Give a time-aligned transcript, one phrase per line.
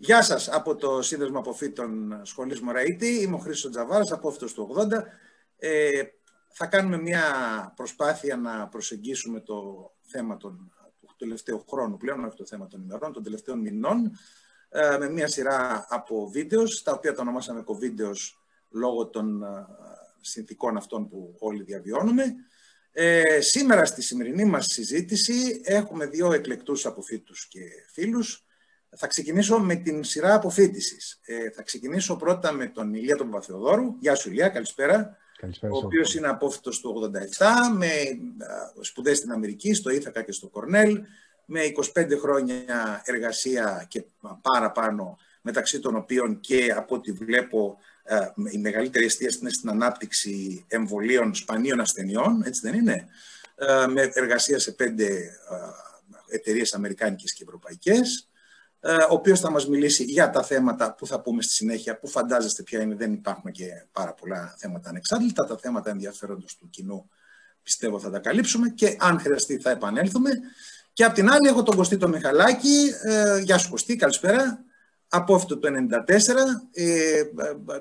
[0.00, 3.06] Γεια σας από το Σύνδεσμο Αποφύτων Σχολής Μωραήτη.
[3.06, 5.04] Είμαι ο Χρήστος Τζαβάρας, απόφυτος του 80.
[5.56, 6.02] Ε,
[6.48, 7.22] θα κάνουμε μια
[7.76, 10.72] προσπάθεια να προσεγγίσουμε το θέμα των,
[11.06, 14.18] του τελευταίου χρόνου πλέον, όχι το θέμα των ημερών, των τελευταίων μηνών,
[14.68, 18.10] ε, με μια σειρά από βίντεος, τα οποία τα ονομάσαμε κοβίντεο
[18.70, 19.66] λόγω των ε,
[20.20, 22.34] συνθήκων αυτών που όλοι διαβιώνουμε.
[22.92, 27.60] Ε, σήμερα στη σημερινή μας συζήτηση έχουμε δύο εκλεκτούς αποφύτους και
[27.92, 28.42] φίλους.
[29.00, 31.20] Θα ξεκινήσω με την σειρά αποφύτησης.
[31.24, 33.94] Ε, θα ξεκινήσω πρώτα με τον Ηλία τον Παπαθεοδόρου.
[34.00, 35.16] Γεια σου Ηλία, καλησπέρα.
[35.36, 37.90] καλησπέρα ο οποίος είναι απόφυτος του 87, με
[38.80, 41.00] σπουδές στην Αμερική, στο Ήθακα και στο Κορνέλ,
[41.44, 41.60] με
[41.94, 44.04] 25 χρόνια εργασία και
[44.42, 48.16] παραπάνω, μεταξύ των οποίων και από ό,τι βλέπω ε,
[48.50, 53.08] η μεγαλύτερη εστίαση είναι στην ανάπτυξη εμβολίων σπανίων ασθενειών, έτσι δεν είναι,
[53.54, 58.28] ε, με εργασία σε πέντε ε, εταιρείες αμερικάνικες και ευρωπαϊκές,
[59.10, 62.62] ο οποίος θα μας μιλήσει για τα θέματα που θα πούμε στη συνέχεια, που φαντάζεστε
[62.62, 67.10] ποια είναι, δεν υπάρχουν και πάρα πολλά θέματα ανεξάρτητα, τα θέματα ενδιαφέροντος του κοινού
[67.62, 70.30] πιστεύω θα τα καλύψουμε και αν χρειαστεί θα επανέλθουμε.
[70.92, 72.92] Και απ' την άλλη έχω τον Κωστή το Μιχαλάκη.
[73.42, 74.62] γεια σου Κωστή, καλησπέρα
[75.08, 77.22] απόφυτο το 1994, ε,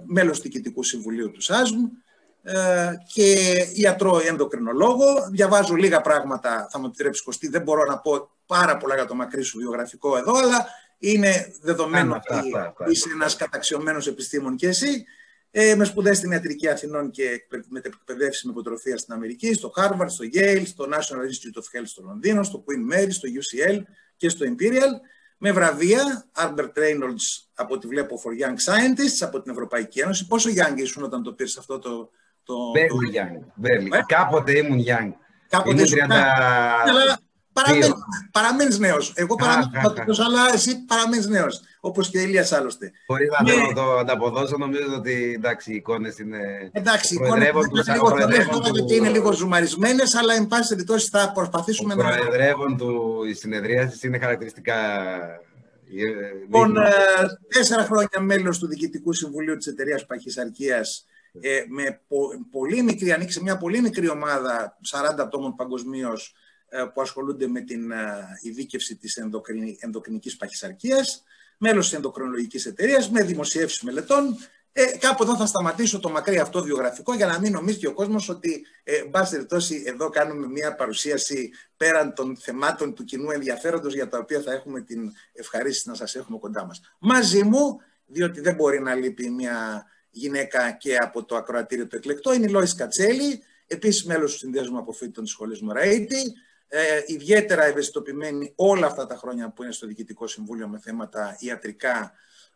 [0.06, 1.84] μέλος του Διοικητικού Συμβουλίου του ΣΑΣΜ
[2.44, 3.36] ε, και
[3.74, 5.30] ιατρό ενδοκρινολόγο.
[5.32, 9.16] Διαβάζω λίγα πράγματα, θα μου επιτρέψεις Κωστή, δεν μπορώ να πω πάρα πολλά για το
[9.16, 10.68] μακρύ σου βιογραφικό εδώ, αλλά
[10.98, 15.06] είναι δεδομένο ότι είσαι ένας καταξιωμένος επιστήμον και εσύ,
[15.52, 20.08] ε, με σπουδές στην Ιατρική Αθηνών και με εκπαιδεύσεις με υποτροφία στην Αμερική, στο Harvard,
[20.08, 23.82] στο Yale, στο National Institute of Health στο Λονδίνο, στο Queen Mary, στο UCL
[24.18, 24.92] και στο Imperial
[25.38, 30.28] με βραβεία, Albert Reynolds από ό,τι βλέπω for Young Scientists από την Ευρωπαϊκή Ένωση.
[30.28, 32.10] Πόσο young ήσουν όταν το πήρες αυτό το...
[32.44, 33.20] το very το...
[33.20, 33.98] young, very.
[33.98, 35.12] Ε; Κάποτε ήμουν young.
[35.50, 36.12] Κάποτε ήμουν 30...
[36.86, 37.20] Αλλά
[37.62, 37.94] παραμένεις,
[38.32, 39.14] παραμένεις νέος.
[39.16, 41.62] Εγώ παραμένω πατρικός, αλλά εσύ παραμένεις νέος.
[41.80, 42.92] Όπως και η Ηλίας άλλωστε.
[43.08, 43.74] Χωρί να ναι.
[43.74, 46.70] το ανταποδώσω, νομίζω ότι εντάξει, οι εικόνες είναι.
[46.72, 52.04] Εντάξει, οι εικόνες είναι, είναι λίγο ζουμαρισμένες, αλλά εν πάση περιπτώσει θα προσπαθήσουμε να.
[52.04, 54.76] Το προεδρεύον του συνεδρίαση είναι χαρακτηριστικά.
[56.42, 56.92] Λοιπόν, ε,
[57.48, 61.06] τέσσερα χρόνια μέλος του Διοικητικού Συμβουλίου της εταιρείας Παχυσαρκίας,
[61.42, 62.02] ε, με
[62.52, 66.47] πολύ μικρή, ανοίξει μια πολύ μικρή ομάδα 40 ατόμων παγκοσμίως ε,
[66.94, 67.92] που ασχολούνται με την
[68.42, 69.18] ειδίκευση της
[69.80, 71.24] ενδοκρινικής παχυσαρκίας
[71.58, 74.38] μέλος της ενδοκρονολογικής εταιρείας, με δημοσιεύσεις μελετών.
[74.72, 77.94] Ε, κάπου εδώ θα σταματήσω το μακρύ αυτό βιογραφικό για να μην νομίζει και ο
[77.94, 79.34] κόσμος ότι, ε, μπας
[79.86, 84.82] εδώ κάνουμε μια παρουσίαση πέραν των θεμάτων του κοινού ενδιαφέροντος για τα οποία θα έχουμε
[84.82, 86.82] την ευχαρίστηση να σας έχουμε κοντά μας.
[87.00, 92.34] Μαζί μου, διότι δεν μπορεί να λείπει μια γυναίκα και από το ακροατήριο του εκλεκτό,
[92.34, 96.34] είναι η Λόης Κατσέλη, επίσης μέλος του Συνδέσμου Αποφύτων της Σχολής Μωραήτη,
[96.68, 102.14] ε, ιδιαίτερα ευαισθητοποιημένοι όλα αυτά τα χρόνια που είναι στο Διοικητικό Συμβούλιο με θέματα ιατρικά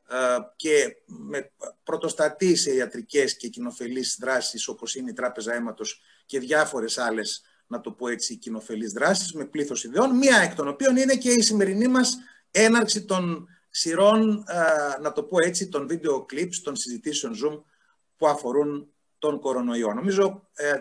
[0.09, 0.15] ε,
[0.55, 1.51] και με
[1.83, 7.81] πρωτοστατή σε ιατρικές και κοινοφελείς δράσεις όπως είναι η Τράπεζα Αίματος και διάφορες άλλες, να
[7.81, 11.41] το πω έτσι, κοινοφελείς δράσεις με πλήθος ιδεών, μία εκ των οποίων είναι και η
[11.41, 12.17] σημερινή μας
[12.51, 17.63] έναρξη των σειρών, ε, να το πω έτσι, των βίντεο clips, των συζητήσεων Zoom
[18.17, 19.93] που αφορούν τον κορονοϊό.
[19.93, 20.73] Νομίζω ε,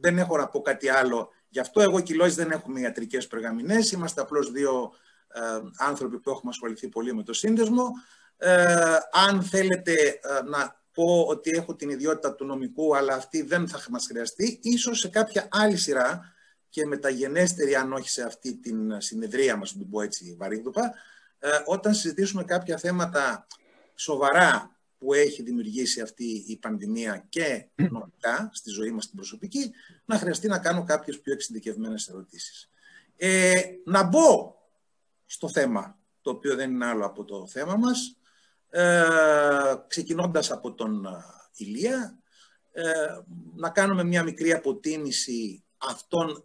[0.00, 3.92] δεν έχω να πω κάτι άλλο Γι' αυτό εγώ και οι δεν έχουμε ιατρικές περγαμηνές.
[3.92, 4.92] Είμαστε απλώς δύο
[5.28, 5.40] ε,
[5.76, 7.90] άνθρωποι που έχουμε ασχοληθεί πολύ με το σύνδεσμο.
[8.36, 8.96] Ε,
[9.28, 13.84] αν θέλετε ε, να πω ότι έχω την ιδιότητα του νομικού, αλλά αυτή δεν θα
[13.90, 16.34] μας χρειαστεί, ίσως σε κάποια άλλη σειρά
[16.68, 20.94] και μεταγενέστερη, αν όχι σε αυτή την συνεδρία μας, να την πω έτσι βαρύγδουπα,
[21.38, 23.46] ε, όταν συζητήσουμε κάποια θέματα
[23.94, 29.70] σοβαρά που έχει δημιουργήσει αυτή η πανδημία και νομικά στη ζωή μας την προσωπική,
[30.04, 32.70] να χρειαστεί να κάνω κάποιες πιο εξειδικευμένες ερωτήσεις.
[33.16, 34.56] Ε, να μπω
[35.26, 38.16] στο θέμα, το οποίο δεν είναι άλλο από το θέμα μας,
[38.70, 41.10] ε, ξεκινώντας από τον ε,
[41.56, 42.18] Ηλία,
[42.72, 42.82] ε,
[43.54, 46.44] να κάνουμε μια μικρή αποτίμηση αυτών,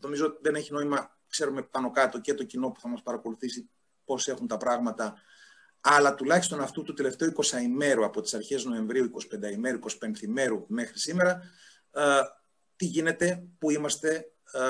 [0.00, 3.68] νομίζω δεν έχει νόημα, ξέρουμε πάνω κάτω και το κοινό που θα μας παρακολουθήσει
[4.04, 5.14] πώς έχουν τα πράγματα
[5.80, 10.64] αλλά τουλάχιστον αυτού του τελευταίου 20 ημέρου από τις αρχές Νοεμβρίου, 25 ημέρου, 25 ημέρου
[10.68, 11.42] μέχρι σήμερα,
[11.90, 12.02] ε,
[12.76, 14.60] τι γίνεται, πού είμαστε, ε,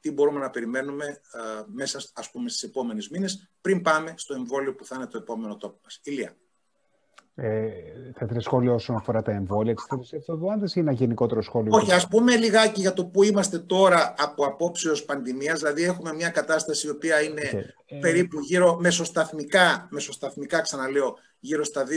[0.00, 4.74] τι μπορούμε να περιμένουμε ε, μέσα ας πούμε στις επόμενες μήνες, πριν πάμε στο εμβόλιο
[4.74, 6.00] που θα είναι το επόμενο τόπο μας.
[6.02, 6.36] Ηλία.
[7.34, 7.68] Ε,
[8.14, 11.72] θα ήθελες σχόλιο όσον αφορά τα εμβόλια τη τελευταία εβδομάδα ή ένα γενικότερο σχόλιο.
[11.74, 15.58] Όχι, ας πούμε λιγάκι για το που είμαστε τώρα από απόψεως πανδημίας.
[15.58, 17.98] Δηλαδή, έχουμε μια κατάσταση η οποία είναι okay.
[18.00, 21.88] περίπου γύρω μεσοσταθμικά, μεσοσταθμικά ξαναλέω, γύρω στα 2.000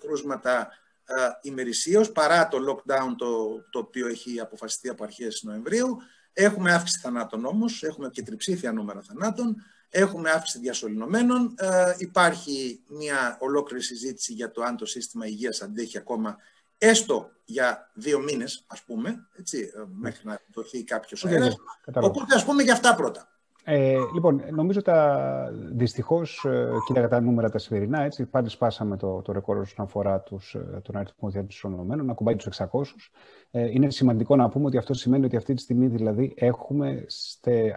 [0.00, 0.68] κρούσματα
[1.04, 3.26] ε, ημερησίως, παρά το lockdown το,
[3.70, 5.96] το οποίο έχει αποφασιστεί από αρχές Νοεμβρίου.
[6.32, 9.56] Έχουμε αύξηση θανάτων όμως, έχουμε και τριψήφια νούμερα θανάτων.
[9.94, 11.54] Έχουμε αύξηση διασωληνωμένων.
[11.58, 16.36] Ε, υπάρχει μια ολόκληρη συζήτηση για το αν το σύστημα υγείας αντέχει ακόμα
[16.78, 21.56] έστω για δύο μήνες, ας πούμε, έτσι, ε, μέχρι να δοθεί κάποιος αέρας.
[21.94, 23.32] Οπότε, ας πούμε, για αυτά πρώτα.
[23.64, 29.22] Ε, λοιπόν, νομίζω τα δυστυχώς, ε, κοίταγα τα νούμερα τα σημερινά, έτσι, πάλι σπάσαμε το,
[29.22, 33.10] το ρεκόρ όσον αφορά τους, ε, τον αριθμό διαδηλωσιών, να κουμπάει τους 600.
[33.50, 37.04] Ε, είναι σημαντικό να πούμε ότι αυτό σημαίνει ότι αυτή τη στιγμή δηλαδή έχουμε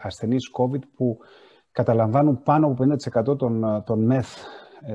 [0.02, 1.18] ασθενείς COVID που
[1.76, 2.86] καταλαμβάνουν πάνω από
[3.32, 4.38] 50% των, των, μεθ,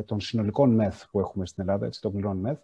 [0.04, 2.58] των συνολικών μεθ που έχουμε στην Ελλάδα, έτσι, των πληρών μεθ.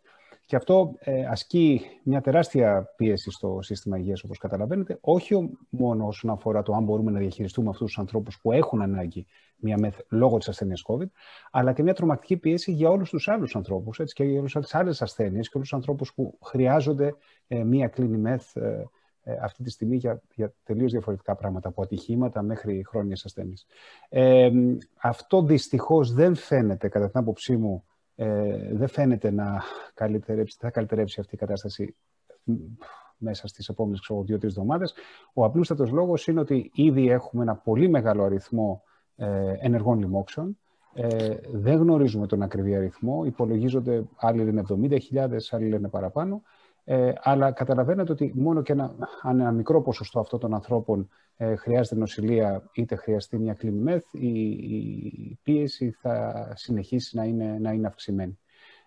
[0.46, 6.30] Και αυτό ε, ασκεί μια τεράστια πίεση στο σύστημα υγείας, όπως καταλαβαίνετε, όχι μόνο όσον
[6.30, 9.26] αφορά το αν μπορούμε να διαχειριστούμε αυτούς τους ανθρώπους που έχουν ανάγκη
[9.56, 11.06] μια μεθ, λόγω της ασθένειας COVID,
[11.50, 14.74] αλλά και μια τρομακτική πίεση για όλους τους άλλους ανθρώπους, έτσι, και για όλες τις
[14.74, 17.14] άλλες ασθένειες και όλους τους ανθρώπους που χρειάζονται
[17.46, 18.84] ε, μια κλίνη μεθ ε, ε,
[19.40, 23.66] αυτή τη στιγμή για, για τελείως διαφορετικά πράγματα, από ατυχήματα μέχρι χρόνιες ασθένειες.
[24.08, 24.50] Ε,
[25.00, 27.84] αυτό δυστυχώς δεν φαίνεται, κατά την άποψή μου,
[28.14, 29.62] ε, δεν φαίνεται να
[29.94, 31.96] καλυτερέψει, θα καλυτερέψει αυτή η κατάσταση
[33.16, 34.94] μέσα στις επόμενες δύο-τρεις εβδομάδες.
[35.32, 38.82] Ο απλούστατος λόγος είναι ότι ήδη έχουμε ένα πολύ μεγάλο αριθμό
[39.16, 40.58] ε, ενεργών λοιμόξεων.
[40.94, 43.24] Ε, δεν γνωρίζουμε τον ακριβή αριθμό.
[43.24, 46.42] Υπολογίζονται, άλλοι λένε 70.000, άλλοι λένε παραπάνω.
[46.88, 51.56] Ε, αλλά καταλαβαίνετε ότι μόνο και ένα, αν ένα μικρό ποσοστό αυτών των ανθρώπων ε,
[51.56, 57.72] χρειάζεται νοσηλεία είτε χρειαστεί μια κλίνη μεθ, η, η, πίεση θα συνεχίσει να είναι, να
[57.72, 58.38] είναι αυξημένη.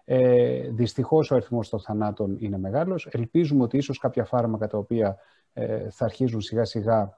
[0.05, 3.07] Ε, δυστυχώς ο αριθμός των θανάτων είναι μεγάλος.
[3.11, 5.17] Ελπίζουμε ότι ίσως κάποια φάρμακα τα οποία
[5.53, 7.17] ε, θα αρχίζουν σιγά σιγά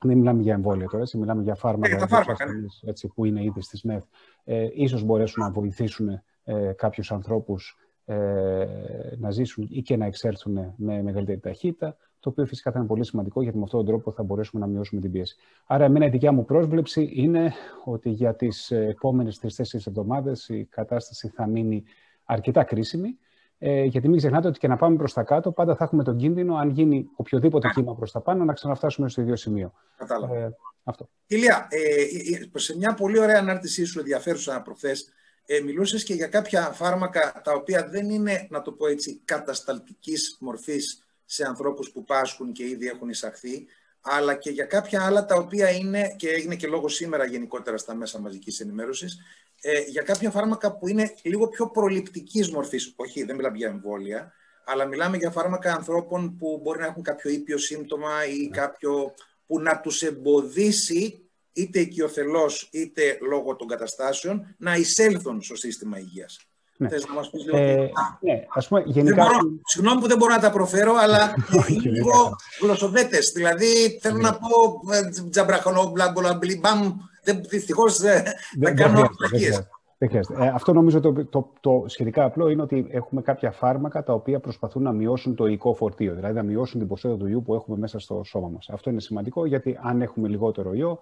[0.00, 2.90] δεν μιλάμε για εμβόλια τώρα, έτσι, μιλάμε για φάρμακα, ε, φάρμακα ναι.
[2.90, 4.02] έτσι, που είναι ήδη στις ΜΕΘ,
[4.44, 6.08] ε, ίσως μπορέσουν να βοηθήσουν
[6.44, 7.81] ε, κάποιους ανθρώπους ε,
[9.18, 13.04] να ζήσουν ή και να εξέλθουν με μεγαλύτερη ταχύτητα, το οποίο φυσικά θα είναι πολύ
[13.04, 15.36] σημαντικό γιατί με αυτόν τον τρόπο θα μπορέσουμε να μειώσουμε την πίεση.
[15.66, 17.52] Άρα, εμένα η δικιά μου πρόσβλεψη είναι
[17.84, 21.84] ότι για τις επόμενες τρει-τέσσερι εβδομάδες η κατάσταση θα μείνει
[22.24, 23.18] αρκετά κρίσιμη.
[23.58, 26.16] Ε, γιατί μην ξεχνάτε ότι και να πάμε προς τα κάτω, πάντα θα έχουμε τον
[26.16, 29.72] κίνδυνο, αν γίνει οποιοδήποτε κύμα προς τα πάνω, να ξαναφτάσουμε στο ίδιο σημείο.
[29.96, 30.36] Κατάλαβα.
[30.36, 31.08] Ε, αυτό.
[31.26, 35.12] Ηλία, ε, ε, ε σε μια πολύ ωραία ανάρτησή σου ενδιαφέρουσα προχθές,
[35.46, 40.36] ε, μιλούσες και για κάποια φάρμακα τα οποία δεν είναι, να το πω έτσι, κατασταλτικής
[40.40, 43.66] μορφής σε ανθρώπους που πάσχουν και ήδη έχουν εισαχθεί,
[44.00, 47.94] αλλά και για κάποια άλλα τα οποία είναι, και έγινε και λόγος σήμερα γενικότερα στα
[47.94, 49.18] μέσα μαζικής ενημέρωσης,
[49.60, 54.32] ε, για κάποια φάρμακα που είναι λίγο πιο προληπτικής μορφής, όχι δεν μιλάμε για εμβόλια,
[54.64, 59.14] αλλά μιλάμε για φάρμακα ανθρώπων που μπορεί να έχουν κάποιο ήπιο σύμπτωμα ή κάποιο
[59.46, 61.21] που να τους εμποδίσει
[61.52, 66.46] είτε οικειοθελώς είτε λόγω των καταστάσεων, να εισέλθουν στο σύστημα υγείας.
[66.76, 66.88] Ναι.
[66.88, 67.56] Θες να μας πεις λίγο...
[67.56, 67.90] Ε,
[68.20, 69.22] ναι, ας πούμε, γενικά...
[69.22, 71.34] μπορώ, συγγνώμη που δεν μπορώ να τα προφέρω, αλλά
[71.68, 73.32] είναι λίγο γλωσσοδέτες.
[73.34, 74.48] Δηλαδή, θέλω να πω
[74.92, 76.92] ε, τζαμπραχονό, μπλα, μπλιμπαμ,
[77.48, 77.98] δυστυχώς
[78.58, 79.66] δεν κάνω απλακίες.
[79.98, 80.44] Δεν χρειάζεται.
[80.44, 84.40] Ε, αυτό νομίζω το, το, το, σχετικά απλό είναι ότι έχουμε κάποια φάρμακα τα οποία
[84.40, 87.76] προσπαθούν να μειώσουν το οικό φορτίο, δηλαδή να μειώσουν την ποσότητα του ιού που έχουμε
[87.76, 88.68] μέσα στο σώμα μας.
[88.68, 90.98] Αυτό είναι σημαντικό γιατί αν έχουμε λιγότερο ιό,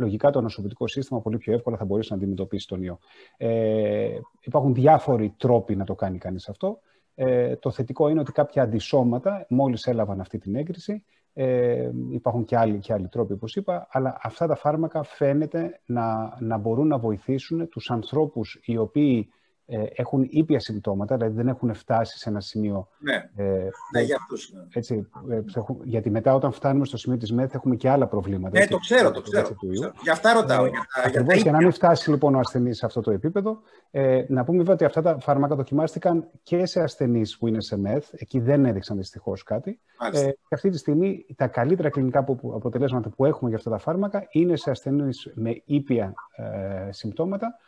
[0.00, 2.98] λογικά το νοσοποιητικό σύστημα πολύ πιο εύκολα θα μπορέσει να αντιμετωπίσει τον ιό.
[3.36, 6.80] Ε, υπάρχουν διάφοροι τρόποι να το κάνει κανείς αυτό.
[7.14, 12.56] Ε, το θετικό είναι ότι κάποια αντισώματα μόλις έλαβαν αυτή την έγκριση, ε, υπάρχουν και
[12.56, 16.98] άλλοι, και άλλοι τρόποι, όπως είπα, αλλά αυτά τα φάρμακα φαίνεται να, να μπορούν να
[16.98, 19.28] βοηθήσουν τους ανθρώπους οι οποίοι
[19.70, 22.88] ε, έχουν ήπια συμπτώματα, δηλαδή δεν έχουν φτάσει σε ένα σημείο.
[22.98, 24.52] Ναι, ε, ναι για αυτούς.
[24.52, 24.62] Ναι.
[24.72, 25.40] Έτσι, ε,
[25.84, 28.58] γιατί μετά όταν φτάνουμε στο σημείο της ΜΕΘ έχουμε και άλλα προβλήματα.
[28.58, 29.42] Ναι, το ξέρω, το ξέρω.
[29.42, 29.92] ξέρω.
[30.02, 30.64] Γι' αυτά ρωτάω.
[30.64, 30.70] Ε,
[31.04, 33.60] Ακριβώς, για να μην φτάσει λοιπόν ο ασθενής σε αυτό το επίπεδο,
[33.90, 37.78] ε, να πούμε βέβαια ότι αυτά τα φάρμακα δοκιμάστηκαν και σε ασθενείς που είναι σε
[37.78, 39.80] ΜΕΘ, εκεί δεν έδειξαν δυστυχώς κάτι.
[40.12, 42.18] Ε, και αυτή τη στιγμή τα καλύτερα κλινικά
[42.54, 47.58] αποτελέσματα που έχουμε για αυτά τα φάρμακα είναι σε ασθενείς με ήπια ε, συμπτώματα,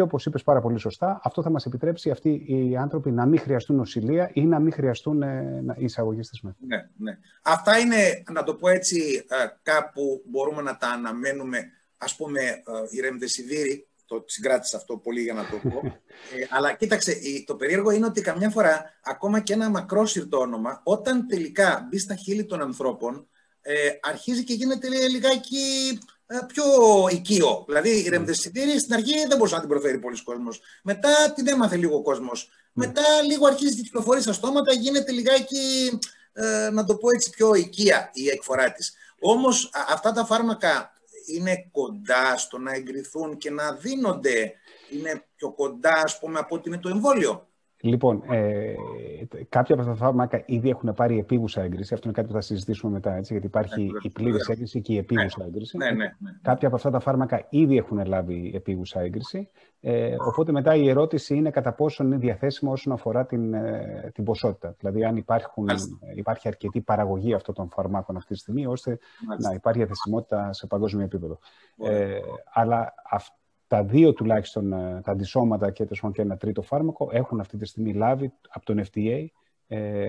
[0.00, 3.38] και όπως είπες πάρα πολύ σωστά, αυτό θα μας επιτρέψει αυτοί οι άνθρωποι να μην
[3.38, 6.54] χρειαστούν νοσηλεία ή να μην χρειαστούν ε, εισαγωγή στις ΜΕΘ.
[6.58, 7.18] Ναι, ναι.
[7.42, 11.58] Αυτά είναι, να το πω έτσι, ε, κάπου μπορούμε να τα αναμένουμε.
[11.98, 15.80] Α πούμε, ε, η Ρεμδεσιβήρη, το συγκράτησα αυτό πολύ για να το πω.
[16.36, 17.14] ε, αλλά κοίταξε,
[17.46, 22.14] το περίεργο είναι ότι καμιά φορά, ακόμα και ένα μακρόσυρτο όνομα, όταν τελικά μπει στα
[22.14, 23.28] χείλη των ανθρώπων,
[23.62, 26.64] ε, αρχίζει και γίνεται λιγάκι ε, πιο
[27.10, 27.64] οικείο.
[27.66, 30.60] Δηλαδή η ρεμδεσιτήρη στην αρχή δεν μπορούσε να την προφέρει πολλοί κόσμος.
[30.82, 32.50] Μετά την έμαθε λίγο ο κόσμος.
[32.72, 35.98] Μετά λίγο αρχίζει και κυκλοφορεί στα στόματα, γίνεται λιγάκι,
[36.32, 38.92] ε, να το πω έτσι, πιο οικεία η εκφορά της.
[39.20, 40.92] Όμως αυτά τα φάρμακα
[41.26, 44.52] είναι κοντά στο να εγκριθούν και να δίνονται.
[44.90, 47.49] Είναι πιο κοντά, ας πούμε, από ότι είναι το εμβόλιο.
[47.82, 48.74] Λοιπόν, ε,
[49.48, 51.94] κάποια από αυτά τα φάρμακα ήδη έχουν πάρει επίγουσα έγκριση.
[51.94, 54.92] Αυτό είναι κάτι που θα συζητήσουμε μετά, έτσι, γιατί υπάρχει ναι, η πλήρης έγκριση και
[54.92, 55.76] η επίγουσα ναι, έγκριση.
[55.76, 59.48] Ναι, ναι, ναι, Κάποια από αυτά τα φάρμακα ήδη έχουν λάβει επίγουσα έγκριση.
[59.80, 64.24] Ε, οπότε μετά η ερώτηση είναι κατά πόσο είναι διαθέσιμο όσον αφορά την, ε, την
[64.24, 64.74] ποσότητα.
[64.78, 65.68] Δηλαδή, αν υπάρχουν,
[66.14, 68.98] υπάρχει αρκετή παραγωγή αυτών των φαρμάκων αυτή τη στιγμή, ώστε
[69.38, 71.38] να υπάρχει διαθεσιμότητα σε παγκόσμιο επίπεδο.
[71.84, 72.18] Ε,
[72.52, 73.38] αλλά αυτό
[73.70, 77.92] τα δύο τουλάχιστον ε, τα αντισώματα και, και ένα τρίτο φάρμακο έχουν αυτή τη στιγμή
[77.92, 79.26] λάβει από τον FDA
[79.66, 80.08] ε,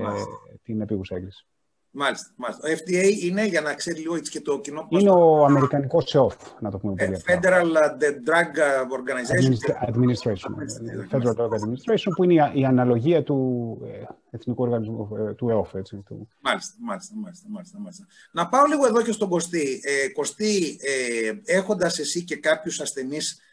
[0.64, 1.48] την επίγουσα έγκριση.
[1.92, 2.70] Μάλιστα, μάλιστα.
[2.70, 4.88] Ο FDA είναι, για να ξέρει λίγο και το κοινό...
[4.90, 7.40] Είναι ο Αμερικανικός ΣΕΟΦ, να το πούμε πολύ απλά.
[7.40, 7.66] Federal
[8.28, 8.52] Drug
[8.98, 9.54] Organization.
[9.90, 10.52] Administration.
[11.12, 15.76] Federal Drug Administration, που είναι η αναλογία του ε, Εθνικού Οργανισμού, του ΕΟΦ.
[15.76, 16.28] Έτσι, του...
[16.40, 18.06] Μάλιστα, μάλιστα, μάλιστα, μάλιστα, μάλιστα.
[18.32, 19.82] Να πάω λίγο εδώ και στον Κωστή.
[19.84, 23.46] Ε, Κωστή, ε, έχοντας εσύ και κάποιους ασθενείς ε,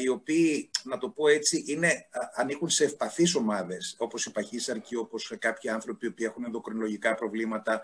[0.00, 5.32] οι οποίοι, να το πω έτσι, είναι, ανήκουν σε ευπαθείς ομάδες, όπως η παχύσαρκη, όπως
[5.38, 7.82] κάποιοι άνθρωποι που έχουν ενδοκρινολογικά προβλήματα.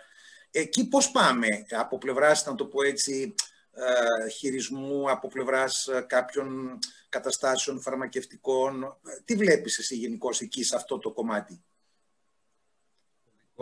[0.50, 3.34] Εκεί πώς πάμε από πλευράς, να το πω έτσι,
[3.74, 8.96] ε, χειρισμού, από πλευράς ε, κάποιων καταστάσεων φαρμακευτικών.
[9.24, 11.62] Τι βλέπεις εσύ γενικώς εκεί σε αυτό το κομμάτι;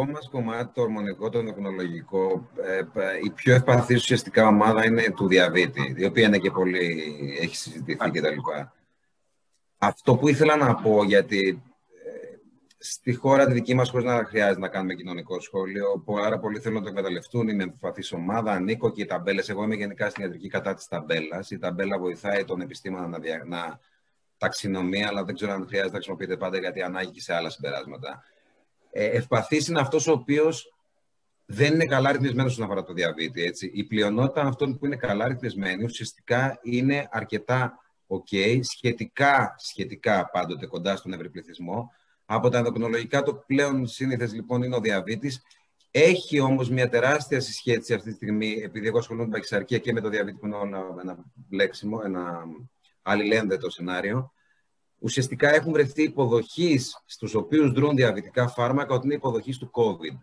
[0.01, 2.81] Δικό μας κομμάτι, το ορμονικό, το ενδοκρινολογικό, ε,
[3.25, 7.05] η πιο ευπαθής ουσιαστικά ομάδα είναι του διαβήτη, η οποία είναι και πολύ,
[7.41, 8.39] έχει συζητηθεί κτλ.
[9.79, 11.63] Αυτό που ήθελα να πω, γιατί
[12.05, 12.37] ε,
[12.79, 16.77] στη χώρα τη δική μας, χωρίς να χρειάζεται να κάνουμε κοινωνικό σχόλιο, άρα πολλοί θέλουν
[16.79, 19.49] να το εκμεταλλευτούν, είναι ευπαθής ομάδα, ανήκω και οι ταμπέλες.
[19.49, 21.51] Εγώ είμαι γενικά στην ιατρική κατά της ταμπέλας.
[21.51, 23.79] Η ταμπέλα βοηθάει τον επιστήμονα να, δια, να
[24.39, 28.23] ταξινομεί, αλλά δεν ξέρω αν χρειάζεται να χρησιμοποιείται πάντα γιατί ανάγκη και σε άλλα συμπεράσματα.
[28.91, 30.75] Ε, ευπαθής είναι αυτός ο οποίος
[31.47, 33.43] δεν είναι καλά ρυθμισμένος όσον αφορά το διαβήτη.
[33.43, 33.71] Έτσι.
[33.75, 40.97] Η πλειονότητα αυτών που είναι καλά ρυθμισμένοι ουσιαστικά είναι αρκετά ok, σχετικά, σχετικά πάντοτε κοντά
[40.97, 41.91] στον ευρυπληθυσμό.
[42.25, 45.43] Από τα ενδοκρινολογικά το πλέον σύνηθες λοιπόν είναι ο διαβήτης.
[45.91, 50.01] Έχει όμως μια τεράστια συσχέτιση αυτή τη στιγμή, επειδή εγώ ασχολούμαι με παχυσαρκία και με
[50.01, 51.19] το διαβήτη που είναι ένα, ένα
[51.51, 52.45] λέξιμο, ένα
[53.03, 54.33] αλληλένδετο σενάριο
[55.01, 60.17] ουσιαστικά έχουν βρεθεί υποδοχής στους οποίους δρούν διαβητικά φάρμακα ότι είναι υποδοχής του COVID.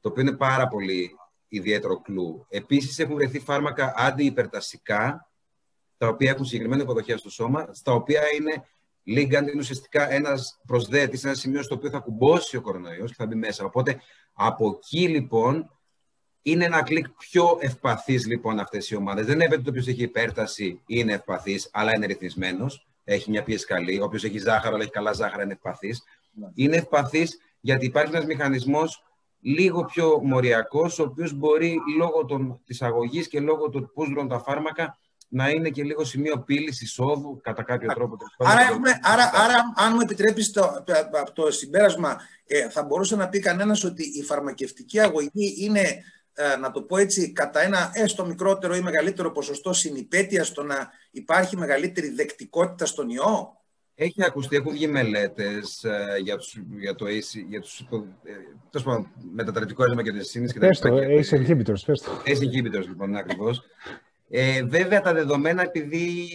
[0.00, 1.10] Το οποίο είναι πάρα πολύ
[1.48, 2.46] ιδιαίτερο κλου.
[2.48, 5.30] Επίσης, έχουν βρεθεί φάρμακα αντιυπερτασικά,
[5.96, 8.64] τα οποία έχουν συγκεκριμένη υποδοχή στο σώμα, στα οποία είναι
[9.02, 13.26] λίγκαν, είναι ουσιαστικά ένας προσδέτης, ένα σημείο στο οποίο θα κουμπώσει ο κορονοϊός και θα
[13.26, 13.64] μπει μέσα.
[13.64, 14.00] Οπότε
[14.32, 15.70] από εκεί λοιπόν
[16.42, 19.26] είναι ένα κλικ πιο ευπαθή λοιπόν αυτές οι ομάδες.
[19.26, 23.66] Δεν είναι ότι το οποίο έχει υπέρταση είναι ευπαθής, αλλά είναι ρυθμισμένος έχει μια πίεση
[23.66, 24.00] καλή.
[24.00, 26.02] Όποιος έχει ζάχαρο, αλλά έχει καλά ζάχαρα, είναι ευπαθής.
[26.32, 26.46] Ναι.
[26.54, 29.04] Είναι ευπαθής γιατί υπάρχει ένας μηχανισμός
[29.40, 32.26] λίγο πιο μοριακός, ο οποίος μπορεί λόγω
[32.64, 34.98] της αγωγής και λόγω του πώς δρούν τα φάρμακα
[35.28, 38.16] να είναι και λίγο σημείο πύλης εισόδου κατά κάποιο τρόπο.
[38.38, 40.84] Άρα, έχουμε, άρα, άρα αν μου επιτρέπεις το,
[41.32, 46.02] το συμπέρασμα, ε, θα μπορούσε να πει κανένας ότι η φαρμακευτική αγωγή είναι ε,
[46.60, 51.56] να το πω έτσι, κατά ένα έστω μικρότερο ή μεγαλύτερο ποσοστό συνυπέτειας στο να υπάρχει
[51.56, 53.56] μεγαλύτερη δεκτικότητα στον ιό;
[53.94, 56.36] Έχει ακουστεί, έχουν βγει μελέτες ε, για,
[56.78, 57.80] για το AC, για τους,
[58.86, 60.52] ε, μετατρεπτικό έργο και τις σύνες.
[60.52, 62.22] Πες το, ACE inhibitors, πες το.
[62.24, 63.62] ACE inhibitors, λοιπόν, ακριβώς.
[64.28, 66.30] Ε, βέβαια, τα δεδομένα, επειδή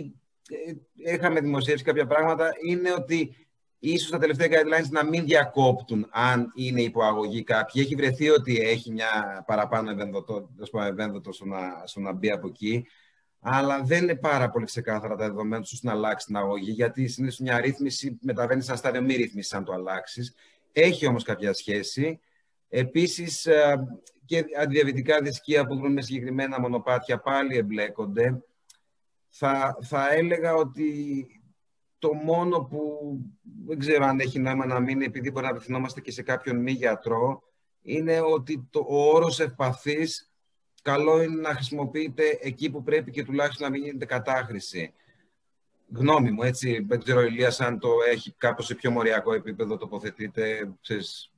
[1.04, 3.45] ε, είχαμε δημοσιεύσει κάποια πράγματα, είναι ότι
[3.90, 7.82] ίσως τα τελευταία guidelines να μην διακόπτουν αν είναι υποαγωγή κάποιοι.
[7.86, 9.90] Έχει βρεθεί ότι έχει μια παραπάνω
[10.88, 12.88] ευένδοτο στο να, στο να μπει από εκεί,
[13.40, 17.40] αλλά δεν είναι πάρα πολύ ξεκάθαρα τα δεδομένα τους να αλλάξει την αγωγή, γιατί συνήθως
[17.40, 20.36] μια ρύθμιση μεταβαίνει σε ένα στάδιο μη ρύθμιση αν το αλλάξεις.
[20.72, 22.20] Έχει όμως κάποια σχέση.
[22.70, 23.88] Επίσης ε,
[24.26, 28.44] και αντιδιαβητικά δισκία που βρουν με συγκεκριμένα μονοπάτια πάλι εμπλέκονται.
[29.30, 31.28] Θα, θα έλεγα ότι
[32.06, 33.00] το μόνο που
[33.68, 36.72] δεν ξέρω αν έχει νόημα να μείνει, επειδή μπορεί να απευθυνόμαστε και σε κάποιον μη
[36.72, 37.44] γιατρό,
[37.82, 40.32] είναι ότι το, ο όρος ευπαθής
[40.82, 44.94] καλό είναι να χρησιμοποιείται εκεί που πρέπει και τουλάχιστον να μην γίνεται κατάχρηση.
[45.94, 50.74] Γνώμη μου, έτσι, δεν ξέρω Ηλίας αν το έχει κάπως σε πιο μοριακό επίπεδο τοποθετείται.
[50.82, 51.32] Ξέρεις,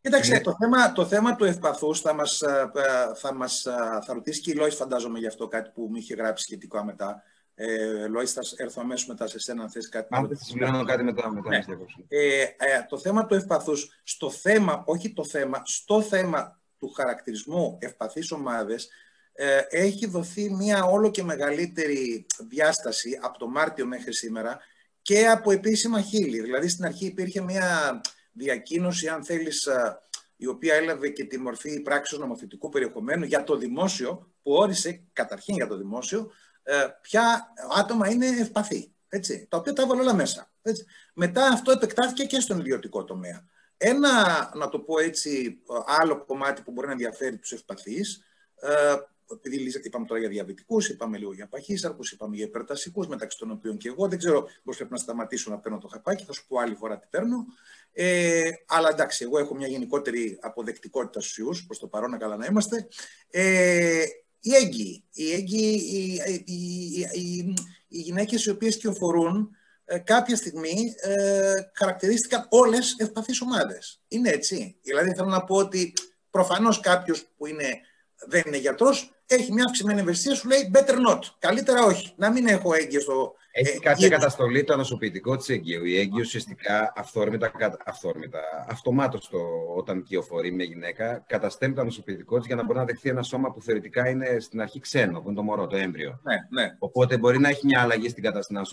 [0.00, 2.70] Κοίταξε, το θέμα, το θέμα του ευπαθούς θα μας, ε,
[3.14, 3.62] θα μας
[4.04, 7.22] θα ρωτήσει και η Λόης φαντάζομαι γι' αυτό κάτι που μου είχε γράψει σχετικά μετά.
[7.64, 10.08] Ε, Λόης, θα έρθω αμέσως μετά σε σένα αν θες κάτι.
[10.10, 11.32] Αν θες συμπληρώνω κάτι μετά.
[11.32, 11.62] μετά ναι.
[12.08, 17.78] ε, ε, το θέμα του ευπαθούς, στο θέμα, όχι το θέμα, στο θέμα του χαρακτηρισμού
[17.80, 18.88] ευπαθείς ομάδες,
[19.32, 24.58] ε, έχει δοθεί μια όλο και μεγαλύτερη διάσταση από το Μάρτιο μέχρι σήμερα
[25.02, 26.40] και από επίσημα χείλη.
[26.40, 28.00] Δηλαδή στην αρχή υπήρχε μια
[28.32, 30.00] διακοίνωση, αν θέλεις, ε,
[30.36, 35.54] η οποία έλαβε και τη μορφή πράξης νομοθετικού περιεχομένου για το δημόσιο, που όρισε καταρχήν
[35.54, 36.51] για το δημόσιο, ε,
[37.00, 38.92] ποια άτομα είναι ευπαθή.
[39.08, 40.50] Έτσι, τα οποία τα έβαλε όλα μέσα.
[40.62, 40.84] Έτσι.
[41.14, 43.44] Μετά αυτό επεκτάθηκε και στον ιδιωτικό τομέα.
[43.76, 44.10] Ένα,
[44.54, 45.62] να το πω έτσι,
[46.00, 48.22] άλλο κομμάτι που μπορεί να ενδιαφέρει τους ευπαθείς,
[48.60, 48.94] ε,
[49.32, 53.76] επειδή είπαμε τώρα για διαβητικούς, είπαμε λίγο για παχύσαρκους, είπαμε για υπερτασικούς, μεταξύ των οποίων
[53.76, 54.08] και εγώ.
[54.08, 56.98] Δεν ξέρω πώ πρέπει να σταματήσω να παίρνω το χαπάκι, θα σου πω άλλη φορά
[56.98, 57.46] τι παίρνω.
[57.92, 62.46] Ε, αλλά εντάξει, εγώ έχω μια γενικότερη αποδεκτικότητα στους ιούς, προς το παρόν, καλά να
[62.46, 62.88] είμαστε.
[63.30, 64.04] Ε,
[64.42, 67.54] οι έγκυοι, οι, έγκυοι, οι, οι, οι,
[67.88, 69.50] οι γυναίκες οι οποίες κυοφορούν
[69.84, 74.00] ε, κάποια στιγμή ε, χαρακτηρίστηκαν όλες ευπαθείς ομάδες.
[74.08, 74.76] Είναι έτσι.
[74.82, 75.92] Δηλαδή θέλω να πω ότι
[76.30, 77.80] προφανώς κάποιος που είναι,
[78.28, 81.18] δεν είναι γιατρός έχει μια αυξημένη ευαισθησία, σου λέει better not.
[81.38, 82.12] Καλύτερα όχι.
[82.16, 83.34] Να μην έχω έγκυο στο.
[83.50, 85.84] Έχει ε, κάποια καταστολή το ανοσοποιητικό της έγκυου.
[85.84, 87.52] Η έγκυο ουσιαστικά αυθόρμητα,
[87.84, 89.30] αυθόρμητα αυτομάτως
[89.76, 93.52] όταν κυοφορεί μια γυναίκα, καταστέλνει το ανοσοποιητικό της για να μπορεί να δεχθεί ένα σώμα
[93.52, 96.20] που θεωρητικά είναι στην αρχή ξένο, που είναι το μωρό, το έμβριο.
[96.22, 96.76] Ναι, ναι.
[96.78, 98.22] Οπότε μπορεί να έχει μια αλλαγή στην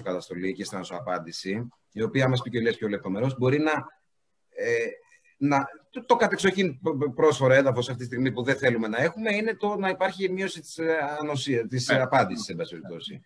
[0.04, 3.72] καταστολή και στην ανοσοαπάντηση, η οποία μα πει και ο πιο λεπτομερό, μπορεί να
[4.50, 4.86] ε,
[5.40, 6.80] να, το, το κατεξοχήν
[7.16, 10.62] πρόσφορο έδαφος αυτή τη στιγμή που δεν θέλουμε να έχουμε είναι το να υπάρχει μείωση
[10.62, 11.96] της ε, ανοσία, της yeah.
[11.96, 12.02] Ναι.
[12.02, 13.22] απάντησης, εν πάση περιπτώσει.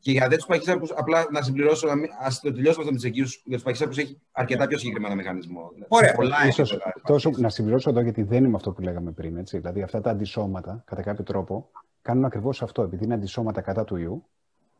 [0.00, 1.88] Και για δε του παχύσαρκου, απλά να συμπληρώσω,
[2.20, 3.26] ας το τελειώσουμε αυτό με του εγγύου.
[3.44, 5.72] Για τους παχύσαρκου έχει αρκετά πιο συγκεκριμένο μηχανισμό.
[5.88, 6.14] Ωραία.
[6.14, 9.36] Πολλά ίσως, τόσο, να συμπληρώσω εδώ, γιατί δεν είμαι αυτό που λέγαμε πριν.
[9.36, 9.58] Έτσι.
[9.58, 11.70] Δηλαδή, αυτά τα αντισώματα, κατά κάποιο τρόπο,
[12.02, 12.82] κάνουν ακριβώς αυτό.
[12.82, 14.24] Επειδή είναι αντισώματα κατά του ιού,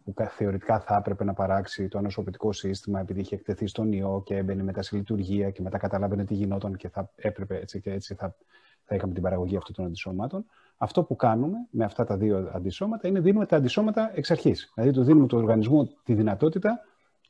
[0.04, 4.36] που θεωρητικά θα έπρεπε να παράξει το ανοσοποιητικό σύστημα επειδή είχε εκτεθεί στον ιό και
[4.36, 8.14] έμπαινε μετά σε λειτουργία και μετά καταλάβαινε τι γινόταν και θα έπρεπε έτσι και έτσι
[8.14, 8.36] θα,
[8.84, 10.44] θα είχαμε την παραγωγή αυτών των αντισώματων.
[10.76, 14.72] Αυτό που κάνουμε με αυτά τα δύο αντισώματα είναι δίνουμε τα αντισώματα εξ αρχής.
[14.74, 16.80] Δηλαδή, του δίνουμε του οργανισμού τη δυνατότητα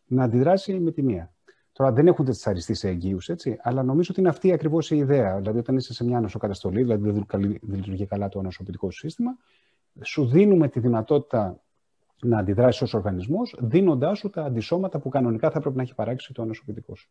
[0.06, 1.32] να αντιδράσει με τη μία.
[1.72, 4.96] Τώρα δεν έχουν τι αριστεί σε εγγύους, έτσι, αλλά νομίζω ότι είναι αυτή ακριβώς η
[4.96, 5.36] ιδέα.
[5.36, 9.36] Δηλαδή, όταν είσαι σε μια νοσοκαταστολή, δηλαδή δεν λειτουργεί καλά το ανοσοποιητικό σύστημα,
[10.02, 11.60] σου δίνουμε τη δυνατότητα
[12.22, 16.32] να αντιδράσεις ως οργανισμός, δίνοντάς σου τα αντισώματα που κανονικά θα πρέπει να έχει παράξει
[16.32, 17.10] το ανοσοποιητικό σου.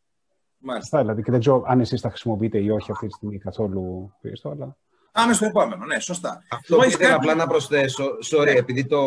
[0.57, 0.99] Μάλιστα.
[0.99, 4.49] δηλαδή, και δεν ξέρω αν εσείς τα χρησιμοποιείτε ή όχι αυτή τη στιγμή καθόλου πίστο,
[4.49, 4.77] αλλά.
[5.11, 6.43] Πάμε στο επόμενο, ναι, σωστά.
[6.49, 8.51] Αυτό που ήθελα απλά να προσθέσω, sorry, ναι.
[8.51, 9.01] επειδή το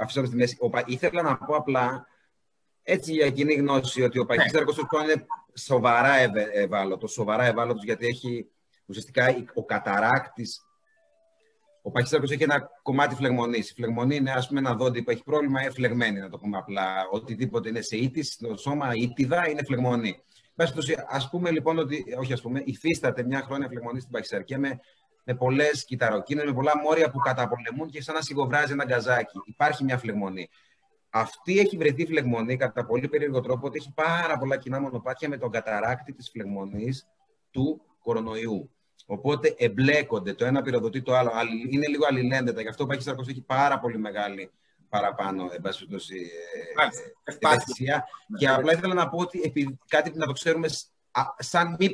[0.00, 2.06] αφήσαμε στη μέση, ήθελα να πω απλά
[2.82, 5.12] έτσι για κοινή γνώση ότι ο παχύσταρκος ναι.
[5.12, 6.12] είναι σοβαρά
[6.52, 8.50] ευάλωτος, σοβαρά ευάλωτος γιατί έχει
[8.86, 10.64] ουσιαστικά ο καταράκτης
[11.82, 13.70] ο παχύσταρκο έχει ένα κομμάτι φλεγμονής.
[13.70, 16.56] Η φλεγμονή είναι ας πούμε, ένα δόντι που έχει πρόβλημα, είναι φλεγμένη, να το πούμε
[16.56, 16.84] απλά.
[17.10, 20.22] Οτιδήποτε είναι σε ίτη, στο σώμα, ήτιδα είναι φλεγμονή.
[21.08, 24.80] Α πούμε λοιπόν ότι, όχι ας πούμε, υφίσταται μια χρόνια φλεγμονή στην παχυσαρκία με,
[25.24, 29.38] με πολλές κυταροκίνες, με πολλά μόρια που καταπολεμούν και σαν να σιγοβράζει ένα γκαζάκι.
[29.44, 30.48] Υπάρχει μια φλεγμονή.
[31.10, 35.36] Αυτή έχει βρεθεί φλεγμονή κατά πολύ περίεργο τρόπο ότι έχει πάρα πολλά κοινά μονοπάτια με
[35.36, 37.06] τον καταράκτη της φλεγμονής
[37.50, 38.70] του κορονοϊού.
[39.12, 41.30] Οπότε εμπλέκονται το ένα πυροδοτεί το άλλο.
[41.70, 42.60] Είναι λίγο αλληλένδετα.
[42.60, 44.50] Γι' αυτό ο Παχύσταρκος έχει πάρα πολύ μεγάλη
[44.88, 46.30] παραπάνω εμπάσχετωση
[47.24, 48.04] ευαισθησία.
[48.38, 50.68] Και απλά ήθελα να πω ότι επειδή, κάτι να το ξέρουμε
[51.38, 51.92] σαν μη.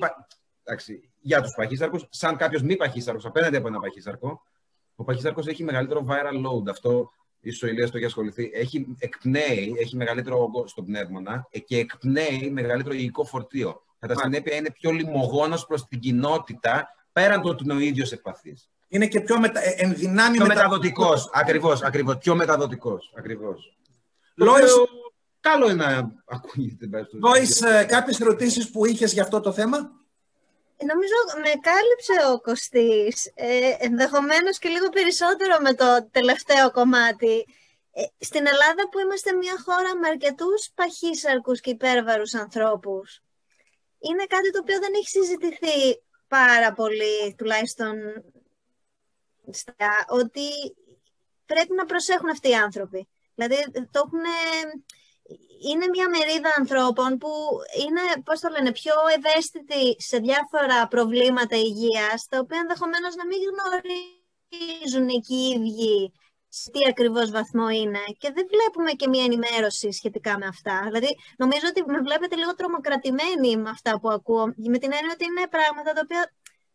[0.62, 4.42] Εντάξει, για τους παχύσταρκους, σαν κάποιος μη παχύσταρκο απέναντι από ένα παχύσταρκο,
[4.94, 6.68] ο παχύσταρκο έχει μεγαλύτερο viral load.
[6.70, 8.50] Αυτό ίσως ο Ηλίας το έχει ασχοληθεί.
[8.55, 13.83] Έχει, εκπνέει, έχει μεγαλύτερο όγκο στον πνεύμονα και εκπνέει μεγαλύτερο υλικό φορτίο.
[13.98, 18.57] Κατά συνέπεια είναι πιο λιμογόνο προς την κοινότητα πέραν του ότι είναι ο ίδιος ευπαθή.
[18.88, 19.61] Είναι και πιο μετα...
[19.61, 21.31] Ε, ενδυνάμει πιο μεταδοτικός.
[21.33, 22.18] Ακριβώς, ακριβώς.
[22.18, 23.12] Πιο μεταδοτικός.
[23.16, 23.76] Ακριβώς.
[24.35, 24.72] Λόις...
[25.40, 26.88] Καλό είναι να ακούγεται.
[27.22, 29.76] Λόις, ε, κάποιες ερωτήσεις που είχες για αυτό το θέμα;
[30.90, 37.46] Νομίζω με κάλυψε ο Κωστής, ε, ενδεχομένως και λίγο περισσότερο με το τελευταίο κομμάτι.
[37.92, 43.20] Ε, στην Ελλάδα που είμαστε μια χώρα με αρκετούς παχύσαρκους και υπέρβαρους ανθρώπους,
[43.98, 47.94] είναι κάτι το οποίο δεν έχει συζητηθεί πάρα πολύ, τουλάχιστον
[50.08, 50.48] ότι
[51.46, 53.08] πρέπει να προσέχουν αυτοί οι άνθρωποι.
[53.34, 54.24] Δηλαδή, το έχουν...
[55.70, 57.28] Είναι μια μερίδα ανθρώπων που
[57.78, 63.38] είναι, πώς το λένε, πιο ευαίσθητοι σε διάφορα προβλήματα υγείας, τα οποία ενδεχομένως να μην
[63.50, 66.12] γνωρίζουν εκεί οι ίδιοι
[66.60, 70.76] σε τι ακριβώς βαθμό είναι και δεν βλέπουμε και μια ενημέρωση σχετικά με αυτά.
[70.86, 75.24] Δηλαδή, νομίζω ότι με βλέπετε λίγο τρομοκρατημένοι με αυτά που ακούω, με την έννοια ότι
[75.24, 76.22] είναι πράγματα τα οποία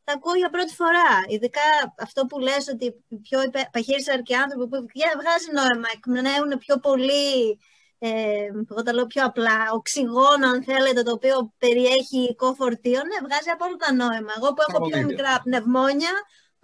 [0.04, 1.12] τα ακούω για πρώτη φορά.
[1.34, 1.68] Ειδικά
[2.06, 3.40] αυτό που λες ότι οι πιο
[3.72, 4.78] παχύρισαρκοι άνθρωποι που
[5.22, 7.60] βγάζει νόημα, εκπνέουν πιο πολύ,
[8.00, 13.18] ε, εγώ τα λέω πιο απλά, οξυγόνο αν θέλετε, το οποίο περιέχει υλικό φορτίο, ναι,
[13.28, 14.32] βγάζει απόλυτα νόημα.
[14.38, 16.14] Εγώ που έχω πιο μικρά πνευμόνια,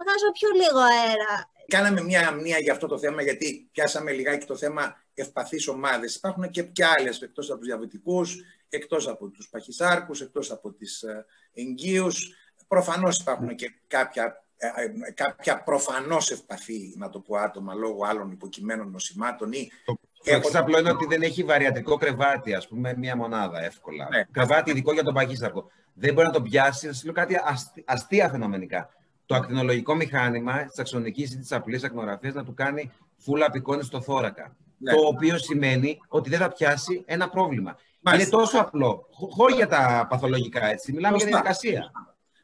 [0.00, 1.34] βγάζω πιο λίγο αέρα.
[1.68, 6.14] Κάναμε μια αμνία για αυτό το θέμα, γιατί πιάσαμε λιγάκι το θέμα ευπαθείς ομάδες.
[6.14, 8.36] Υπάρχουν και, και άλλες, εκτός από τους διαβητικούς,
[8.68, 12.34] εκτός από τους παχυσάρκους, εκτός από τις ε, εγγύους.
[12.68, 18.30] Προφανώς υπάρχουν και κάποια, ε, ε, κάποια προφανώς ευπαθή, να το πω, άτομα λόγω άλλων
[18.30, 23.16] υποκειμένων νοσημάτων ή Το εξή απλό είναι ότι δεν έχει βαριατικό κρεβάτι, ας πούμε, μία
[23.16, 24.08] μονάδα εύκολα.
[24.10, 24.24] Ναι.
[24.30, 25.70] Κρεβάτι ειδικό για τον παγίσταρκο.
[25.94, 26.88] Δεν μπορεί να το πιάσεις.
[26.88, 27.36] Θα σου λέω κάτι
[27.84, 28.90] αστεία φαινομενικά.
[29.28, 34.00] Το ακτινολογικό μηχάνημα της αξονική ή της απλή ακτινογραφία να του κάνει φούλα απεικόνη στο
[34.00, 34.56] θώρακα.
[34.78, 34.92] Ναι.
[34.92, 37.78] Το οποίο σημαίνει ότι δεν θα πιάσει ένα πρόβλημα.
[38.14, 39.06] Είναι τόσο απλό.
[39.10, 40.92] Χωρί για τα παθολογικά έτσι.
[40.92, 41.90] Μιλάμε για διαδικασία.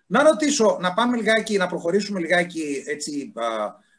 [0.07, 3.33] Να ρωτήσω, να πάμε λιγάκι, να προχωρήσουμε λιγάκι έτσι,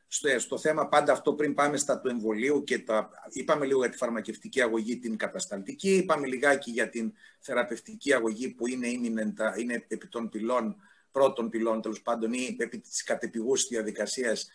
[0.08, 3.89] στο, στο θέμα πάντα αυτό πριν πάμε στα του εμβολίου και τα, είπαμε λίγο για
[3.89, 9.86] τη φαρμακευτική αγωγή την κατασταλτική, είπαμε λιγάκι για την θεραπευτική αγωγή που είναι, imminent, είναι
[9.88, 10.76] επί των πυλών,
[11.15, 14.51] πρώτων πυλών τέλος πάντων ή επί της κατεπηγούς διαδικασίας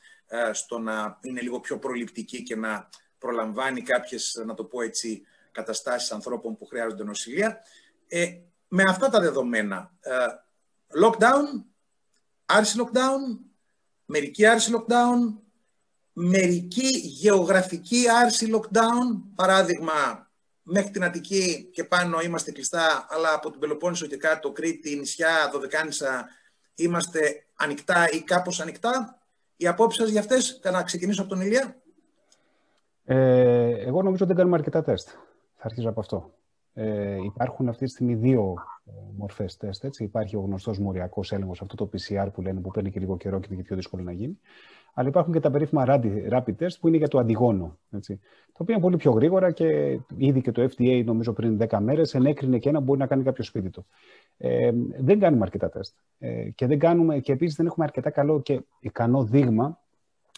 [0.52, 6.12] στο να είναι λίγο πιο προληπτική και να προλαμβάνει κάποιες, να το πω έτσι, καταστάσεις
[6.12, 7.58] ανθρώπων που χρειάζονται νοσηλεία.
[8.08, 8.26] Ε,
[8.68, 10.12] με αυτά τα δεδομένα, ε,
[11.04, 11.64] lockdown,
[12.46, 13.38] άρση lockdown,
[14.04, 15.40] μερική άρση lockdown,
[16.12, 20.30] μερική γεωγραφική άρση lockdown, παράδειγμα
[20.62, 25.50] μέχρι την Αττική και πάνω είμαστε κλειστά, αλλά από την Πελοπόννησο και κάτω, Κρήτη, νησιά,
[25.52, 26.28] Δωδεκάνησα,
[26.74, 29.18] είμαστε ανοιχτά ή κάπως ανοιχτά.
[29.56, 31.76] Οι απόψεις σας για αυτές, να ξεκινήσω από τον Ηλία.
[33.04, 35.08] Ε, εγώ νομίζω ότι δεν κάνουμε αρκετά τεστ.
[35.56, 36.34] Θα αρχίσω από αυτό.
[36.74, 38.54] Ε, υπάρχουν αυτή τη στιγμή δύο
[38.86, 39.84] ε, μορφές τεστ.
[39.84, 40.04] Έτσι.
[40.04, 43.40] Υπάρχει ο γνωστός μοριακός έλεγχος, αυτό το PCR που λένε που παίρνει και λίγο καιρό
[43.40, 44.40] και είναι πιο δύσκολο να γίνει.
[44.94, 45.84] Αλλά υπάρχουν και τα περίφημα
[46.30, 47.78] rapid test που είναι για το αντιγόνο.
[47.90, 48.20] Έτσι.
[48.46, 52.14] Το οποίο είναι πολύ πιο γρήγορα και ήδη και το FDA, νομίζω πριν 10 μέρες,
[52.14, 53.86] ενέκρινε και ένα που μπορεί να κάνει κάποιο σπίτι του.
[54.38, 55.94] Ε, δεν κάνουμε αρκετά τεστ.
[56.18, 59.78] Ε, και, δεν κάνουμε, και επίσης δεν έχουμε αρκετά καλό και ικανό δείγμα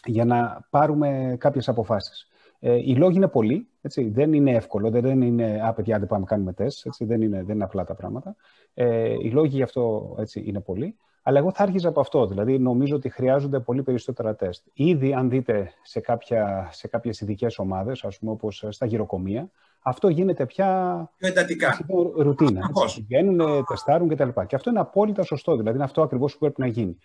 [0.05, 2.27] για να πάρουμε κάποιες αποφάσεις.
[2.59, 3.67] Ε, οι λόγοι είναι πολλοί.
[3.81, 4.09] Έτσι.
[4.09, 4.89] Δεν είναι εύκολο.
[4.89, 6.85] Δεν είναι «Α, παιδιά, δεν πάμε να κάνουμε τεστ».
[6.85, 7.05] Έτσι.
[7.05, 8.35] Δεν, είναι, δεν είναι απλά τα πράγματα.
[8.73, 10.95] Ε, οι λόγοι γι' αυτό έτσι, είναι πολλοί.
[11.23, 12.27] Αλλά εγώ θα άρχιζα από αυτό.
[12.27, 14.67] Δηλαδή, νομίζω ότι χρειάζονται πολύ περισσότερα τεστ.
[14.73, 19.49] Ήδη, αν δείτε σε, κάποια, σε κάποιες ειδικές ομάδες, ας πούμε, όπως στα γυροκομεία,
[19.83, 21.79] αυτό γίνεται πια πιο εντατικά.
[22.17, 22.69] ρουτίνα.
[23.07, 24.29] Βγαίνουν, τεστάρουν κτλ.
[24.47, 25.55] Και αυτό είναι απόλυτα σωστό.
[25.55, 26.97] Δηλαδή, είναι αυτό ακριβώς που πρέπει να γίνει.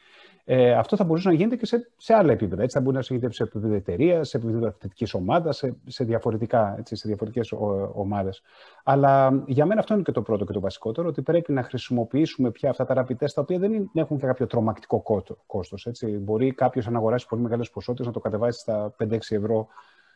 [0.50, 2.62] Ε, αυτό θα μπορούσε να γίνεται και σε, σε άλλα επίπεδα.
[2.62, 6.74] Έτσι, θα μπορεί να γίνεται σε επίπεδο εταιρείας, σε επίπεδο αθλητικής ομάδας, σε, σε, διαφορετικά,
[6.78, 7.52] έτσι, σε διαφορετικές
[7.92, 8.42] ομάδες.
[8.84, 12.50] Αλλά για μένα αυτό είναι και το πρώτο και το βασικότερο, ότι πρέπει να χρησιμοποιήσουμε
[12.50, 15.02] πια αυτά τα rapid τα οποία δεν έχουν και κάποιο τρομακτικό
[15.46, 15.88] κόστος.
[16.20, 19.66] Μπορεί κάποιος να αγοράσει πολύ μεγάλες ποσότητες, να το κατεβάσει στα 5-6 ευρώ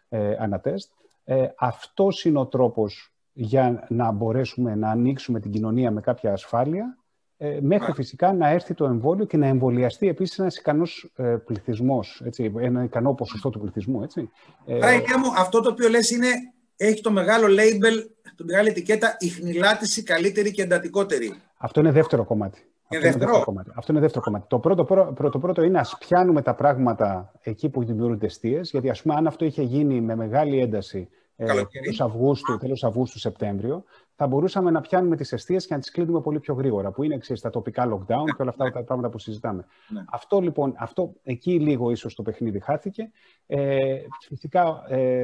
[0.09, 0.91] ε, ανά τεστ.
[1.25, 6.97] Ε, αυτός είναι ο τρόπος για να μπορέσουμε να ανοίξουμε την κοινωνία με κάποια ασφάλεια
[7.45, 12.23] ε, μέχρι φυσικά να έρθει το εμβόλιο και να εμβολιαστεί επίσης ένας ικανός ε, πληθυσμός,
[12.25, 14.03] έτσι, ένα ικανό ποσοστό του πληθυσμού.
[14.03, 14.31] Έτσι.
[14.67, 16.29] Ε, Άρα, μου, αυτό το οποίο λες είναι,
[16.77, 17.97] έχει το μεγάλο label,
[18.37, 21.35] το μεγάλη ετικέτα, χνηλάτιση καλύτερη και εντατικότερη.
[21.57, 22.72] Αυτό είναι δεύτερο κομμάτι.
[22.97, 23.35] Είναι αυτό, δεύτερο.
[23.35, 23.71] Είναι κομμάτι.
[23.75, 24.45] αυτό είναι δεύτερο κομμάτι.
[24.49, 29.03] Το πρώτο, πρώτο, πρώτο είναι ας πιάνουμε τα πράγματα εκεί που δημιουργούνται αιστείες, γιατί ας
[29.03, 34.27] πούμε αν αυτό είχε γίνει με μεγάλη ένταση ε, τέλος Αυγούστου, τέλος Αυγούστου, Σεπτέμβριο, θα
[34.27, 37.43] μπορούσαμε να πιάνουμε τις αιστείε και να τις κλείνουμε πολύ πιο γρήγορα, που είναι ξέρεις,
[37.43, 39.65] τα τοπικά lockdown και όλα αυτά τα πράγματα που συζητάμε.
[39.89, 40.05] Ναι.
[40.11, 43.11] Αυτό λοιπόν, αυτό, εκεί λίγο ίσως το παιχνίδι χάθηκε.
[43.47, 45.23] Ε, φυσικά ε,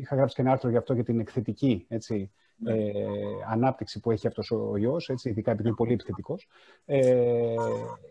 [0.00, 2.28] είχα γράψει και ένα άρθρο για αυτό για την εκθετική έτσι, ναι.
[2.64, 2.92] Ε,
[3.50, 6.48] ανάπτυξη που έχει αυτός ο ιός, έτσι, ειδικά επειδή είναι πολύ επιθετικός.
[6.84, 7.54] Ε,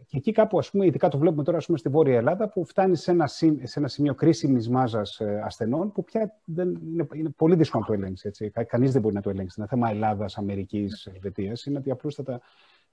[0.08, 2.66] και εκεί κάπου, ας πούμε, ειδικά το βλέπουμε τώρα ας πούμε, στη Βόρεια Ελλάδα, που
[2.66, 7.30] φτάνει σε ένα, σε ένα σημείο κρίσιμης μάζας ε, ασθενών, που πια δεν, είναι, είναι
[7.30, 8.26] πολύ δύσκολο να το ελέγξεις.
[8.26, 8.52] Έτσι.
[8.68, 9.56] Κανείς δεν μπορεί να το ελέγξει.
[9.58, 11.66] Είναι θέμα Ελλάδας, Αμερικής, Ελβετίας.
[11.66, 12.42] Είναι ότι απλούστατα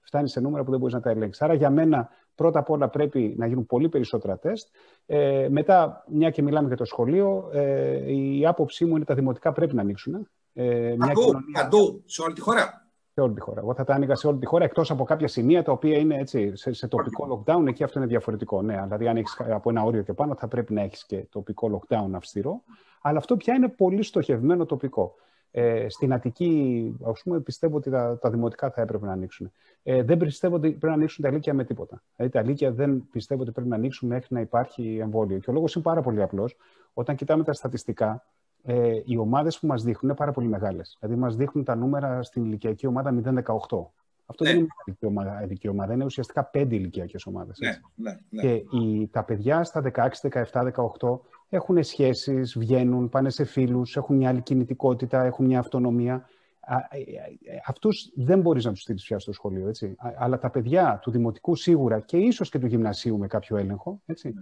[0.01, 1.41] φτάνει σε νούμερα που δεν μπορείς να τα ελέγξεις.
[1.41, 4.67] Άρα για μένα πρώτα απ' όλα πρέπει να γίνουν πολύ περισσότερα τεστ.
[5.05, 9.51] Ε, μετά, μια και μιλάμε για το σχολείο, ε, η άποψή μου είναι τα δημοτικά
[9.51, 10.27] πρέπει να ανοίξουν.
[10.53, 11.69] Ε, μια κοινωνία...
[12.05, 12.87] σε όλη τη χώρα.
[13.13, 13.61] Σε όλη τη χώρα.
[13.61, 16.17] Εγώ θα τα άνοιγα σε όλη τη χώρα, εκτός από κάποια σημεία τα οποία είναι
[16.17, 17.67] έτσι, σε, σε τοπικό lockdown.
[17.67, 18.61] Εκεί αυτό είναι διαφορετικό.
[18.61, 21.81] Ναι, δηλαδή, αν έχεις από ένα όριο και πάνω, θα πρέπει να έχεις και τοπικό
[21.89, 22.61] lockdown αυστηρό.
[23.01, 25.15] Αλλά αυτό πια είναι πολύ στοχευμένο τοπικό.
[25.51, 29.51] Ε, στην Αττική, ας πούμε, πιστεύω ότι τα, τα δημοτικά θα έπρεπε να ανοίξουν.
[29.83, 32.03] Ε, δεν πιστεύω ότι πρέπει να ανοίξουν τα λύκεια με τίποτα.
[32.15, 35.37] Δηλαδή, τα λύκεια δεν πιστεύω ότι πρέπει να ανοίξουν μέχρι να υπάρχει εμβόλιο.
[35.39, 36.55] Και ο λόγος είναι πάρα πολύ απλός.
[36.93, 38.25] Όταν κοιτάμε τα στατιστικά,
[38.65, 40.97] ε, οι ομάδες που μας δείχνουν είναι πάρα πολύ μεγάλες.
[40.99, 43.91] Δηλαδή, μας δείχνουν τα νούμερα στην ηλικιακή ομάδα 0-18.
[44.25, 44.49] Αυτό ναι.
[44.49, 44.59] δεν
[44.99, 47.59] είναι μια ηλικιακή ομάδα, είναι ουσιαστικά πέντε ηλικιακές ομάδες.
[47.59, 48.41] Ναι, ναι, ναι.
[48.41, 50.07] Και οι, τα παιδιά στα 16,
[50.51, 56.27] 17, 18 έχουν σχέσεις, βγαίνουν, πάνε σε φίλους, έχουν μια άλλη κινητικότητα, έχουν μια αυτονομία.
[56.89, 59.67] Ε, ε, Αυτούς δεν μπορείς να τους στείλεις πια στο σχολείο.
[59.67, 59.95] Έτσι.
[59.97, 64.01] Αλλά τα παιδιά του δημοτικού σίγουρα και ίσως και του γυμνασίου με κάποιο έλεγχο.
[64.05, 64.33] Έτσι.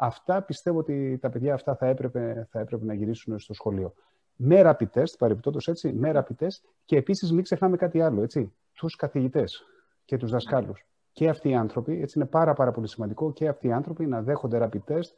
[0.00, 0.06] Ναι.
[0.06, 3.94] Αυτά πιστεύω ότι τα παιδιά αυτά θα έπρεπε, θα έπρεπε να γυρίσουν στο σχολείο.
[4.36, 8.52] Με rapid test, παρεμπιπτόντως έτσι, με rapid test και επίσης μην ξεχνάμε κάτι άλλο, έτσι,
[8.74, 9.64] τους καθηγητές
[10.04, 10.86] και τους δασκάλους.
[11.12, 14.22] Και αυτοί οι άνθρωποι, έτσι είναι πάρα, πάρα πολύ σημαντικό, και αυτοί οι άνθρωποι να
[14.22, 15.10] δέχονται rapid test,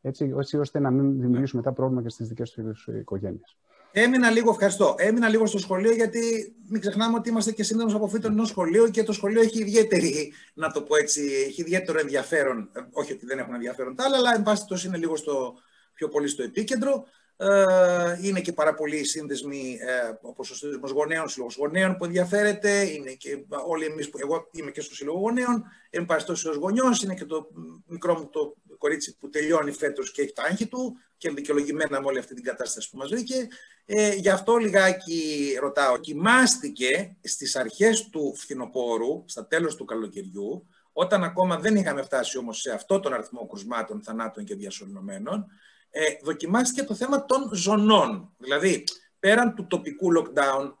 [0.00, 3.56] έτσι, έτσι ώστε να μην δημιουργήσουμε μετά πρόβλημα και στις δικές τους οικογένειες.
[3.92, 4.94] Έμεινα λίγο, ευχαριστώ.
[4.98, 8.90] Έμεινα λίγο στο σχολείο γιατί μην ξεχνάμε ότι είμαστε και σύνδεσμο από φύτων ενός σχολείου
[8.90, 12.70] και το σχολείο έχει ιδιαίτερη, να το πω έτσι, έχει ιδιαίτερο ενδιαφέρον.
[12.72, 15.54] Ε, όχι ότι δεν έχουν ενδιαφέρον τα άλλα, αλλά εν πάση είναι λίγο στο,
[15.94, 17.06] πιο πολύ στο επίκεντρο.
[17.38, 22.90] Ε, είναι και πάρα πολλοί σύνδεσμοι, ε, όπως ο Σύνδεσμος Γονέων, Σύλλογος Γονέων που ενδιαφέρεται,
[22.90, 27.02] είναι και όλοι εμείς, που, εγώ είμαι και στο Σύλλογο Γονέων, εν πάση ως γονιός,
[27.02, 27.48] είναι και το
[27.86, 32.06] μικρό μου το κορίτσι που τελειώνει φέτος και έχει τα άγχη του και δικαιολογημένα με
[32.06, 33.48] όλη αυτή την κατάσταση που μας βρήκε.
[33.84, 41.24] Ε, γι' αυτό λιγάκι ρωτάω, κοιμάστηκε στις αρχές του φθινοπόρου, στα τέλος του καλοκαιριού, όταν
[41.24, 45.46] ακόμα δεν είχαμε φτάσει όμως σε αυτό τον αριθμό κρουσμάτων, θανάτων και διασωληνωμένων,
[45.90, 48.34] ε, δοκιμάστηκε το θέμα των ζωνών.
[48.38, 48.84] Δηλαδή,
[49.18, 50.72] πέραν του τοπικού lockdown,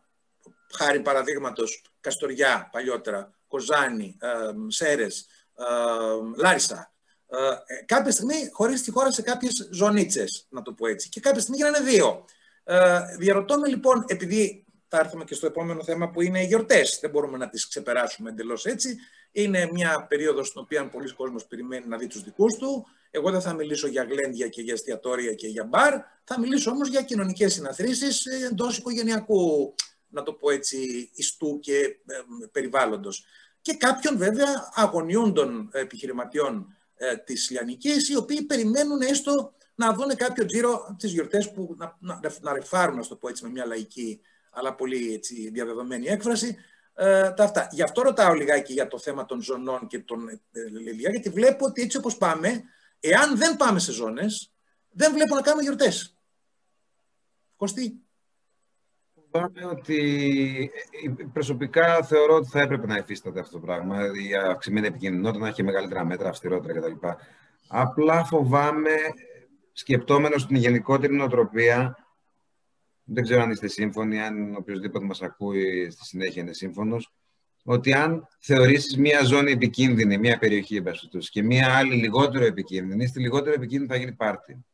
[0.72, 4.28] χάρη παραδείγματος Καστοριά παλιότερα, Κοζάνη, ε,
[4.68, 6.94] Σέρες, ε, Λάρισα,
[7.28, 11.40] ε, κάποια στιγμή χωρίζει τη χώρα σε κάποιες ζωνίτσες, να το πω έτσι, και κάποια
[11.40, 12.24] στιγμή γίνανε δύο.
[12.64, 16.98] Ε, διαρωτώ με λοιπόν, επειδή θα έρθουμε και στο επόμενο θέμα που είναι οι γιορτές,
[17.00, 18.96] δεν μπορούμε να τις ξεπεράσουμε εντελώς έτσι,
[19.32, 23.40] είναι μια περίοδος στην οποία πολλοί κόσμος περιμένει να δει τους δικούς του, εγώ δεν
[23.40, 27.52] θα μιλήσω για γλέντια και για εστιατόρια και για μπαρ, θα μιλήσω όμως για κοινωνικές
[27.52, 29.74] συναθρήσεις εντός οικογενειακού,
[30.08, 32.14] να το πω έτσι, ιστού και ε,
[32.52, 33.24] περιβάλλοντος.
[33.60, 40.44] Και κάποιων βέβαια αγωνιούντων επιχειρηματιών ε, της Λιανικής, οι οποίοι περιμένουν έστω να δουν κάποιο
[40.44, 44.20] τζίρο τις γιορτές που να, να, να ρεφάρουν, να το πω έτσι με μια λαϊκή
[44.50, 46.56] αλλά πολύ έτσι, διαδεδομένη έκφραση,
[46.94, 47.68] ε, τα αυτά.
[47.72, 51.82] Γι' αυτό ρωτάω λιγάκι για το θέμα των ζωνών και των ε, γιατί βλέπω ότι
[51.82, 52.64] έτσι όπως πάμε,
[53.00, 54.52] Εάν δεν πάμε σε ζώνες,
[54.90, 56.16] δεν βλέπω να κάνουμε γιορτές.
[57.56, 58.05] Κωστή.
[59.36, 60.70] Φοβάμαι ότι
[61.18, 63.96] ε, προσωπικά θεωρώ ότι θα έπρεπε να εφίσταται αυτό το πράγμα.
[63.98, 67.06] Η αυξημένη επικίνδυνοτητα να έχει μεγαλύτερα μέτρα, αυστηρότερα κτλ.
[67.68, 68.94] Απλά φοβάμαι,
[69.72, 72.06] σκεπτόμενος την γενικότερη νοοτροπία,
[73.04, 77.12] δεν ξέρω αν είστε σύμφωνοι, αν οποιοδήποτε μας ακούει στη συνέχεια είναι σύμφωνος,
[77.64, 83.20] ότι αν θεωρήσεις μία ζώνη επικίνδυνη, μία περιοχή εμπαστοτούς και μία άλλη λιγότερο επικίνδυνη, στη
[83.20, 84.64] λιγότερο επικίνδυνη θα γίνει πάρτι.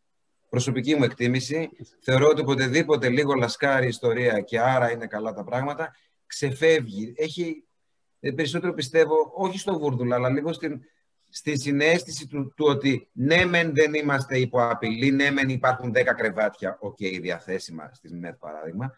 [0.53, 5.45] Προσωπική μου εκτίμηση, θεωρώ ότι οποτεδήποτε λίγο λασκάρει η ιστορία και άρα είναι καλά τα
[5.45, 7.13] πράγματα, ξεφεύγει.
[7.17, 7.65] Έχει
[8.21, 10.81] ε, περισσότερο πιστεύω, όχι στο βούρδουλα, αλλά λίγο στην,
[11.29, 16.05] στη συναίσθηση του, του ότι ναι, μεν δεν είμαστε υπό απειλή, ναι, μεν υπάρχουν 10
[16.17, 18.95] κρεβάτια, ok, okay, διαθέσιμα στη ΜΕΘ παράδειγμα.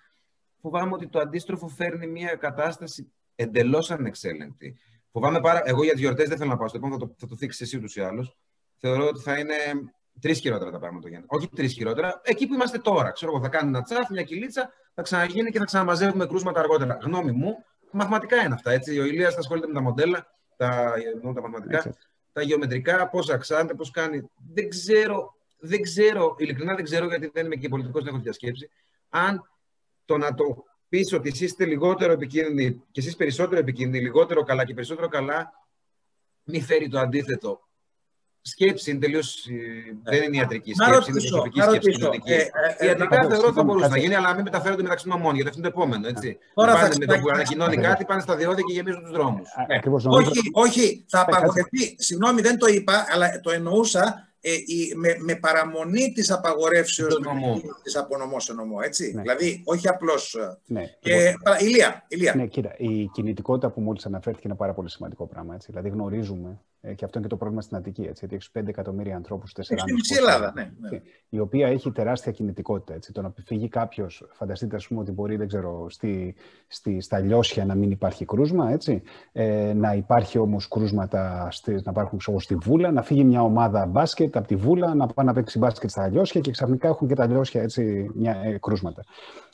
[0.61, 4.77] Φοβάμαι ότι το αντίστροφο φέρνει μια κατάσταση εντελώς ανεξέλεγκτη.
[5.11, 5.63] Φοβάμαι πάρα.
[5.65, 7.61] Εγώ για τις γιορτές δεν θέλω να πάω στο επόμενο, θα το, θα το θίξεις
[7.61, 8.37] εσύ ούτως ή άλλως.
[8.77, 9.55] Θεωρώ ότι θα είναι
[10.21, 11.09] τρεις χειρότερα τα πράγματα.
[11.09, 11.25] Για...
[11.27, 13.11] Όχι τρεις χειρότερα, εκεί που είμαστε τώρα.
[13.11, 16.99] Ξέρω εγώ, θα κάνει ένα τσαφ, μια κυλίτσα, θα ξαναγίνει και θα ξαναμαζεύουμε κρούσματα αργότερα.
[17.03, 18.71] Γνώμη μου, μαθηματικά είναι αυτά.
[18.71, 19.01] Έτσι.
[19.01, 20.93] Ο Ηλίας θα ασχολείται με τα μοντέλα, τα,
[21.35, 21.95] τα μαθηματικά,
[22.33, 24.31] τα γεωμετρικά, πώς αυξάνεται, πώς κάνει.
[24.53, 28.71] Δεν ξέρω, δεν ξέρω, ειλικρινά δεν ξέρω, γιατί δεν είμαι και πολιτικός, δεν έχω διασκέψει,
[29.09, 29.49] αν
[30.05, 34.65] το να το πεις ότι εσεί είστε λιγότερο επικίνδυνοι και εσεί περισσότερο επικίνδυνοι, λιγότερο καλά
[34.65, 35.53] και περισσότερο καλά,
[36.45, 37.69] μη φέρει το αντίθετο.
[38.47, 39.47] Σκέψη είναι τελείως.
[40.05, 41.91] Ε, δεν είναι ιατρική σκέψη, είναι προσωπική σκέψη.
[41.91, 42.33] Κοινωνική.
[42.33, 45.35] Ε, ε, Ιατρικά ε, θεωρώ ότι θα μπορούσε να γίνει, αλλά μην μεταφέρονται μεταξύ νομών,
[45.35, 46.09] γιατί αυτό είναι το επόμενο.
[46.09, 46.39] Έτσι.
[46.55, 49.49] Τώρα πάνε με το που ανακοινώνει κάτι, πάνε στα διόδια και γεμίζουν τους δρόμους.
[50.05, 51.97] Όχι, όχι, θα απαγορευτεί.
[51.99, 54.51] Συγγνώμη, δεν το είπα, αλλά το εννοούσα ε,
[54.97, 57.19] με, με παραμονή της απαγορεύσεως
[57.83, 59.13] της απονομός σε νομό, έτσι.
[59.15, 59.21] Ναι.
[59.21, 60.35] Δηλαδή, όχι απλώς...
[60.35, 60.85] Ε, ναι.
[61.01, 62.35] Και, Ηλία, Ηλία.
[62.35, 65.67] Ναι, κοίτα, η κινητικότητα που μόλις αναφέρθηκε είναι πάρα πολύ σημαντικό πράγμα, έτσι.
[65.71, 68.69] Δηλαδή, γνωρίζουμε, ε, και αυτό είναι και το πρόβλημα στην Αττική, έτσι, ότι έχεις 5
[68.69, 71.01] εκατομμύρια ανθρώπους, 4 Στην Ελλάδα, ναι, ναι.
[71.29, 73.13] Η οποία έχει τεράστια κινητικότητα, έτσι.
[73.13, 76.35] Το να φύγει κάποιος, φανταστείτε, ας πούμε, ότι μπορεί, δεν ξέρω, στη,
[76.67, 79.03] στη, στα λιώσια να μην υπάρχει κρούσμα, έτσι.
[79.33, 83.87] Ε, να υπάρχει όμως κρούσματα, στη, να υπάρχουν, ξέρω, στη Βούλα, να φύγει μια ομάδα
[83.87, 87.15] μπάσκετ, από τη Βούλα να πάει να παίξει μπάσκετ στα λιώσια και ξαφνικά έχουν και
[87.15, 89.05] τα λιώσια έτσι, μια, ε, κρούσματα.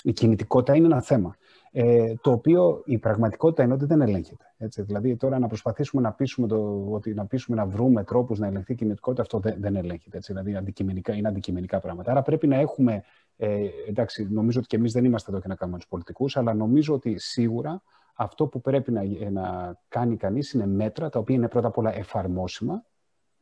[0.02, 1.36] Η κινητικότητα είναι ένα θέμα.
[1.72, 4.44] Ε, το οποίο η πραγματικότητα είναι ότι δεν ελέγχεται.
[4.58, 4.82] Έτσι.
[4.82, 8.72] Δηλαδή, τώρα να προσπαθήσουμε να πείσουμε, το, ότι να, πείσουμε να βρούμε τρόπους να ελεγχθεί
[8.72, 10.16] η κινητικότητα, αυτό δεν, δεν ελέγχεται.
[10.16, 10.32] Έτσι.
[10.32, 12.10] Δηλαδή, αντικειμενικά, είναι αντικειμενικά πράγματα.
[12.10, 13.02] Άρα, πρέπει να έχουμε.
[13.36, 16.54] Ε, εντάξει, νομίζω ότι και εμείς δεν είμαστε εδώ και να κάνουμε τους πολιτικούς, αλλά
[16.54, 17.82] νομίζω ότι σίγουρα
[18.14, 21.96] αυτό που πρέπει να, να κάνει κανείς είναι μέτρα τα οποία είναι πρώτα απ' όλα
[21.96, 22.84] εφαρμόσιμα,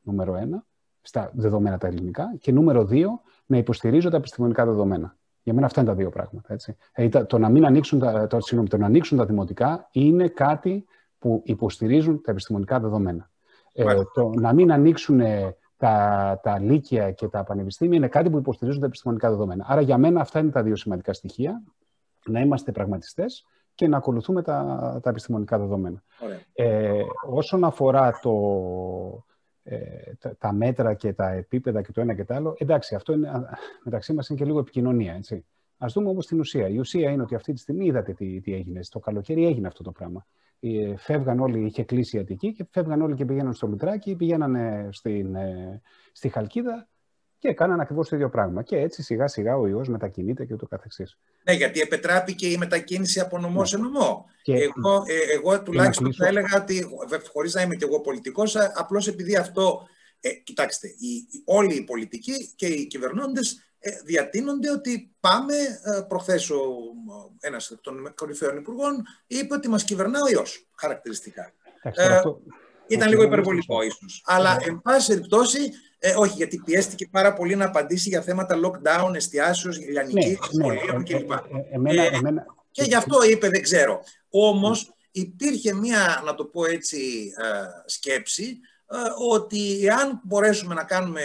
[0.03, 0.67] νούμερο ένα,
[1.01, 5.18] στα δεδομένα τα ελληνικά και νούμερο δύο, να υποστηρίζω τα επιστημονικά δεδομένα.
[5.49, 6.53] Για μένα αυτά είναι τα δύο πράγματα.
[6.53, 6.77] Έτσι.
[6.93, 10.85] Ε, το, να μην ανοίξουν τα, το, συγγνώμη, το να ανοίξουν τα δημοτικά είναι κάτι
[11.19, 13.31] που υποστηρίζουν τα επιστημονικά δεδομένα.
[13.73, 13.85] Ε,
[14.15, 15.21] το να μην ανοίξουν
[15.77, 19.65] τα, τα λύκεια και τα πανεπιστήμια είναι κάτι που υποστηρίζουν τα επιστημονικά δεδομένα.
[19.69, 21.63] Άρα για μένα αυτά είναι τα δύο σημαντικά στοιχεία.
[22.27, 26.03] Να είμαστε πραγματιστές και να ακολουθούμε τα, τα επιστημονικά δεδομένα.
[26.53, 28.33] Ε, όσον αφορά το,
[29.71, 32.55] ε, τα, μέτρα και τα επίπεδα και το ένα και το άλλο.
[32.59, 33.31] Εντάξει, αυτό είναι,
[33.85, 35.45] μεταξύ μας είναι και λίγο επικοινωνία, έτσι.
[35.79, 36.69] Α δούμε όμως την ουσία.
[36.69, 38.83] Η ουσία είναι ότι αυτή τη στιγμή είδατε τι, τι έγινε.
[38.83, 40.27] Στο καλοκαίρι έγινε αυτό το πράγμα.
[40.61, 44.57] Ε, φεύγαν όλοι, είχε κλείσει η Αττική και φεύγαν όλοι και πήγαιναν στο Λουτράκι, πήγαιναν
[44.93, 45.81] στην, ε,
[46.13, 46.89] στη Χαλκίδα
[47.39, 48.63] και έκαναν ακριβώς το ίδιο πράγμα.
[48.63, 51.19] Και έτσι σιγά σιγά ο ιός μετακινείται και ούτω καθεξής.
[51.45, 53.67] Ναι, γιατί επετράπηκε η μετακίνηση από νομό ναι.
[53.67, 54.25] σε νομό.
[54.43, 54.53] Και...
[54.53, 56.87] Εγώ, ε, εγώ τουλάχιστον θα έλεγα ότι,
[57.33, 59.89] χωρίς να είμαι και εγώ πολιτικός, απλώς επειδή αυτό.
[60.21, 66.51] Ε, κοιτάξτε, οι, όλοι οι πολιτικοί και οι κυβερνώντες ε, διατείνονται ότι πάμε, ε, προχθές
[66.51, 66.65] ο,
[67.41, 71.53] ένας των κορυφαίων υπουργών είπε ότι μας κυβερνά ο ιός, χαρακτηριστικά.
[71.83, 72.21] Ε,
[72.87, 74.23] ήταν λίγο υπερβολικό ίσως.
[74.27, 74.65] Αλλά, ναι.
[74.65, 75.59] εν πάση περιπτώσει,
[75.99, 80.97] ε, όχι, γιατί πιέστηκε πάρα πολύ να απαντήσει για θέματα lockdown, εστιάσεως, λιανική, ναι, σχολείων
[80.97, 81.31] ναι, κλπ.
[81.31, 82.11] Ε, ε,
[82.71, 84.03] και γι' αυτό είπε, δεν ξέρω.
[84.31, 87.33] Όμως, υπήρχε μία, να το πω έτσι,
[87.87, 88.59] σκέψη,
[89.31, 91.23] ότι αν μπορέσουμε να κάνουμε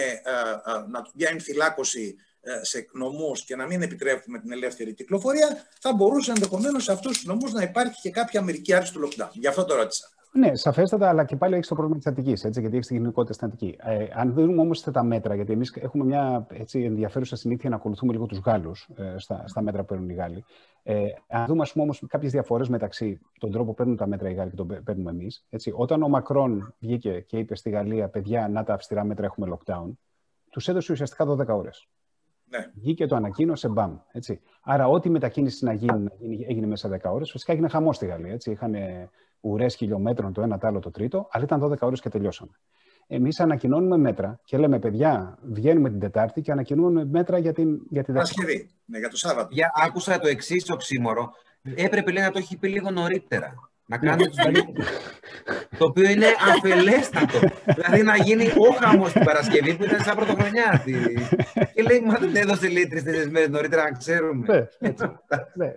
[1.13, 6.83] μια ενθυλάκωση ε, σε νομούς και να μην επιτρέπουμε την ελεύθερη κυκλοφορία, θα μπορούσε ενδεχομένως
[6.83, 9.29] σε αυτούς τους νομούς να υπάρχει και κάποια μερική άρση του lockdown.
[9.31, 10.09] Γι' αυτό το ρώτησα.
[10.35, 13.47] Ναι, σαφέστατα, αλλά και πάλι έχεις το πρόβλημα της Αττικής, γιατί έχεις την κοινωνικότητα στην
[13.47, 13.75] Αττική.
[13.79, 18.11] Ε, αν δούμε όμως τα μέτρα, γιατί εμείς έχουμε μια έτσι, ενδιαφέρουσα συνήθεια να ακολουθούμε
[18.11, 20.43] λίγο τους Γάλλους ε, στα, στα μέτρα που παίρνουν οι Γάλλοι.
[20.83, 24.49] Ε, αν δούμε όμως κάποιες διαφορές μεταξύ των τρόπων που παίρνουν τα μέτρα οι Γάλλοι
[24.49, 25.45] και τον παίρνουμε εμείς.
[25.73, 29.91] Όταν ο Μακρόν βγήκε και είπε στη Γαλλία, παιδιά, να τα αυστηρά μέτρα έχουμε lockdown,
[30.49, 31.87] τους έδωσε ουσιαστικά 12 ώρες.
[32.45, 32.71] Ναι.
[32.73, 33.97] Βγήκε το ανακοίνωσε, μπαμ.
[34.11, 34.41] Έτσι.
[34.61, 36.07] Άρα, ό,τι μετακίνηση να γίνει,
[36.47, 37.31] έγινε μέσα 10 ώρες.
[37.31, 38.33] Φυσικά έγινε χαμό στη Γαλλία.
[38.33, 38.51] Έτσι.
[38.51, 38.75] Είχαν
[39.43, 42.51] ουρές χιλιόμετρων το ένα, το άλλο, το τρίτο, αλλά ήταν 12 ώρες και τελειώσαμε.
[43.07, 48.03] Εμείς ανακοινώνουμε μέτρα και λέμε, παιδιά, βγαίνουμε την Τετάρτη και ανακοινώνουμε μέτρα για την, για
[48.03, 48.69] την Παρασκευή.
[48.85, 49.47] Ναι, για το Σάββατο.
[49.51, 51.31] Για, άκουσα το εξής οξύμορο.
[51.75, 53.53] Έπρεπε λέει, να το έχει πει λίγο νωρίτερα.
[53.85, 54.29] Να κάνουμε
[55.77, 57.39] το οποίο είναι αφελέστατο.
[57.75, 60.83] δηλαδή να γίνει ο χαμός την Παρασκευή που ήταν σαν πρωτοχρονιά.
[61.73, 64.45] και λέει, Μα δεν έδωσε λίτρε τρεις μέρες νωρίτερα, να ξέρουμε.
[64.79, 64.93] Ναι.
[65.53, 65.73] ναι.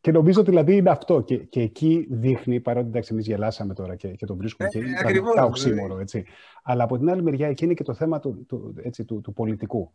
[0.00, 1.20] Και νομίζω ότι δηλαδή είναι αυτό.
[1.20, 4.78] Και, και εκεί δείχνει, παρότι εντάξει, εμείς γελάσαμε τώρα και, και τον βρίσκουμε ε, και
[4.78, 5.98] είναι τα οξύμορο.
[5.98, 6.24] Έτσι.
[6.62, 9.32] Αλλά από την άλλη μεριά, εκεί είναι και το θέμα του, του, έτσι, του, του
[9.32, 9.92] πολιτικού.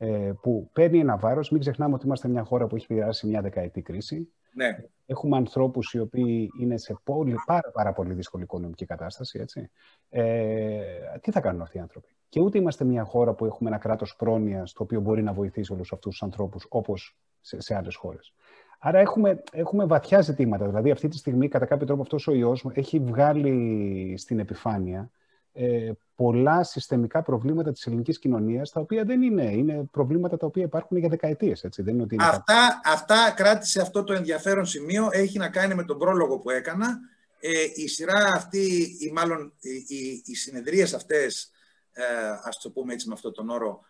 [0.00, 1.50] Ε, που παίρνει ένα βάρος.
[1.50, 4.32] Μην ξεχνάμε ότι είμαστε μια χώρα που έχει περάσει μια δεκαετή κρίση.
[4.52, 4.76] Ναι.
[5.06, 9.38] Έχουμε ανθρώπους οι οποίοι είναι σε πολύ, πάρα, πάρα πολύ δύσκολη οικονομική κατάσταση.
[9.42, 9.70] Έτσι.
[10.08, 10.80] Ε,
[11.20, 14.16] τι θα κάνουν αυτοί οι άνθρωποι; Και ούτε είμαστε μια χώρα που έχουμε ένα κράτος
[14.16, 18.34] πρόνοιας το οποίο μπορεί να βοηθήσει όλους αυτούς τους ανθρώπους όπως σε, σε άλλες χώρες.
[18.78, 20.66] Άρα έχουμε, έχουμε βαθιά ζητήματα.
[20.66, 25.10] Δηλαδή, αυτή τη στιγμή, κατά κάποιο τρόπο, αυτός ο ιός έχει βγάλει στην επιφάνεια
[25.52, 29.42] ε, πολλά συστημικά προβλήματα της ελληνικής κοινωνίας, τα οποία δεν είναι.
[29.42, 31.64] Είναι προβλήματα τα οποία υπάρχουν για δεκαετίες.
[31.64, 31.82] Έτσι.
[31.82, 35.08] Δεν είναι ότι είναι αυτά, αυτά κράτησε αυτό το ενδιαφέρον σημείο.
[35.12, 36.98] Έχει να κάνει με τον πρόλογο που έκανα.
[37.40, 41.50] Ε, η σειρά αυτή, ή μάλλον οι, οι, οι συνεδρίες αυτές,
[41.92, 42.02] ε,
[42.42, 43.80] ας το πούμε έτσι με αυτόν τον όρο,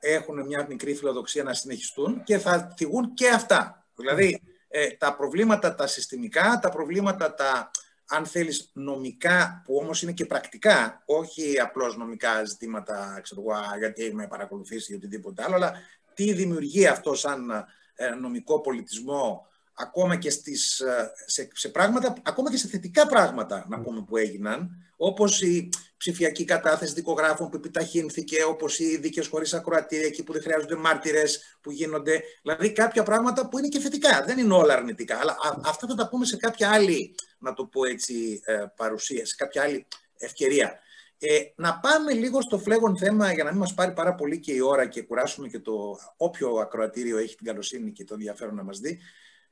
[0.00, 3.86] ε, έχουν μια μικρή φιλοδοξία να συνεχιστούν και θα θυγούν και αυτά.
[3.96, 7.70] Δηλαδή, ε, τα προβλήματα τα συστημικά, τα προβλήματα τα
[8.08, 14.14] αν θέλεις νομικά, που όμως είναι και πρακτικά, όχι απλώς νομικά ζητήματα, ξέρω εγώ, γιατί
[14.14, 15.72] με παρακολουθήσει ή οτιδήποτε άλλο, αλλά
[16.14, 17.50] τι δημιουργεί αυτό σαν
[17.94, 23.66] ε, νομικό πολιτισμό, ακόμα και στις, ε, σε, σε πράγματα, ακόμα και σε θετικά πράγματα,
[23.68, 29.54] να πούμε, που έγιναν, όπως η ψηφιακή κατάθεση δικογράφων που επιταχύνθηκε, όπως οι δίκες χωρίς
[29.54, 32.22] ακροατήρια, εκεί που δεν χρειάζονται μάρτυρες που γίνονται.
[32.42, 35.18] Δηλαδή κάποια πράγματα που είναι και θετικά, δεν είναι όλα αρνητικά.
[35.18, 39.34] Αλλά αυτά θα τα πούμε σε κάποια άλλη, να το πω έτσι, ε, παρουσία, σε
[39.36, 39.86] κάποια άλλη
[40.18, 40.78] ευκαιρία.
[41.20, 44.52] Ε, να πάμε λίγο στο φλέγον θέμα για να μην μας πάρει πάρα πολύ και
[44.52, 48.62] η ώρα και κουράσουμε και το όποιο ακροατήριο έχει την καλοσύνη και το ενδιαφέρον να
[48.62, 48.98] μας δει.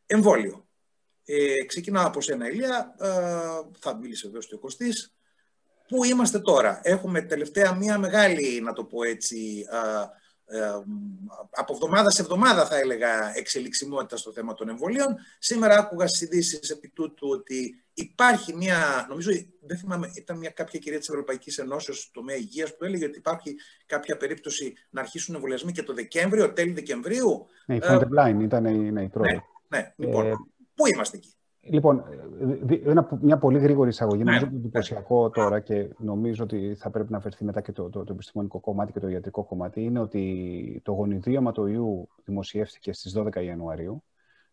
[0.06, 0.68] Εμβόλιο.
[1.24, 2.94] Ε, ξεκινάω από σένα, Ηλία.
[3.00, 3.09] Ε,
[3.78, 5.15] θα μίλησε εδώ στο Κωστής.
[5.88, 9.66] Πού είμαστε τώρα; Έχουμε τελευταία μία μεγάλη, να το πω έτσι,
[10.49, 10.59] ε,
[11.51, 15.16] από εβδομάδα σε εβδομάδα θα έλεγα εξελιξιμότητα στο θέμα των εμβολίων.
[15.38, 20.79] Σήμερα άκουγα στις ειδήσεις επί τούτου ότι υπάρχει μια, νομίζω δεν θυμάμαι, ήταν μια κάποια
[20.79, 23.55] κυρία της Ευρωπαϊκής Ενώσεως στο τομέα υγείας που έλεγε ότι υπάρχει
[23.87, 27.46] κάποια περίπτωση να αρχίσουν εμβολιασμοί και το Δεκέμβριο, τέλη Δεκεμβρίου.
[27.66, 29.33] Ναι, η Φόντερ ήταν η, ναι, η πρώτη.
[29.33, 29.94] Ναι, ναι.
[29.96, 30.33] Λοιπόν, ε,
[30.75, 31.36] πού είμαστε εκεί;
[31.68, 32.05] Λοιπόν,
[32.85, 34.22] ένα, μια πολύ γρήγορη εισαγωγή.
[34.22, 37.72] Ναι, νομίζω ότι είναι εντυπωσιακό τώρα και νομίζω ότι θα πρέπει να αφαιρθεί μετά και
[37.72, 42.08] το, το, το επιστημονικό κομμάτι και το ιατρικό κομμάτι είναι ότι το γονιδίωμα του ιού
[42.25, 44.02] δημοσιεύτηκε στις 12 Ιανουαρίου.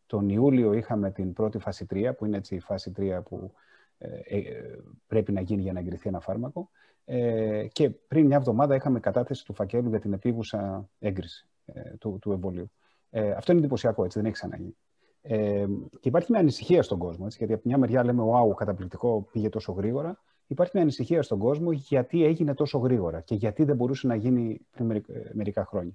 [0.05, 3.53] Τον Ιούλιο είχαμε την πρώτη φάση 3, που είναι έτσι η φάση 3 που
[3.97, 4.41] ε, ε,
[5.07, 6.70] πρέπει να γίνει για να εγκριθεί ένα φάρμακο.
[7.05, 12.18] Ε, και πριν μια εβδομάδα είχαμε κατάθεση του φακέλου για την επίγουσα έγκριση ε, του,
[12.22, 12.72] του εμβολίου.
[13.09, 14.78] Ε, αυτό είναι εντυπωσιακό, έτσι, δεν έχει ξαναγίνει.
[15.26, 15.65] Ε,
[15.99, 19.49] και υπάρχει μια ανησυχία στον κόσμο, έτσι, γιατί από μια μεριά λέμε «Wow, καταπληκτικό, πήγε
[19.49, 20.19] τόσο γρήγορα».
[20.47, 24.67] Υπάρχει μια ανησυχία στον κόσμο γιατί έγινε τόσο γρήγορα και γιατί δεν μπορούσε να γίνει
[24.71, 25.03] πριν ε,
[25.34, 25.93] μερικά χρόνια.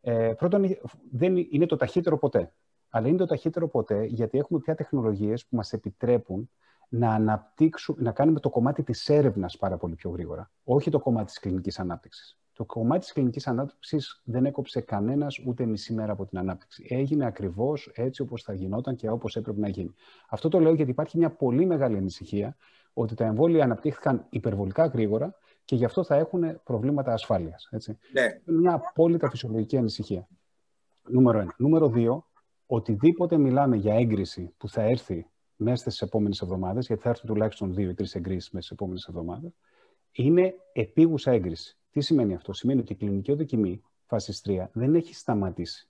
[0.00, 0.64] Ε, πρώτον,
[1.12, 2.52] δεν είναι το ταχύτερο ποτέ.
[2.88, 6.50] Αλλά είναι το ταχύτερο ποτέ γιατί έχουμε πια τεχνολογίες που μας επιτρέπουν
[6.88, 10.50] να αναπτύξουμε, να κάνουμε το κομμάτι της έρευνας πάρα πολύ πιο γρήγορα.
[10.64, 12.38] Όχι το κομμάτι της κλινικής ανάπτυξης.
[12.56, 16.86] Το κομμάτι της κλινικής ανάπτυξης δεν έκοψε κανένας ούτε μισή μέρα από την ανάπτυξη.
[16.88, 19.94] Έγινε ακριβώς έτσι όπως θα γινόταν και όπως έπρεπε να γίνει.
[20.28, 22.56] Αυτό το λέω γιατί υπάρχει μια πολύ μεγάλη ανησυχία
[22.92, 25.34] ότι τα εμβόλια αναπτύχθηκαν υπερβολικά γρήγορα
[25.64, 27.68] και γι' αυτό θα έχουν προβλήματα ασφάλειας.
[27.70, 27.98] Έτσι.
[28.12, 28.40] Ναι.
[28.44, 30.28] Μια απόλυτα φυσιολογική ανησυχία.
[31.08, 31.54] Νούμερο ένα.
[31.58, 32.26] Νούμερο δύο,
[32.66, 35.26] οτιδήποτε μιλάμε για έγκριση που θα έρθει
[35.56, 39.06] μέσα στις επόμενες εβδομάδες, γιατί θα έρθουν τουλάχιστον δύο ή τρεις εγκρίσεις μέσα στις επόμενες
[39.08, 39.52] εβδομάδες,
[40.12, 41.76] είναι επίγουσα έγκριση.
[41.96, 45.88] Τι σημαίνει αυτό, Σημαίνει ότι η κλινική οδοκιμή φάση 3 δεν έχει σταματήσει.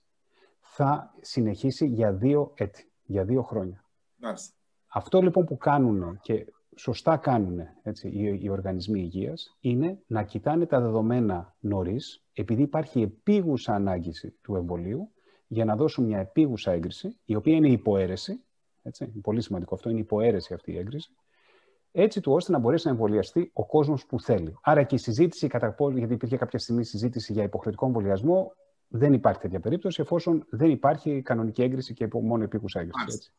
[0.59, 3.85] Θα συνεχίσει για δύο έτη, για δύο χρόνια.
[4.15, 4.55] Μάλιστα.
[4.87, 10.65] Αυτό λοιπόν που κάνουν και σωστά κάνουν έτσι, οι, οι οργανισμοί υγείας είναι να κοιτάνε
[10.65, 15.11] τα δεδομένα νωρίς, επειδή υπάρχει επίγουσα ανάγκη του εμβολίου,
[15.47, 18.43] για να δώσουν μια επίγουσα έγκριση, η οποία είναι υποαίρεση,
[18.81, 21.15] έτσι, πολύ σημαντικό αυτό, είναι υποαίρεση αυτή η έγκριση,
[22.01, 24.57] έτσι του ώστε να μπορέσει να εμβολιαστεί ο κόσμος που θέλει.
[24.61, 28.53] Άρα και η συζήτηση, κατά γιατί υπήρχε κάποια στιγμή συζήτηση για υποχρεωτικό εμβολιασμό,
[28.87, 33.05] δεν υπάρχει τέτοια περίπτωση, εφόσον δεν υπάρχει κανονική έγκριση και μόνο επίκουσα έγκριση.
[33.13, 33.31] Έτσι.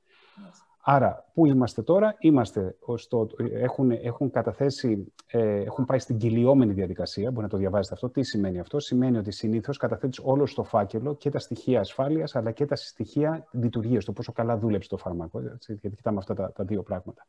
[0.91, 7.31] Άρα, πού είμαστε τώρα, είμαστε στο, έχουν, έχουν καταθέσει, ε, έχουν πάει στην κυλιόμενη διαδικασία,
[7.31, 8.09] μπορεί να το διαβάζετε αυτό.
[8.09, 12.51] Τι σημαίνει αυτό, σημαίνει ότι συνήθως καταθέτεις όλο στο φάκελο και τα στοιχεία ασφάλειας, αλλά
[12.51, 16.53] και τα στοιχεία λειτουργίας, το πόσο καλά δούλεψε το φάρμακο, έτσι, γιατί κοιτάμε αυτά τα,
[16.53, 17.27] τα δύο πράγματα.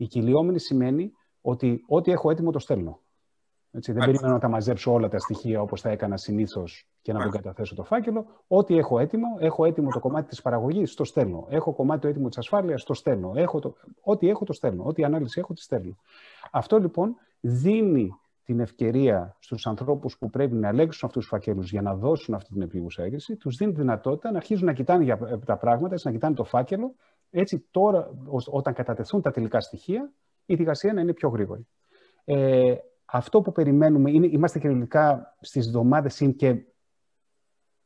[0.00, 3.00] Η κυλιόμενη σημαίνει ότι ό,τι έχω έτοιμο το στέλνω.
[3.70, 7.22] Έτσι, δεν περιμένω να τα μαζέψω όλα τα στοιχεία όπως θα έκανα συνήθως και να
[7.22, 8.26] τον καταθέσω το φάκελο.
[8.46, 11.46] Ό,τι έχω έτοιμο, έχω έτοιμο το κομμάτι της παραγωγής, το στέλνω.
[11.48, 13.32] Έχω κομμάτι το έτοιμο της ασφάλειας, το στέλνω.
[13.34, 13.74] Έχω το...
[14.00, 14.84] Ό,τι έχω, το στέλνω.
[14.84, 15.96] Ό,τι ανάλυση έχω, τη στέλνω.
[16.50, 18.10] Αυτό λοιπόν δίνει
[18.44, 22.52] την ευκαιρία στους ανθρώπους που πρέπει να ελέγξουν αυτούς τους φακέλους για να δώσουν αυτή
[22.52, 26.10] την επίγουσα έγκριση, τους δίνει τη δυνατότητα να αρχίζουν να κοιτάνε για τα πράγματα, να
[26.10, 26.94] κοιτάνε το φάκελο.
[27.30, 28.10] Έτσι, τώρα,
[28.46, 30.12] όταν κατατεθούν τα τελικά στοιχεία,
[30.46, 31.66] η δικασία να είναι πιο γρήγορη.
[32.24, 32.74] Ε,
[33.04, 36.62] αυτό που περιμένουμε είναι, είμαστε κυριολεκτικά στις εβδομάδες είναι και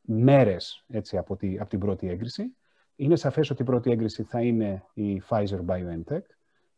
[0.01, 2.57] μέρες έτσι, από, τη, από την πρώτη έγκριση.
[2.97, 6.23] Είναι σαφές ότι η πρώτη έγκριση θα είναι η Pfizer-BioNTech,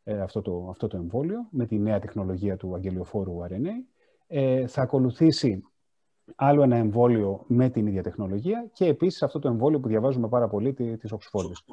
[0.05, 3.87] ε, αυτό, το, αυτό το εμβόλιο, με τη νέα τεχνολογία του αγγελιοφόρου RNA.
[4.27, 5.65] Ε, θα ακολουθήσει
[6.37, 10.49] άλλο ένα εμβόλιο με την ίδια τεχνολογία και επίσης αυτό το εμβόλιο που διαβάζουμε πάρα
[10.49, 11.65] πολύ της Οξφόρδης.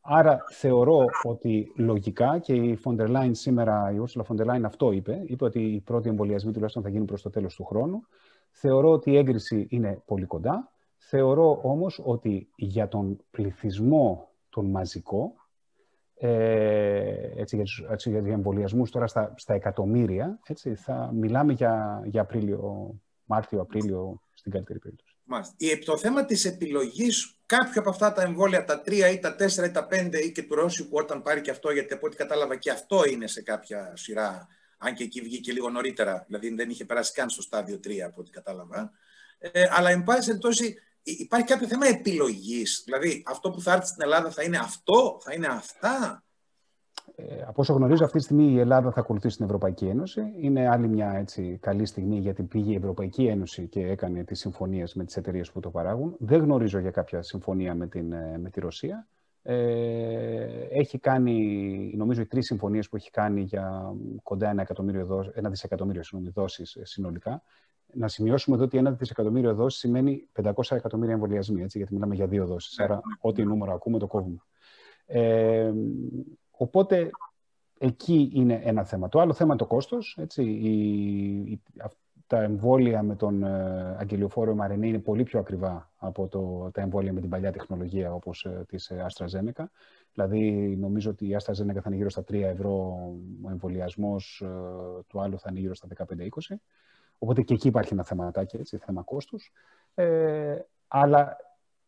[0.00, 5.22] Άρα θεωρώ ότι λογικά και η Φοντερ Λάιν σήμερα, η Ursula Φοντερ Λάιν αυτό είπε,
[5.26, 8.00] είπε ότι οι πρώτοι εμβολιασμοί τουλάχιστον θα γίνουν προς το τέλος του χρόνου.
[8.50, 10.72] Θεωρώ ότι η έγκριση είναι πολύ κοντά.
[10.96, 15.32] Θεωρώ όμως ότι για τον πληθυσμό τον μαζικό,
[16.14, 22.02] ε, έτσι, για, τους, έτσι, για εμβολιασμούς τώρα στα, στα εκατομμύρια, έτσι, θα μιλάμε για,
[22.04, 22.94] για Απρίλιο
[23.30, 25.14] Μάρτιο-Απρίλιο στην καλύτερη περίπτωση.
[25.24, 25.54] Μάλιστα.
[25.84, 29.70] Το θέμα της επιλογής κάποιο από αυτά τα εμβόλια, τα τρία ή τα τέσσερα ή
[29.70, 32.56] τα πέντε ή και του Ρώσιου που όταν πάρει και αυτό, γιατί από ό,τι κατάλαβα
[32.56, 36.84] και αυτό είναι σε κάποια σειρά, αν και εκεί βγήκε λίγο νωρίτερα, δηλαδή δεν είχε
[36.84, 38.92] περάσει καν στο στάδιο 3 από ό,τι κατάλαβα.
[39.38, 44.02] Ε, αλλά εν πάση περιπτώσει υπάρχει κάποιο θέμα επιλογής, δηλαδή αυτό που θα έρθει στην
[44.02, 46.24] Ελλάδα θα είναι αυτό, θα είναι αυτά;
[47.28, 50.32] Ε, από όσο γνωρίζω, αυτή τη στιγμή η Ελλάδα θα ακολουθήσει την Ευρωπαϊκή Ένωση.
[50.40, 54.94] Είναι άλλη μια έτσι, καλή στιγμή γιατί πήγε η Ευρωπαϊκή Ένωση και έκανε τις συμφωνίες
[54.94, 56.14] με τις εταιρείες που το παράγουν.
[56.18, 59.08] Δεν γνωρίζω για κάποια συμφωνία με, την, ε, με τη Ρωσία.
[59.42, 59.56] Ε,
[60.70, 66.02] έχει κάνει, νομίζω, οι τρεις συμφωνίες που έχει κάνει για κοντά ένα, εκατομμύριο ένα δισεκατομμύριο
[66.02, 67.42] συγγνώμη, δόσεις ε, συνολικά.
[67.92, 72.26] Να σημειώσουμε εδώ ότι ένα δισεκατομμύριο δόσεις σημαίνει 500 εκατομμύρια εμβολιασμοί, έτσι, γιατί μιλάμε για
[72.26, 72.78] δύο δόσεις.
[72.78, 74.38] Άρα, ό,τι νούμερο ακούμε το κόβουμε.
[75.06, 75.72] Ε,
[76.60, 77.10] Οπότε
[77.78, 79.08] εκεί είναι ένα θέμα.
[79.08, 80.16] Το άλλο θέμα είναι το κόστος.
[80.20, 81.62] Έτσι, η,
[82.26, 87.12] τα εμβόλια με τον ε, αγγελιοφόρο mRNA είναι πολύ πιο ακριβά από το, τα εμβόλια
[87.12, 89.64] με την παλιά τεχνολογία όπως ε, της ε, AstraZeneca.
[90.12, 90.40] Δηλαδή
[90.80, 92.72] νομίζω ότι η AstraZeneca θα είναι γύρω στα 3 ευρώ
[93.42, 94.48] ο εμβολιασμός, ε,
[95.06, 96.56] του άλλου θα είναι γύρω στα 15-20.
[97.18, 99.52] Οπότε και εκεί υπάρχει ένα θεματάκι, έτσι, θέμα κόστους.
[99.94, 100.56] Ε,
[100.88, 101.36] αλλά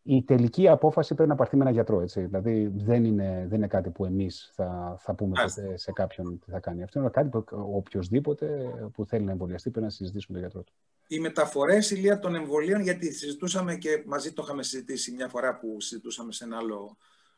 [0.03, 2.01] η τελική απόφαση πρέπει να πάρθει με ένα γιατρό.
[2.01, 2.21] Έτσι.
[2.21, 6.51] Δηλαδή δεν είναι, δεν είναι κάτι που εμείς θα, θα πούμε ποτέ σε κάποιον τι
[6.51, 6.83] θα κάνει.
[6.83, 10.63] Αυτό είναι κάτι που οποιοδήποτε που θέλει να εμβολιαστεί πρέπει να συζητήσει με τον γιατρό
[10.63, 10.73] του.
[11.07, 15.81] Οι μεταφορές ηλία των εμβολίων, γιατί συζητούσαμε και μαζί το είχαμε συζητήσει μια φορά που
[15.81, 16.97] συζητούσαμε σε ένα άλλο,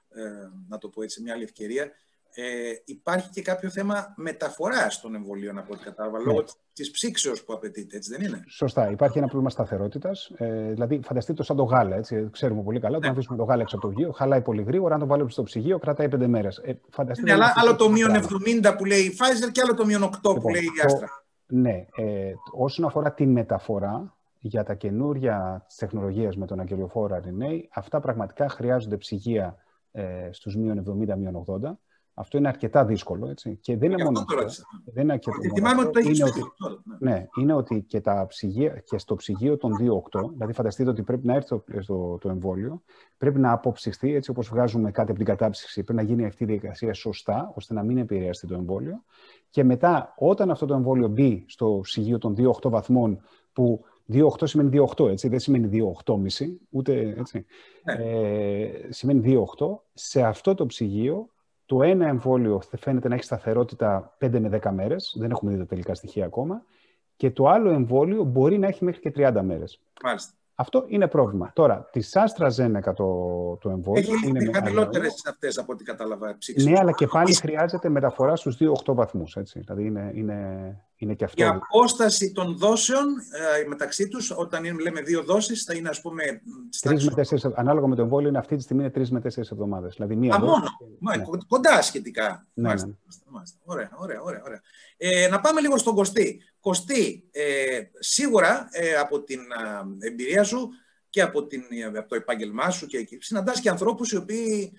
[0.09, 0.21] ε,
[0.69, 1.91] να το πω έτσι, μια άλλη ευκαιρία,
[2.37, 2.43] ε,
[2.85, 6.25] υπάρχει και κάποιο θέμα μεταφοράς των εμβολίων από ό,τι κατάλαβα, ναι.
[6.25, 8.91] λόγω της ψήξεως που απαιτείται, έτσι δεν είναι; Σωστά.
[8.91, 10.31] Υπάρχει ένα πρόβλημα σταθερότητας.
[10.37, 11.97] Ε, δηλαδή, φανταστείτε το σαν το γάλα.
[11.97, 12.29] Έτσι.
[12.33, 12.97] Ξέρουμε πολύ καλά.
[12.97, 13.17] Όταν ναι.
[13.17, 14.95] αφήσουμε το γάλα έξω από το ψυγείο, χαλάει πολύ γρήγορα.
[14.95, 16.57] Αν το βάλουμε στο ψυγείο, κρατάει πέντε μέρες.
[16.57, 16.81] Ε,
[17.23, 18.11] ναι, αλλά άλλο το μείον
[18.63, 21.07] 70 που λέει η Pfizer και άλλο το μείον 8 που λοιπόν, λέει η Astra.
[21.47, 21.87] Ναι.
[21.97, 28.01] Ε, όσον αφορά τη μεταφορά, για τα καινούρια της τεχνολογίας με τον αγγελιοφόρο RNA, αυτά
[28.01, 29.57] πραγματικά χρειάζονται ψυγεία
[29.93, 31.77] ε, στους μείον 70, μείον 80.
[32.15, 33.59] Αυτό είναι αρκετά δύσκολο, έτσι.
[33.61, 34.65] Και δεν είναι μόνο αυτό.
[34.85, 36.41] Δεν είναι αρκετά Θυμάμαι ότι το είναι ότι,
[36.99, 37.11] ναι.
[37.11, 39.73] ναι, είναι ότι και, τα ψυγεία, και στο ψυγείο των
[40.13, 41.49] 2.8, δηλαδή φανταστείτε ότι πρέπει να έρθει
[41.87, 42.83] το, το, εμβόλιο,
[43.19, 46.47] πρέπει να αποψυχθεί, έτσι όπως βγάζουμε κάτι από την κατάψυξη, πρέπει να γίνει αυτή η
[46.47, 49.05] διαδικασία σωστά, ώστε να μην επηρεαστεί το εμβόλιο.
[49.51, 53.21] Και μετά, όταν αυτό το εμβόλιο μπει στο ψυγείο των 2.8 βαθμών,
[53.53, 57.45] που 2.8 σημαίνει 2.8, έτσι, δεν σημαίνει 2.8,5, ούτε έτσι.
[57.85, 57.93] Ναι.
[57.93, 59.67] Ε, σημαίνει 2.8.
[59.95, 61.29] Σε αυτό το ψυγείο,
[61.67, 65.67] το ένα εμβόλιο φαίνεται να έχει σταθερότητα 5 με 10 μέρες, δεν έχουμε δει τα
[65.67, 66.63] τελικά στοιχεία ακόμα,
[67.17, 69.81] και το άλλο εμβόλιο μπορεί να έχει μέχρι και 30 μέρες.
[70.03, 70.33] Μάλιστα.
[70.57, 71.51] Αυτό είναι πρόβλημα.
[71.55, 74.13] Τώρα, της AstraZeneca το, το εμβόλιο.
[74.13, 76.37] Έχει είναι χαμηλότερες αυτές από ό,τι κατάλαβα.
[76.39, 76.71] Ψήξεις.
[76.71, 79.37] Ναι, αλλά και πάλι χρειάζεται μεταφορά στους 2-8 βαθμούς.
[79.53, 80.37] Δηλαδή είναι, είναι,
[81.05, 81.43] είναι και αυτό.
[81.43, 83.05] Η απόσταση των δόσεων
[83.63, 86.23] ε, μεταξύ τους, όταν είναι, λέμε δύο δόσεις, θα είναι ας πούμε.
[86.81, 89.51] Τρεις με τέσσερις, ανάλογα με το εμβόλιο, είναι αυτή τη στιγμή είναι τρεις με τέσσερις
[89.51, 89.95] εβδομάδες.
[89.95, 90.69] Δηλαδή μία Α, δόση, μόνο.
[90.99, 91.39] Ναι.
[91.49, 92.47] Κοντά σχετικά.
[92.55, 92.95] Ναι, μάλιστα, ναι.
[93.27, 93.59] Μάλιστα.
[93.65, 94.43] Ωραία, ωραία, ωραία.
[94.45, 94.61] ωραία.
[94.97, 96.43] Ε, να πάμε λίγο στον Κωστή.
[96.61, 99.41] Κωστή, ε, σίγουρα ε, από την
[100.01, 100.69] ε, εμπειρία σου
[101.11, 101.63] και από, την,
[101.97, 104.73] από το επάγγελμά σου και εκεί, συναντάς και ανθρώπους οι οποίοι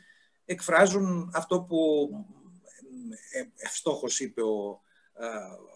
[0.45, 2.09] εκφράζουν αυτό που
[3.31, 4.81] ε, ευστόχως είπε ο,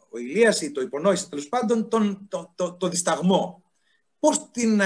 [0.10, 3.64] ο Ηλίας ή το υπονόησε τέλος πάντων, τον, το, το, το δισταγμό.
[4.20, 4.82] Πώς την,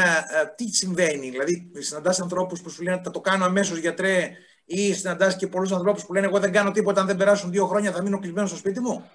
[0.55, 4.32] τι συμβαίνει, δηλαδή συναντάς ανθρώπους που σου λένε θα το κάνω αμέσως γιατρέ
[4.65, 7.67] ή συναντάς και πολλούς ανθρώπους που λένε εγώ δεν κάνω τίποτα αν δεν περάσουν δύο
[7.67, 9.11] χρόνια θα μείνω κλεισμένος στο σπίτι μου.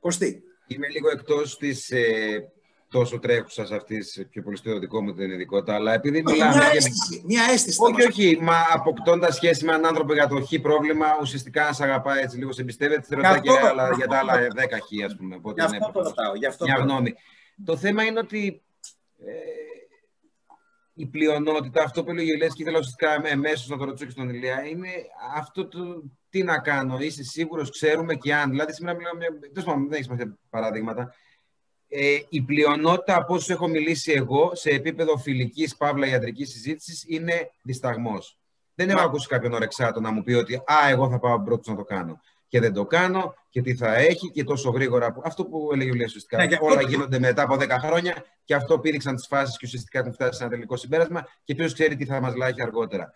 [0.00, 0.42] Κωστή.
[0.66, 2.52] Είμαι λίγο εκτός της ε,
[2.90, 6.54] τόσο τρέχουσας αυτής, πιο πολύ στο δικό μου την ειδικότητα, αλλά επειδή μιλάμε.
[6.54, 7.22] Μια αίσθηση.
[7.26, 8.38] Μια αίσθηση όχι, όχι.
[8.40, 12.36] Μα αποκτώντας σχέση με έναν άνθρωπο για το χ πρόβλημα, ουσιαστικά να σε αγαπάει έτσι
[12.36, 14.38] λίγο, σε εμπιστεύεται, δεν ρωτάει και άλλα, για τα άλλα 10
[14.70, 15.34] χ, ας πούμε.
[15.34, 16.34] Οπότε, γι' αυτό το ρωτάω.
[16.34, 17.14] Γι αυτό μια γνώμη.
[17.64, 18.62] Το θέμα είναι ότι
[19.26, 19.32] ε,
[20.94, 24.28] η πλειονότητα, αυτό που έλεγε ο και ήθελα ουσιαστικά εμέσω να το ρωτήσω και στον
[24.28, 24.88] Ηλία, είναι
[25.34, 25.78] αυτό το
[26.30, 28.50] τι να κάνω, είσαι σίγουρος, ξέρουμε και αν.
[28.50, 29.26] Δηλαδή, σήμερα μιλάμε.
[29.52, 30.08] Δεν έχεις
[30.50, 31.14] παραδείγματα
[31.88, 37.50] ε, η πλειονότητα από όσου έχω μιλήσει εγώ σε επίπεδο φιλικής παύλα ιατρικής συζήτησης είναι
[37.62, 38.38] δισταγμός.
[38.74, 41.76] Δεν έχω ακούσει κάποιον ορεξάτο να μου πει ότι Α, εγώ θα πάω πρώτος να
[41.76, 42.20] το κάνω.
[42.48, 45.16] Και δεν το κάνω και τι θα έχει και τόσο γρήγορα.
[45.24, 46.46] Αυτό που έλεγε ο Λία ουσιαστικά.
[46.46, 50.12] Ναι, όλα γίνονται μετά από 10 χρόνια και αυτό πήδηξαν τις φάσεις και ουσιαστικά έχουν
[50.12, 53.14] φτάσει σε ένα τελικό συμπέρασμα και ποιος ξέρει τι θα μας λάγει αργότερα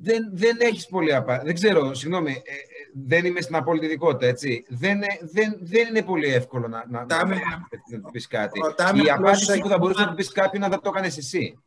[0.00, 1.44] δεν, δεν έχεις πολύ απάντηση.
[1.44, 2.62] Δεν ξέρω, συγγνώμη, ε, ε,
[2.92, 4.64] δεν είμαι στην απόλυτη ειδικότητα, έτσι.
[4.68, 8.60] Δεν, ε, δεν, δεν είναι πολύ εύκολο να, να, να, να πεις κάτι.
[9.04, 11.58] Η απάντηση που θα μπορούσε να του πεις κάποιον να το έκανες εσύ.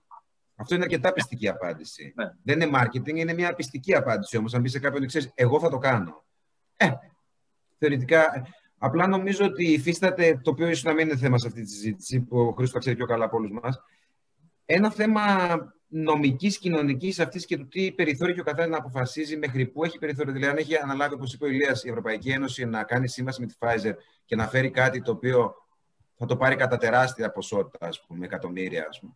[0.55, 2.13] Αυτό είναι αρκετά πιστική απάντηση.
[2.15, 2.32] Ναι.
[2.43, 4.53] Δεν είναι marketing, είναι μια πιστική απάντηση όμως.
[4.53, 6.23] Αν πεις σε κάποιον, ξέρεις, εγώ θα το κάνω.
[6.78, 6.89] Ε,
[7.78, 8.47] θεωρητικά,
[8.78, 12.21] απλά νομίζω ότι υφίσταται, το οποίο ίσως να μην είναι θέμα σε αυτή τη συζήτηση,
[12.21, 13.82] που ο Χρήστος θα ξέρει πιο καλά από όλους μας,
[14.66, 15.24] ένα θέμα
[15.88, 19.97] νομικής, κοινωνικής αυτής και του τι περιθώριο έχει ο καθένας να αποφασίζει μέχρι πού έχει
[19.97, 20.34] περιθώριο.
[20.34, 23.47] Δηλαδή, αν έχει αναλάβει, όπως είπε ο Ηλίας, η Ευρωπαϊκή Ένωση να κάνει σύμβαση με
[23.47, 23.93] τη Pfizer
[24.26, 25.53] και να φέρει κάτι το οποίο
[26.18, 29.13] θα το πάρει κατά τεράστια ποσότητα, ας πούμε, εκατομμύρια, ας πούμε.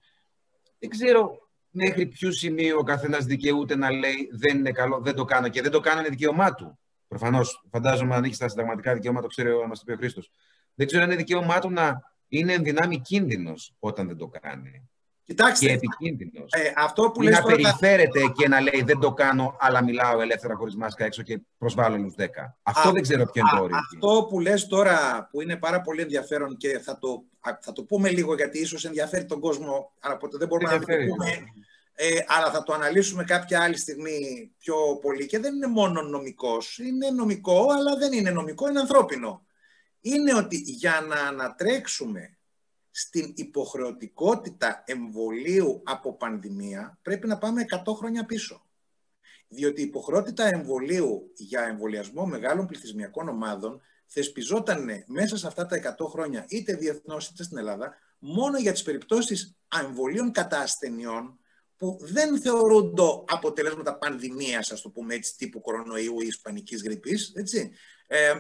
[0.80, 5.26] Δεν ξέρω μέχρι ποιο σημείο ο καθένας δικαιούται να λέει δεν είναι καλό, δεν το
[5.26, 6.80] κάνω και δεν το κάνω είναι δικαίωμά του.
[7.08, 10.32] Προφανώς, φαντάζομαι αν έχει τα συνταγματικά δικαιώματα, το ξέρει ο μας το πει ο Χρήστος.
[10.74, 14.89] Δεν ξέρω αν είναι δικαίωμά του να είναι ενδυνάμει κίνδυνος όταν δεν το κάνει.
[15.30, 16.52] Κοιτάξτε, και επικίνδυνος.
[16.52, 20.56] Ε, αυτό που λες να περιφέρεται και να λέει δεν το κάνω, αλλά μιλάω ελεύθερα
[20.56, 22.26] χωρίς μάσκα έξω και προσβάλλω άλλου 10.
[22.64, 23.78] Αυτό δεν ξέρω ποιο είναι το όριο.
[23.78, 27.24] Αυτό που λες τώρα που είναι πάρα πολύ ενδιαφέρον και θα το,
[27.62, 30.86] θα το πούμε λίγο γιατί ίσως ενδιαφέρει τον κόσμο, αλλά ποτέ δεν μπορούμε να το
[30.86, 31.26] πούμε.
[31.94, 36.78] Ε, αλλά θα το αναλύσουμε κάποια άλλη στιγμή πιο πολύ και δεν είναι μόνο νομικός.
[36.78, 39.46] Είναι νομικό, αλλά δεν είναι νομικό, είναι ανθρώπινο.
[40.02, 42.39] Είναι ότι για να ανατρέξουμε
[43.00, 48.66] στην υποχρεωτικότητα εμβολίου από πανδημία πρέπει να πάμε 100 χρόνια πίσω.
[49.48, 56.08] Διότι η υποχρεότητα εμβολίου για εμβολιασμό μεγάλων πληθυσμιακών ομάδων θεσπιζόταν μέσα σε αυτά τα 100
[56.08, 61.40] χρόνια είτε διεθνώς είτε στην Ελλάδα μόνο για τις περιπτώσεις εμβολίων κατά ασθενειών
[61.78, 67.72] που δεν θεωρούνται αποτελέσματα πανδημίας, ας το πούμε έτσι, τύπου κορονοϊού ή ισπανικής γρήπης, έτσι.
[68.08, 68.34] Ε,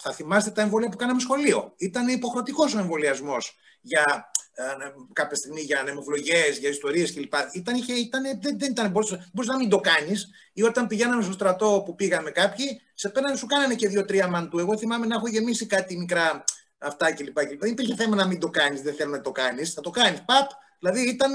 [0.00, 1.74] θα θυμάστε τα εμβολία που κάναμε σχολείο.
[1.76, 4.64] Ήταν υποχρεωτικός ο εμβολιασμός για ε,
[5.12, 7.32] κάποια στιγμή για ανεμοβλογές, για ιστορίες κλπ.
[7.52, 10.28] Ήταν, είχε, ήταν, δεν, δεν ήταν, μπορούσε, να μην το κάνεις.
[10.52, 14.58] Ή όταν πηγαίναμε στο στρατό που πήγαμε κάποιοι, σε πέρανε, σου κάνανε και δύο-τρία μαντού.
[14.58, 16.44] Εγώ θυμάμαι να έχω γεμίσει κάτι μικρά
[16.78, 17.38] αυτά κλπ.
[17.58, 19.72] Δεν υπήρχε θέμα να μην το κάνεις, δεν θέλω να το κάνεις.
[19.72, 20.22] Θα το κάνεις.
[20.24, 21.32] Παπ, δηλαδή ήταν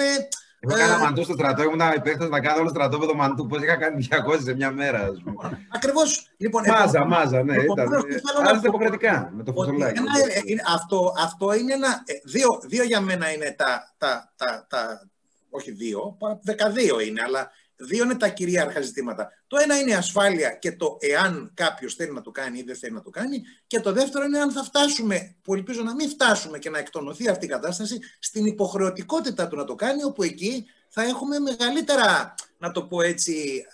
[0.67, 3.47] Εγώ έκανα μαντού στο στρατό, ήμουν υπεύθυνο να κάνω όλο το στρατό με το μαντού.
[3.47, 5.67] Πώς είχα κάνει 200 σε μια μέρα, ας πούμε.
[5.75, 6.27] Ακριβώς.
[6.37, 7.55] Λοιπόν, μάζα, επο- μάζα, ναι.
[7.55, 8.03] επομένως, Ήταν.
[8.03, 9.97] τι θέλω να Άλλαζε πω, υποχρεωτικά με το ότι φωτολάκι.
[9.99, 11.87] ένα, ε, είναι- αυτό, αυτό είναι ένα.
[12.05, 15.07] ε, Δύο, δύο για μένα είναι τα, τα, τα, τα.
[15.49, 19.31] Όχι δύο, παρά δεκαδύο είναι, αλλά δύο είναι τα κυρίαρχα ζητήματα.
[19.47, 22.75] Το ένα είναι η ασφάλεια και το εάν κάποιος θέλει να το κάνει ή δεν
[22.75, 23.41] θέλει να το κάνει.
[23.67, 27.29] Και το δεύτερο είναι αν θα φτάσουμε, που ελπίζω να μην φτάσουμε και να εκτονωθεί
[27.29, 32.71] αυτή η κατάσταση, στην υποχρεωτικότητα του να το κάνει, όπου εκεί θα έχουμε μεγαλύτερα, να
[32.71, 33.65] το πω έτσι,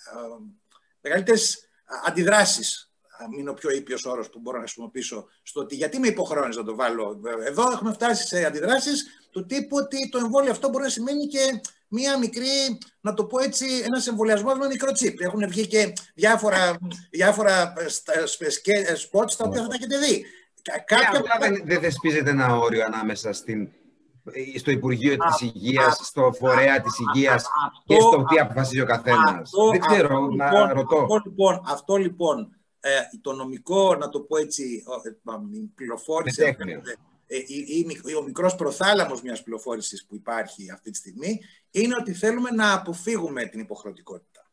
[1.01, 1.69] μεγαλύτερες
[2.05, 2.89] αντιδράσεις
[3.27, 6.55] μην είναι ο πιο ήπιος όρος που μπορώ να χρησιμοποιήσω στο ότι γιατί με υποχρεώνεις
[6.55, 7.21] να το βάλω.
[7.45, 11.61] Εδώ έχουμε φτάσει σε αντιδράσεις του τύπου ότι το εμβόλιο αυτό μπορεί να σημαίνει και
[11.89, 15.21] μία μικρή, να το πω έτσι, ένας εμβολιασμός με μικρό τσίπ.
[15.21, 16.77] Έχουν βγει και διάφορα,
[17.11, 17.73] διάφορα
[18.95, 20.25] σποτς τα οποία θα τα έχετε δει.
[20.85, 21.23] Κάποια...
[21.39, 23.69] δεν, δεν θεσπίζεται ένα όριο ανάμεσα στην,
[24.57, 27.45] στο Υπουργείο της Υγείας, στο φορέα της Υγείας
[27.85, 29.51] και στο τι αποφασίζει ο καθένας.
[29.71, 30.97] Δεν ξέρω, να λοιπόν, ρωτώ.
[30.97, 32.89] Αυτό λοιπόν, αυτό λοιπόν ε,
[33.21, 34.83] το νομικό, να το πω έτσι,
[35.53, 36.57] η πληροφόρηση,
[37.31, 37.37] ε,
[38.07, 41.39] ή ο μικρός προθάλαμος μιας πληροφόρησης που υπάρχει αυτή τη στιγμή,
[41.71, 44.51] είναι ότι θέλουμε να αποφύγουμε την υποχρεωτικότητα.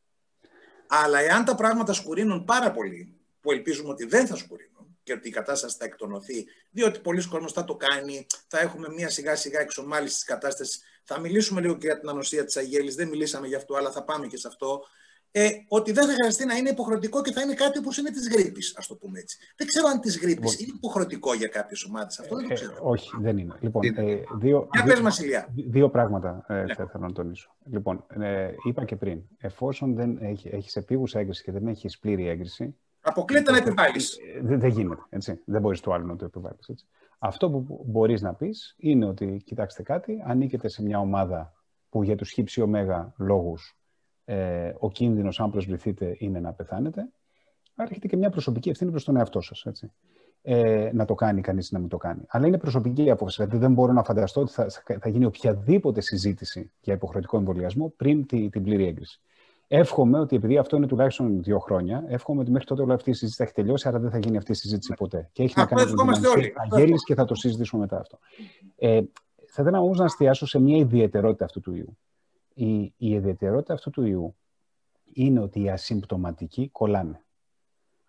[0.87, 5.29] Αλλά εάν τα πράγματα σκουρίνουν πάρα πολύ, που ελπίζουμε ότι δεν θα σκουρίνουν, και ότι
[5.29, 9.61] η κατάσταση θα εκτονωθεί, διότι πολλοί κόσμος θα το κάνει, θα έχουμε μια σιγά σιγά
[9.61, 10.83] εξομάλυση της κατάστασης.
[11.05, 14.05] Θα μιλήσουμε λίγο και για την ανοσία της Αγέλης, δεν μιλήσαμε γι' αυτό, αλλά θα
[14.05, 14.83] πάμε και σε αυτό
[15.31, 18.29] ε, ότι δεν θα χρειαστεί να είναι υποχρεωτικό και θα είναι κάτι όπως είναι της
[18.29, 19.39] γρήπης, ας το πούμε έτσι.
[19.57, 22.19] Δεν ξέρω αν της γρήπης είναι υποχρεωτικό για κάποιες ομάδες.
[22.19, 22.73] Αυτό δεν το ξέρω.
[22.73, 23.55] Ε, όχι, δεν είναι.
[23.61, 25.49] Λοιπόν, ε, δύο, για πες μας, Ηλία.
[25.55, 26.75] δύο πράγματα ε, ναι.
[26.75, 27.55] θα ήθελα να τονίσω.
[27.65, 32.29] Λοιπόν, ε, είπα και πριν, εφόσον δεν έχει έχεις επίγουσα έγκριση και δεν έχεις πλήρη
[32.29, 32.77] έγκριση.
[33.01, 34.17] Αποκλείται να επιβάλλεις.
[34.43, 35.03] Δεν, δεν γίνεται.
[35.09, 35.41] Έτσι.
[35.45, 36.87] Δεν μπορείς το άλλο να το επιβάλλεις.
[37.19, 41.53] Αυτό που μπορείς να πεις είναι ότι, κοιτάξτε κάτι, ανήκετε σε μια ομάδα
[41.89, 43.77] που για τους χύψη ωμέγα λόγους
[44.29, 47.09] ε, ο κίνδυνος, αν προσβληθείτε, είναι να πεθάνετε.
[47.75, 49.67] Άρα έχετε και μια προσωπική ευθύνη προς τον εαυτό σας.
[50.43, 52.23] Ε, να το κάνει κανείς ή να μην το κάνει.
[52.29, 53.43] Αλλά είναι προσωπική απόφαση.
[53.43, 54.67] Δηλαδή, δεν μπορώ να φανταστώ ότι θα,
[55.01, 59.21] θα γίνει οποιαδήποτε συζήτηση για υποχρεωτικό εμβολιασμό πριν τη, την πλήρη έγκριση.
[59.69, 63.13] Εύχομαι ότι επειδή αυτό είναι τουλάχιστον δύο χρόνια, εύχομαι ότι μέχρι τότε όλη αυτή η
[63.13, 65.29] συζήτηση θα έχει τελειώσει, άρα δεν θα γίνει αυτή η συζήτηση ποτέ.
[65.33, 68.19] Και έχει αυτό να κάνει με την Αγέλης και θα το συζητήσουμε μετά αυτό.
[68.77, 69.01] Ε,
[69.47, 71.99] θα ήθελα όμως να εστιάσω σε μια ιδιαιτερότητα αυτού του ιού.
[72.59, 74.37] Η, η ιδιαιτερότητα αυτού του ιού
[75.13, 77.25] είναι ότι οι ασυμπτωματικοί κολλάνε.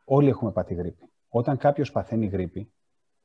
[0.06, 1.10] Όλοι έχουμε πάθει γρήπη.
[1.30, 2.72] Όταν κάποιος παθαίνει γρήπη,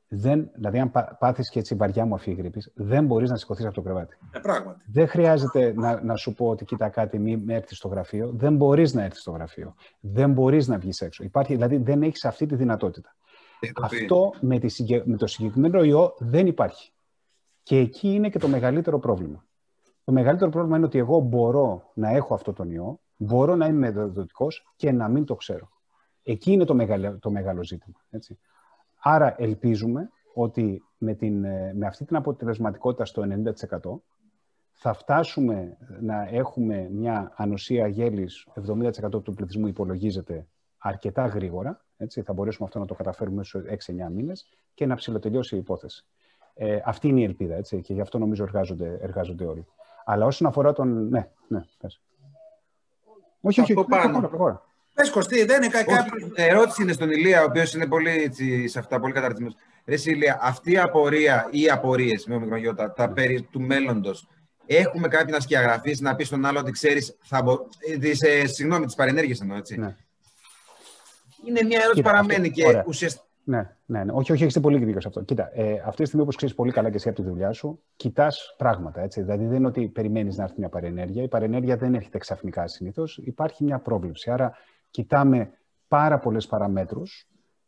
[0.07, 3.81] δεν, δηλαδή αν πάθεις και έτσι βαριά μορφή γρήπης, δεν μπορείς να σηκωθείς από το
[3.81, 4.17] κρεβάτι.
[4.31, 4.83] Ε, πράγματι.
[4.87, 8.31] Δεν χρειάζεται να, να σου πω ότι κοίτα κάτι, μην έρθεις στο γραφείο.
[8.33, 9.75] Δεν μπορείς να έρθεις στο γραφείο.
[9.99, 11.23] Δεν μπορείς να βγεις έξω.
[11.23, 13.15] Υπάρχει, δηλαδή δεν έχεις αυτή τη δυνατότητα.
[13.81, 16.91] Αυτό με, τη, με το συγκεκριμένο ιό δεν υπάρχει.
[17.63, 19.45] Και εκεί είναι και το μεγαλύτερο πρόβλημα.
[20.03, 23.77] Το μεγαλύτερο πρόβλημα είναι ότι εγώ μπορώ να έχω αυτό τον ιό, μπορώ να είμαι
[23.77, 25.69] μεταδοτικό και να μην το ξέρω.
[26.23, 27.95] Εκεί είναι το μεγάλο, το μεγάλο ζήτημα.
[28.09, 28.39] Έτσι.
[29.01, 31.39] Άρα ελπίζουμε ότι με, την,
[31.73, 34.01] με αυτή την αποτελεσματικότητα στο 90%
[34.71, 40.47] θα φτάσουμε να έχουμε μια ανοσία γέλης 70% του πληθυσμού υπολογίζεται
[40.77, 41.85] αρκετά γρήγορα.
[41.97, 46.05] Έτσι, θα μπορέσουμε αυτό να το καταφέρουμε στους 6-9 μήνες και να ψηλοτελειώσει η υπόθεση.
[46.53, 49.65] Ε, αυτή είναι η ελπίδα έτσι, και γι' αυτό νομίζω εργάζονται, εργάζονται όλοι.
[50.05, 51.07] Αλλά όσον αφορά τον...
[51.09, 52.01] Ναι, ναι, πες.
[53.41, 54.03] Όχι, όχι, Αυτό πάνω.
[54.03, 54.65] προχώρα, προχώρα.
[54.93, 55.95] Πες Κωστή, δεν είναι κάποιο...
[56.35, 59.55] Ερώτηση είναι στον Ηλία, ο οποίος είναι πολύ έτσι, σε αυτά, πολύ καταρτισμένος.
[59.85, 64.27] Ρε Ηλία, αυτή η απορία ή οι απορίες με ομικρογιώτα, τα περί του μέλλοντος,
[64.65, 67.67] έχουμε κάτι να σκιαγραφείς, να πεις στον άλλο ότι ξέρεις, θα μπο...
[67.99, 69.77] τις, ε, συγγνώμη, τις παρενέργειες εννοώ, έτσι.
[69.77, 69.95] Ναι.
[71.47, 72.83] Είναι μια ερώτηση που παραμένει και Ωραία.
[72.87, 73.25] ουσιαστικά.
[73.43, 74.11] Ναι, ναι, ναι.
[74.11, 75.21] Όχι, όχι, έχετε πολύ δίκιο σε αυτό.
[75.21, 77.81] Κοίτα, ε, αυτή τη στιγμή, όπως ξέρεις πολύ καλά και εσύ από τη δουλειά σου,
[77.95, 79.01] κοιτάς πράγματα.
[79.01, 79.21] Έτσι.
[79.21, 81.23] Δηλαδή, δεν είναι ότι περιμένεις να έρθει μια παρενέργεια.
[81.23, 83.17] Η παρενέργεια δεν έρχεται ξαφνικά συνήθως.
[83.17, 84.31] Υπάρχει μια πρόβλεψη.
[84.31, 84.53] Άρα,
[84.89, 85.49] κοιτάμε
[85.87, 87.27] πάρα πολλές παραμέτρους,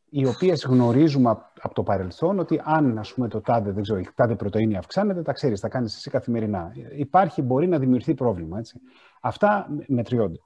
[0.09, 1.29] οι οποίες γνωρίζουμε
[1.61, 5.21] από το παρελθόν ότι αν ας πούμε, το τάδε, δεν ξέρω, η τάδε πρωτενη αυξάνεται,
[5.21, 6.71] τα ξέρεις, τα κάνεις εσύ καθημερινά.
[6.95, 8.57] Υπάρχει, μπορεί να δημιουργηθεί πρόβλημα.
[8.57, 8.79] Έτσι.
[9.21, 10.39] Αυτά μετριώνται.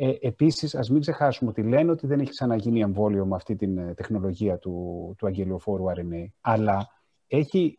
[0.00, 3.78] Ε, Επίσης, ας μην ξεχάσουμε ότι λένε ότι δεν έχει ξαναγίνει εμβόλιο με αυτή την
[3.78, 6.88] ε, τεχνολογία του, του αγγελιοφόρου RNA, αλλά
[7.26, 7.78] έχει,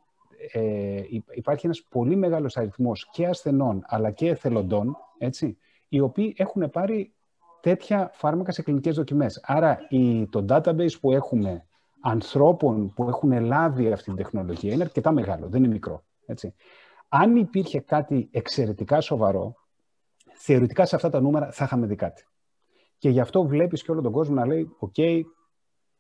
[0.52, 1.02] ε,
[1.36, 5.58] υπάρχει ένας πολύ μεγάλος αριθμός και ασθενών αλλά και εθελοντών, έτσι,
[5.88, 7.14] οι οποίοι έχουν πάρει
[7.62, 9.42] τέτοια φάρμακα σε κλινικές δοκιμές.
[9.44, 11.66] Άρα η, το database που έχουμε
[12.02, 16.04] ανθρώπων που έχουν λάβει αυτή την τεχνολογία είναι αρκετά μεγάλο, δεν είναι μικρό.
[16.26, 16.54] Έτσι.
[17.08, 19.59] Αν υπήρχε κάτι εξαιρετικά σοβαρό,
[20.42, 22.28] θεωρητικά σε αυτά τα νούμερα θα είχαμε δει κάτι.
[22.98, 24.96] Και γι' αυτό βλέπεις και όλο τον κόσμο να λέει «ΟΚ,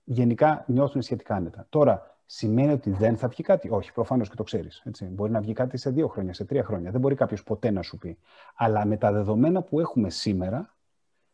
[0.03, 1.65] γενικά νιώθουν σχετικά άνετα».
[1.69, 4.83] Τώρα, Σημαίνει ότι δεν θα βγει κάτι; Όχι, προφανώς και το ξέρεις.
[5.01, 6.91] Μπορεί να βγει κάτι σε δύο χρόνια, σε τρία χρόνια.
[6.91, 8.17] Δεν μπορεί κάποιος ποτέ να σου πει.
[8.55, 10.75] Αλλά με τα δεδομένα που έχουμε σήμερα,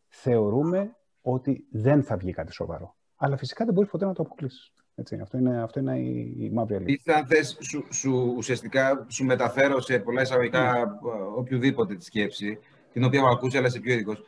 [0.08, 2.96] θεωρούμε ότι δεν θα βγει κάτι σοβαρό.
[3.16, 4.72] Αλλά φυσικά δεν μπορείς ποτέ να το αποκλείσεις.
[4.94, 7.16] Έτσι, αυτό είναι, αυτό είναι η, η μαύρη αλήθεια.
[7.16, 11.36] αν θες, σου, σου, ουσιαστικά σου μεταφέρω σε πολλά εισαγωγικά mm.
[11.36, 12.58] οποιοδήποτε τη σκέψη,
[12.96, 14.22] την οποία έχω ακούσει, αλλά σε πιο ειδικός.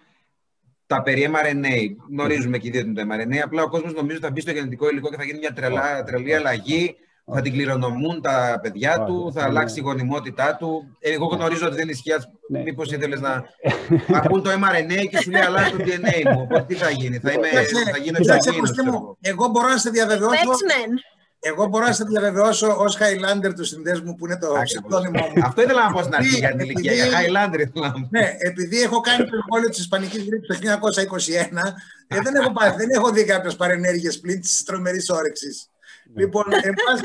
[0.87, 1.77] Τα περί mRNA,
[2.11, 2.61] γνωρίζουμε mm.
[2.61, 5.11] και οι δύο το mRNA, απλά ο κόσμος νομίζει ότι θα μπει στο γενετικό υλικό
[5.11, 6.97] και θα γίνει μια τρελά, τρελή αλλαγή
[7.35, 10.97] θα την κληρονομούν τα παιδιά του, θα αλλάξει η γονιμότητά του.
[10.99, 12.13] Εγώ γνωρίζω ότι δεν ισχύει.
[12.49, 12.63] Ναι.
[12.63, 13.45] Μήπως ήθελες να.
[14.23, 16.41] Ακούν το mRNA και σου λέει αλλάζει το DNA μου.
[16.41, 17.49] Οπότε τι θα γίνει, θα, είμαι,
[17.93, 19.17] θα γίνω εξακίνητο.
[19.21, 20.51] Εγώ μπορώ να σε διαβεβαιώσω.
[21.41, 25.43] Εγώ μπορώ να σε διαβεβαιώσω ως Highlander του συνδέσμου που είναι το ψευδόνυμο μου.
[25.45, 26.93] Αυτό ήθελα να πω στην αρχή για την ηλικία.
[26.93, 30.59] Για Highlander ήθελα να Ναι, επειδή έχω κάνει το εμβόλιο της Ισπανικής Γρήπη το 1921,
[32.07, 35.71] ε, δεν, έχω, δεν έχω δει κάποιες παρενέργειες πλην της τρομερής όρεξης.
[36.15, 37.05] Λοιπόν, εν πάση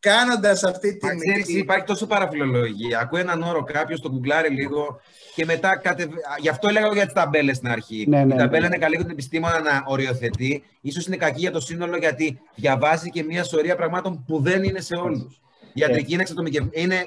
[0.00, 1.18] κάνοντας αυτή την.
[1.18, 2.98] Ξέρεις, υπάρχει τόσο παραφιλολογία.
[3.00, 5.00] Ακούει έναν όρο κάποιος, τον γκουγκλάρει λίγο
[5.34, 5.76] και μετά.
[5.76, 6.08] Κατε...
[6.40, 8.04] Γι' αυτό έλεγα για τις ταμπέλες στην αρχή.
[8.08, 8.66] Ναι, ναι, η ταμπέλα ναι.
[8.66, 10.62] είναι καλή για τον επιστήμονα να οριοθετεί.
[10.92, 14.80] σω είναι κακή για το σύνολο γιατί διαβάζει και μια σωρία πραγμάτων που δεν είναι
[14.80, 15.40] σε όλους.
[15.72, 16.82] Η ιατρική είναι εξατομικευμένη.
[16.82, 17.04] Είναι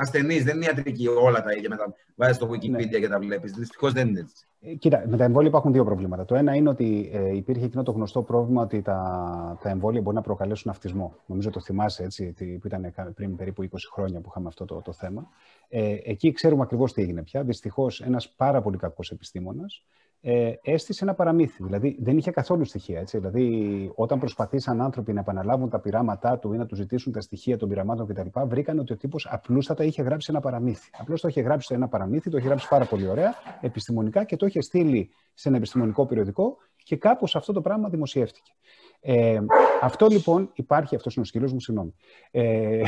[0.00, 1.94] ασθενή, δεν είναι ιατρική όλα τα ίδια μετά.
[2.16, 2.98] Βάζεις στο Wikipedia ναι.
[2.98, 3.52] και τα βλέπεις.
[3.52, 4.44] Δυστυχώς δεν είναι έτσι.
[4.60, 6.24] Ε, κοίτα, με τα εμβόλια υπάρχουν δύο προβλήματα.
[6.24, 10.16] Το ένα είναι ότι ε, υπήρχε εκείνο το γνωστό πρόβλημα ότι τα, τα εμβόλια μπορεί
[10.16, 11.14] να προκαλέσουν αυτισμό.
[11.26, 14.92] Νομίζω το θυμάσαι έτσι, που ήταν πριν περίπου 20 χρόνια που είχαμε αυτό το, το
[14.92, 15.28] θέμα.
[15.68, 17.42] Ε, εκεί ξέρουμε ακριβώς τι έγινε πια.
[17.42, 19.84] Δυστυχώς, ένας πάρα πολύ κακός επιστήμονας
[20.22, 21.62] ε, έστησε ένα παραμύθι.
[21.62, 23.00] Δηλαδή δεν είχε καθόλου στοιχεία.
[23.00, 23.18] Έτσι.
[23.18, 27.56] Δηλαδή, όταν προσπαθήσαν άνθρωποι να επαναλάβουν τα πειράματά του ή να του ζητήσουν τα στοιχεία
[27.56, 30.90] των πειραμάτων κτλ., βρήκαν ότι ο τύπος απλούστατα είχε γράψει ένα παραμύθι.
[30.98, 34.46] Απλώς το είχε γράψει ένα παραμύθι, το είχε γράψει πάρα πολύ ωραία, επιστημονικά και το
[34.46, 38.52] είχε στείλει σε ένα επιστημονικό περιοδικό και κάπως αυτό το πράγμα δημοσιεύτηκε.
[39.00, 39.40] Ε,
[39.80, 41.94] αυτό λοιπόν υπάρχει, αυτός είναι ο σκύλος μου, συγγνώμη.
[42.30, 42.82] Ε,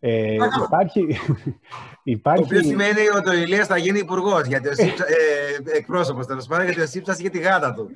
[0.00, 0.34] ε,
[0.64, 1.18] υπάρχει,
[2.02, 2.42] υπάρχει...
[2.42, 6.46] Το οποίο σημαίνει ότι ο Ηλίας θα γίνει υπουργός, γιατί ο Σύψα, ε, εκπρόσωπος τέλος
[6.46, 7.90] πάντων, γιατί ο Σύψας είχε τη γάτα του.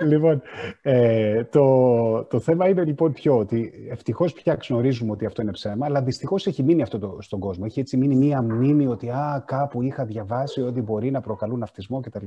[0.00, 0.42] λοιπόν,
[0.82, 5.86] ε, το, το θέμα είναι λοιπόν πιο ότι ευτυχώς πια γνωρίζουμε ότι αυτό είναι ψέμα,
[5.86, 7.64] αλλά δυστυχώς έχει μείνει αυτό το, στον κόσμο.
[7.66, 12.00] Έχει έτσι μείνει μία μνήμη ότι α, κάπου είχα διαβάσει ότι μπορεί να προκαλούν αυτισμό
[12.00, 12.24] κτλ.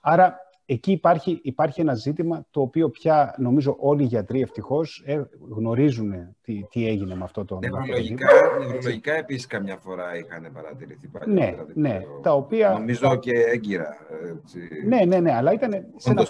[0.00, 5.22] Άρα εκεί υπάρχει, υπάρχει ένα ζήτημα το οποίο πια νομίζω όλοι οι γιατροί ευτυχώς ε,
[5.48, 6.12] γνωρίζουν
[6.42, 8.26] τι, τι έγινε με αυτό το Νευρολογικά,
[8.58, 11.32] νευρολογικά επίσης καμιά φορά είχαν παρατηρηθεί πάλι.
[11.32, 12.72] Ναι, ναι, τα οποία.
[12.72, 13.96] Νομίζω και έγκυρα.
[14.36, 14.60] Έτσι.
[14.86, 16.26] Ναι, ναι, ναι, αλλά ήταν σε, ένα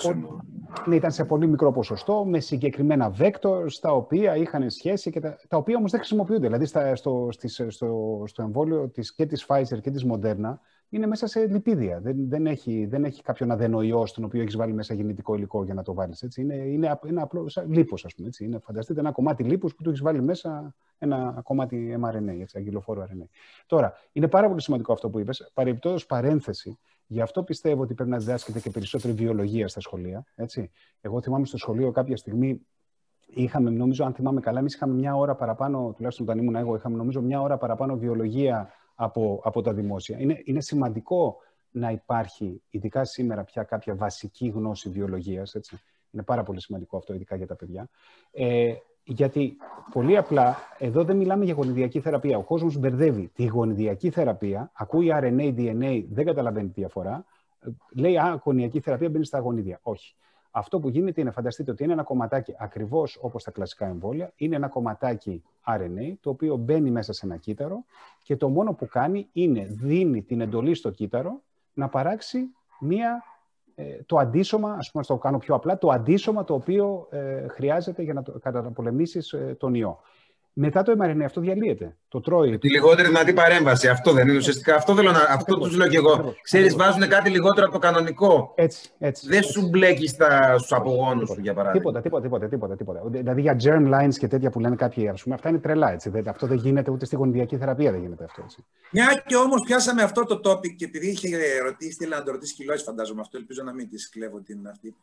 [0.87, 5.37] ναι, ήταν σε πολύ μικρό ποσοστό, με συγκεκριμένα vectors, τα οποία είχαν σχέση και τα,
[5.49, 6.47] τα οποία όμως δεν χρησιμοποιούνται.
[6.47, 10.59] Δηλαδή στα, στο, στις, στο, στο εμβόλιο της, και της Pfizer και της Moderna,
[10.89, 12.01] είναι μέσα σε λιπίδια.
[12.01, 15.75] Δεν, δεν, έχει, δεν έχει κάποιον αδενοϊό στον οποίο έχεις βάλει μέσα γεννητικό υλικό για
[15.75, 16.27] να το βάλεις.
[16.37, 18.29] Είναι, είναι, είναι απλό λίπος, ας πούμε.
[18.29, 18.45] Έτσι.
[18.45, 23.03] Είναι, φανταστείτε ένα κομμάτι λίπους που του έχεις βάλει μέσα ένα κομμάτι mRNA, έτσι, αγγελοφόρο
[23.03, 23.27] RNA.
[23.67, 25.51] Τώρα, είναι πάρα πολύ σημαντικό αυτό που είπες.
[25.55, 30.25] Παρεμπιπτόντως παρένθεση, γι' αυτό πιστεύω ότι πρέπει να διδάσκεται και περισσότερη βιολογία στα σχολεία.
[30.35, 30.71] Έτσι.
[31.01, 32.67] Εγώ θυμάμαι στο σχολείο κάποια στιγμή
[33.27, 36.97] είχαμε, νομίζω, αν θυμάμαι καλά, εμείς είχαμε μια ώρα παραπάνω, τουλάχιστον όταν ήμουν εγώ, είχαμε
[36.97, 40.19] νομίζω μια ώρα παραπάνω βιολογία από, από τα δημόσια.
[40.19, 41.37] Είναι, είναι σημαντικό
[41.71, 45.55] να υπάρχει, ειδικά σήμερα πια, κάποια βασική γνώση βιολογίας.
[45.55, 45.79] Έτσι.
[46.11, 47.89] Είναι πάρα πολύ σημαντικό αυτό, ειδικά για τα παιδιά.
[48.31, 48.75] Ε,
[49.05, 49.57] γιατί
[49.93, 52.39] πολύ απλά, εδώ δεν μιλάμε για γονιδιακή θεραπεία.
[52.39, 57.25] Ο κόσμος μπερδεύει τη γονιδιακή θεραπεία, ακούει RNA, DNA, δεν καταλαβαίνει τη διαφορά.
[57.95, 59.79] Λέει, α, γονιδιακή θεραπεία μπαίνει στα γονίδια.
[59.83, 60.15] Όχι.
[60.59, 64.57] Αυτό που γίνεται είναι, φανταστείτε ότι είναι ένα κομματάκι ακριβώς όπως τα κλασικά εμβόλια, είναι
[64.57, 67.85] ένα κομματάκι RNA, το οποίο μπαίνει μέσα σε ένα κύτταρο
[68.23, 71.43] και το μόνο που κάνει είναι δίνει την εντολή στο κύτταρο
[71.73, 72.39] να παράξει
[72.81, 73.23] μία,
[73.75, 77.49] ε, το αντίσωμα, ας πούμε, να το κάνω πιο απλά, το αντίσωμα το οποίο ε,
[77.49, 80.01] χρειάζεται για να το, καταπολεμήσεις ε, τον ιό.
[80.61, 81.97] Μετά το mRNA αυτό διαλύεται.
[82.09, 82.59] Το τρώει.
[82.59, 83.89] Τη λιγότερη δυνατή παρέμβαση.
[83.89, 84.75] Αυτό δεν είναι ουσιαστικά.
[84.75, 85.19] Αυτό, θέλω να...
[85.29, 86.35] αυτό τους λέω και εγώ.
[86.43, 88.53] Ξέρεις, βάζουν κάτι λιγότερο από το κανονικό.
[88.57, 89.29] Έτσι, έτσι.
[89.29, 92.01] Δεν σου μπλέκει στους απογόνους σου, για παράδειγμα.
[92.01, 95.35] Τίποτα, τίποτα, τίποτα, τίποτα, Δηλαδή για germ lines και τέτοια που λένε κάποιοι, ας πούμε,
[95.35, 95.93] αυτά είναι τρελά.
[95.93, 96.13] Έτσι.
[96.27, 98.43] Αυτό δεν γίνεται ούτε στη γονιδιακή θεραπεία δεν γίνεται αυτό.
[98.45, 98.65] Έτσι.
[98.93, 101.29] Μια και όμως πιάσαμε αυτό το topic και επειδή είχε
[101.65, 104.97] ρωτήσει, να το ρωτήσει κιλό, φαντάζομαι αυτό, ελπίζω να μην τη κλέβω την αυτή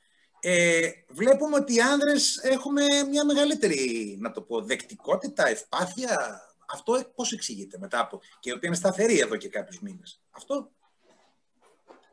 [0.47, 6.41] ε, βλέπουμε ότι οι άνδρες έχουμε μια μεγαλύτερη, να το πω, δεκτικότητα, ευπάθεια.
[6.73, 8.19] Αυτό πώς εξηγείται μετά από...
[8.39, 10.21] και ότι είναι σταθερή εδώ και κάποιους μήνες.
[10.31, 10.71] Αυτό;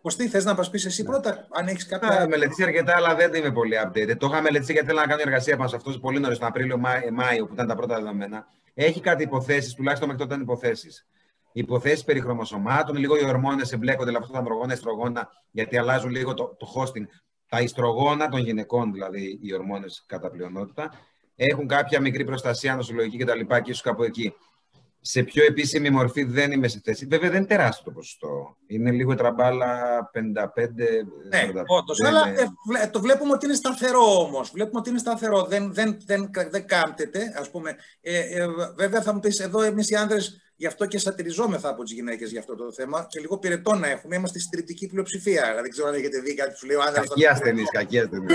[0.03, 1.09] Κωστή, θες να μας πεις εσύ ναι.
[1.09, 2.15] πρώτα, αν έχεις κάποια.
[2.15, 4.17] Είχα μελετήσει αρκετά, αλλά δεν είμαι πολύ updated.
[4.19, 7.47] Το είχα μελετήσει γιατί θέλω να κάνω εργασία πάνω σε αυτός πολύ νωρίς, τον Απρίλιο-Μάιο,
[7.47, 8.47] που ήταν τα πρώτα δεδομένα.
[8.75, 11.07] Έχει κάτι υποθέσεις, τουλάχιστον μέχρι τότε ήταν υποθέσεις.
[11.53, 16.35] Υποθέσεις περί χρωμοσωμάτων, λίγο οι ορμόνες εμπλέκονται, αλλά αυτό τα ανδρογόνα, εστρογόνα, γιατί αλλάζουν λίγο
[16.35, 17.07] το, το hosting
[17.53, 20.91] τα ιστρογόνα των γυναικών, δηλαδή οι ορμόνες κατά πλειονότητα,
[21.37, 23.39] έχουν κάποια μικρή προστασία νοσολογική κτλ.
[23.39, 24.35] Και, και ίσως κάπου εκεί
[25.05, 27.07] σε πιο επίσημη μορφή δεν είμαι σε θέση.
[27.07, 28.57] Βέβαια δεν είναι τεράστιο το ποσοστό.
[28.67, 30.21] Είναι λίγο τραμπάλα 55.
[31.29, 32.29] Ναι, όντως, αλλά
[32.83, 34.51] ε, το βλέπουμε ότι είναι σταθερό όμως.
[34.51, 35.45] Βλέπουμε ότι είναι σταθερό.
[35.45, 37.35] Δεν, δεν, δεν, δεν κάμπτεται.
[37.39, 37.77] Ας πούμε.
[38.01, 38.47] Ε, ε,
[38.77, 42.31] βέβαια θα μου πεις εδώ εμείς οι άνδρες Γι' αυτό και σατυριζόμεθα από τις γυναίκες
[42.31, 44.17] για αυτό το θέμα και λίγο πυρετό να έχουμε.
[44.17, 45.55] Είμαστε στη συντριπτική πλειοψηφία.
[45.61, 47.01] Δεν ξέρω αν έχετε δει κάτι που σου λέει ο άντρα.
[47.01, 48.27] Κακή ασθενή, κακή ασθενή.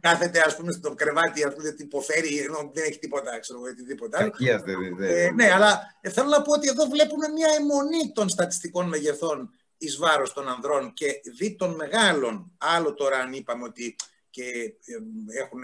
[0.00, 4.16] Κάθεται, ας πούμε, στο κρεβάτι, ας πούμε, υποφέρει, ενώ δεν έχει τίποτα, ξέρω εγώ, οτιδήποτε
[4.16, 4.30] άλλο.
[4.30, 5.06] Κακή ασθενή, ναι.
[5.06, 9.50] Ε, ναι, αλλά ε, θέλω να πω ότι εδώ βλέπουμε μια αιμονή των στατιστικών μεγεθών
[9.78, 12.52] εις βάρος των ανδρών και δι των μεγάλων.
[12.58, 13.96] Άλλο τώρα, αν είπαμε ότι
[14.30, 15.60] και ε, έχουν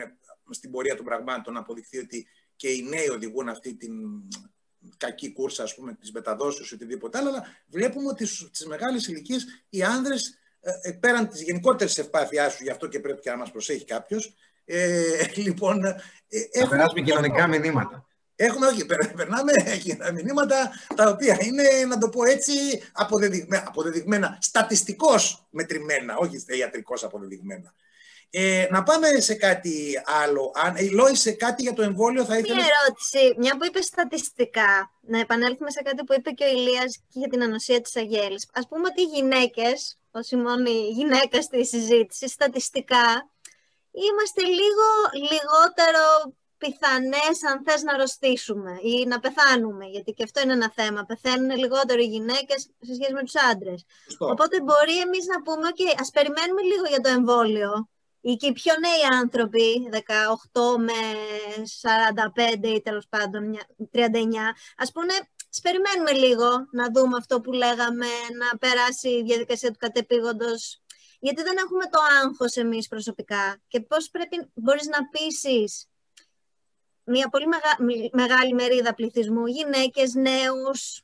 [0.50, 2.26] στην πορεία των πραγμάτων αποδειχθεί ότι
[2.56, 3.92] και οι νέοι οδηγούν αυτή την
[4.96, 9.46] κακή κούρσα, ας πούμε, της μεταδόσεως ή οτιδήποτε άλλο, αλλά βλέπουμε ότι στις μεγάλες ηλικίες
[9.68, 13.36] οι άνδρες, ε, ε, πέραν της γενικότερης ευπάθειάς σου, γι' αυτό και πρέπει και να
[13.36, 14.34] μας προσέχει κάποιος.
[14.64, 15.02] Ε,
[15.46, 15.96] λοιπόν, ε,
[16.60, 18.06] θα περάσουμε κοινωνικά μηνύματα.
[18.36, 18.86] Έχουμε, όχι,
[19.16, 19.52] περνάμε
[20.22, 22.52] μηνύματα τα οποία είναι, να το πω έτσι,
[22.92, 27.74] αποδεδειγμένα, αποδεδειγμένα στατιστικώς μετρημένα, όχι ιατρικώς αποδεδειγμένα.
[28.36, 30.52] Ε, να πάμε σε κάτι άλλο.
[30.54, 32.54] Αν, η Λόη σε κάτι για το εμβόλιο θα ήθελα...
[32.54, 33.34] Μια ερώτηση.
[33.38, 37.28] Μια που είπες στατιστικά, να επανέλθουμε σε κάτι που είπε και ο Ηλίας και για
[37.28, 38.48] την ανοσία της Αγέλης.
[38.52, 43.30] Ας πούμε ότι οι γυναίκες, ως η μόνη γυναίκα στη συζήτηση, στατιστικά,
[43.90, 44.86] είμαστε λίγο
[45.30, 51.04] λιγότερο πιθανές αν θες να αρρωστήσουμε ή να πεθάνουμε, γιατί και αυτό είναι ένα θέμα.
[51.04, 53.84] Πεθαίνουν λιγότερο οι γυναίκες σε σχέση με τους άντρες.
[54.18, 57.88] Οπότε μπορεί εμείς να πούμε, ok, ας περιμένουμε λίγο για το εμβόλιο
[58.20, 61.00] ή και οι πιο νέοι άνθρωποι, 18 με
[62.62, 63.58] 45 ή τέλος πάντων
[63.90, 65.14] 39, ας πούμε,
[65.54, 68.06] ας περιμένουμε λίγο να δούμε αυτό που λέγαμε,
[68.38, 70.82] να περάσει η διαδικασία του κατεπήγοντος,
[71.18, 73.62] γιατί δεν έχουμε το άγχος εμείς προσωπικά.
[73.68, 75.88] Και πώς πρέπει, μπορείς να πείσεις
[77.04, 77.46] μια πολύ
[78.12, 81.02] μεγάλη μερίδα πληθυσμού, γυναίκες, νέους,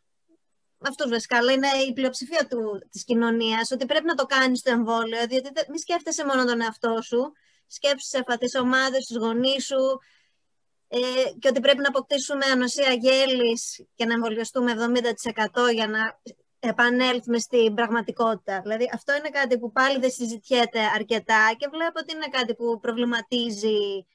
[0.79, 2.49] αυτούς βασικά, αλλά είναι η πλειοψηφία
[2.91, 7.03] της κοινωνίας, ότι πρέπει να το κάνεις το εμβόλιο, διότι μη σκέφτεσαι μόνο τον εαυτό
[7.03, 7.33] σου,
[7.67, 10.01] σκέψεις τι ομάδες, του γονείς σου,
[10.93, 10.99] ε,
[11.39, 16.21] και ότι πρέπει να αποκτήσουμε ανοσία γέλης και να εμβολιαστούμε 70% για να
[16.59, 18.61] επανέλθουμε στην πραγματικότητα.
[18.61, 22.79] Δηλαδή αυτό είναι κάτι που πάλι δεν συζητιέται αρκετά και βλέπω ότι είναι κάτι που
[22.81, 24.07] προβληματίζει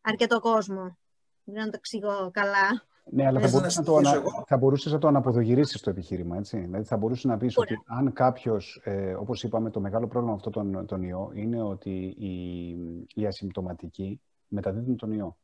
[0.00, 0.98] αρκετό κόσμο.
[1.44, 2.88] Δεν να το εξηγώ καλά.
[3.12, 4.22] Ναι, αλλά θα μπορούσες να, το ανα...
[4.46, 6.58] θα μπορούσες να το αναποδογυρίσεις το επιχείρημα, έτσι.
[6.58, 10.50] Δηλαδή θα μπορούσες να πεις ότι αν κάποιος, ε, όπως είπαμε, το μεγάλο πρόβλημα αυτό
[10.50, 12.68] τον, τον ιό είναι ότι οι,
[13.14, 15.36] οι ασυμπτωματικοί μεταδίδουν τον ιό.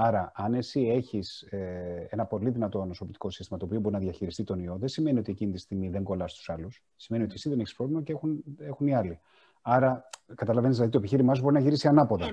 [0.00, 4.44] Άρα, αν εσύ έχεις ε, ένα πολύ δυνατό νοσοποιητικό σύστημα το οποίο μπορεί να διαχειριστεί
[4.44, 6.82] τον ιό, δεν σημαίνει ότι εκείνη τη στιγμή δεν κολλάς στους άλλους.
[6.96, 9.20] Σημαίνει ότι εσύ δεν έχεις πρόβλημα και έχουν, έχουν οι άλλοι.
[9.62, 12.26] Άρα, καταλαβαίνεις, δηλαδή το επιχείρημά σου μπορεί να γυρίσει ανάποδα.
[12.26, 12.30] Ε,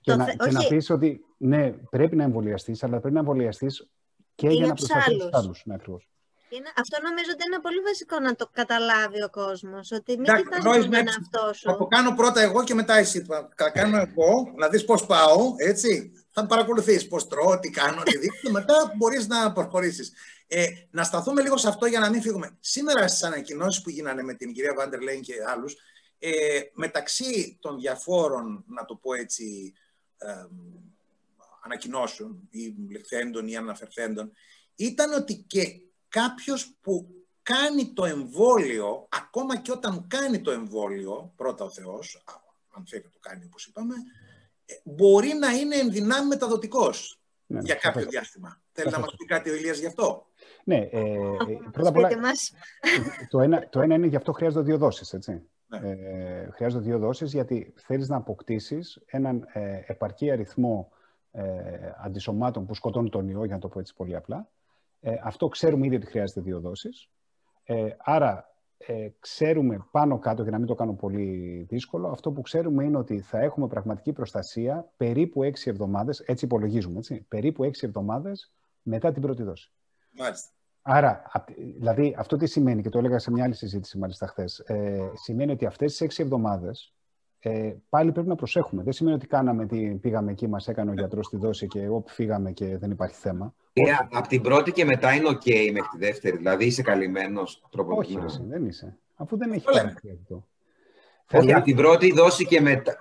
[0.00, 3.88] και, να, και να πεις ότι ναι, πρέπει να εμβολιαστείς, αλλά πρέπει να εμβολιαστείς
[4.34, 5.62] και για, να προστατεύει τους άλλους.
[5.64, 5.76] Ναι,
[6.48, 9.92] είναι, αυτό νομίζω ότι είναι πολύ βασικό να το καταλάβει ο κόσμος.
[9.92, 11.70] Ότι μην κοιτάζει τον εαυτό σου.
[11.70, 13.26] Θα το κάνω πρώτα εγώ και μετά εσύ.
[13.56, 16.12] Θα κάνω εγώ, να δεις πώς πάω, έτσι.
[16.36, 18.40] Θα παρακολουθείς πώς τρώω, τι κάνω, τι δείχνω.
[18.42, 20.12] και μετά μπορείς να προχωρήσεις.
[20.46, 22.56] Ε, να σταθούμε λίγο σε αυτό για να μην φύγουμε.
[22.60, 25.76] Σήμερα στις ανακοινώσεις που γίνανε με την κυρία Βάντερ Λέιν και άλλους,
[26.18, 29.72] ε, μεταξύ των διαφόρων, να το πω έτσι,
[30.18, 30.46] ε,
[31.64, 34.32] ανακοινώσεων ή λεχθέντων ή αναφερθέντων,
[34.74, 41.64] ήταν ότι και κάποιος που κάνει το εμβόλιο, ακόμα και όταν κάνει το εμβόλιο, πρώτα
[41.64, 42.24] ο Θεός,
[42.70, 44.23] αν θέλει να το κάνει όπως είπαμε, ε,
[44.84, 48.60] μπορεί να είναι ενδυνάμει μεταδοτικός ναι, για κάποιο διάστημα.
[48.72, 50.26] Θέλει να μας πει κάτι ο Ηλίας γι' αυτό;
[50.64, 52.08] Ναι, ε, ε πρώτα απ' όλα,
[53.28, 55.42] το ένα, το ένα είναι γι' αυτό χρειάζονται δύο δόσεις, έτσι.
[55.66, 55.78] Ναι.
[55.90, 60.92] Ε, χρειάζονται δύο δόσεις γιατί θέλεις να αποκτήσεις έναν ε, επαρκή αριθμό
[61.32, 61.42] ε,
[62.02, 64.48] αντισωμάτων που σκοτώνουν τον ιό, για να το πω έτσι πολύ απλά.
[65.00, 67.08] Ε, αυτό ξέρουμε ήδη ότι χρειάζεται δύο δόσεις.
[67.64, 68.53] Ε, άρα,
[68.86, 72.96] ε, ξέρουμε πάνω κάτω, για να μην το κάνω πολύ δύσκολο, αυτό που ξέρουμε είναι
[72.96, 79.12] ότι θα έχουμε πραγματική προστασία περίπου έξι εβδομάδες, έτσι υπολογίζουμε, έτσι, περίπου έξι εβδομάδες μετά
[79.12, 79.70] την πρώτη δόση.
[80.10, 80.48] Μάλιστα.
[80.82, 81.22] Άρα,
[81.76, 85.52] δηλαδή, αυτό τι σημαίνει, και το έλεγα σε μια άλλη συζήτηση μάλιστα χθες, ε, σημαίνει
[85.52, 86.94] ότι αυτές τις έξι εβδομάδες
[87.46, 88.82] ε, πάλι πρέπει να προσέχουμε.
[88.82, 92.08] Δεν σημαίνει ότι κάναμε, τι, πήγαμε εκεί, μας έκανε ο γιατρός τη δόση και όπου
[92.08, 93.54] φύγαμε και δεν υπάρχει θέμα.
[93.72, 96.36] Ε, από την πρώτη και μετά είναι OK μέχρι τη δεύτερη.
[96.36, 97.96] Δηλαδή είσαι καλυμμένος τρόπο.
[97.96, 98.18] Όχι,
[98.48, 98.98] δεν είσαι.
[99.16, 100.46] Αφού δεν έχει κάνει αυτό.
[101.32, 103.00] Όχι, από την πρώτη δόση και μετά.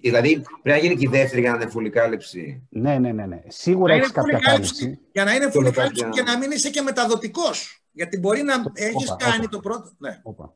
[0.00, 2.66] Δηλαδή πρέπει να γίνει και η δεύτερη για να είναι φουλή κάλυψη.
[2.68, 3.26] Ναι, ναι, ναι.
[3.26, 3.42] ναι.
[3.46, 4.98] Σίγουρα έχεις κάποια κάλυψη.
[5.12, 7.82] Για να είναι φουλή κάλυψη και να μην είσαι και μεταδοτικός.
[7.92, 9.92] Γιατί μπορεί να έχεις κάνει το πρώτο.
[9.98, 10.20] Ναι.
[10.22, 10.54] Οπα, οπα.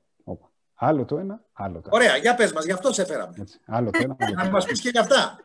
[0.84, 2.04] Άλλο το ένα, άλλο το άλλο.
[2.04, 3.34] Ωραία, για πες μας, γι' αυτό σε φέραμε.
[3.40, 5.38] Έτσι, άλλο το ένα, άλλο Να μας πεις και για αυτά.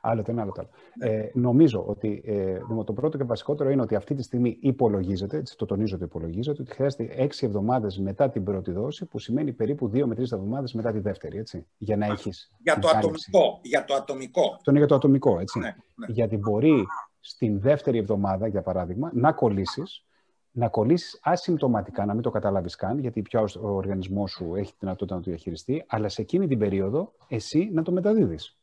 [0.00, 0.70] Άλλο το ένα, άλλο το άλλο.
[1.12, 5.56] Ε, νομίζω ότι ε, το πρώτο και βασικότερο είναι ότι αυτή τη στιγμή υπολογίζεται, έτσι
[5.56, 9.88] το τονίζω ότι υπολογίζεται, ότι χρειάζεται έξι εβδομάδες μετά την πρώτη δόση, που σημαίνει περίπου
[9.88, 13.84] δύο με τρεις εβδομάδες μετά τη δεύτερη, έτσι, για να έχεις Για το ατομικό, για
[13.84, 14.52] το ατομικό.
[14.54, 15.58] Αυτό είναι για το ατομικό, έτσι.
[15.58, 16.06] Ναι, ναι.
[16.08, 16.86] Γιατί μπορεί
[17.20, 20.04] στην δεύτερη εβδομάδα, για παράδειγμα, να κολλήσεις
[20.52, 24.76] να κολλήσεις ασυμπτωματικά, να μην το καταλάβεις καν, γιατί πια ο οργανισμός σου έχει τη
[24.80, 28.56] δυνατότητα να το διαχειριστεί, αλλά σε εκείνη την περίοδο εσύ να το μεταδίδεις.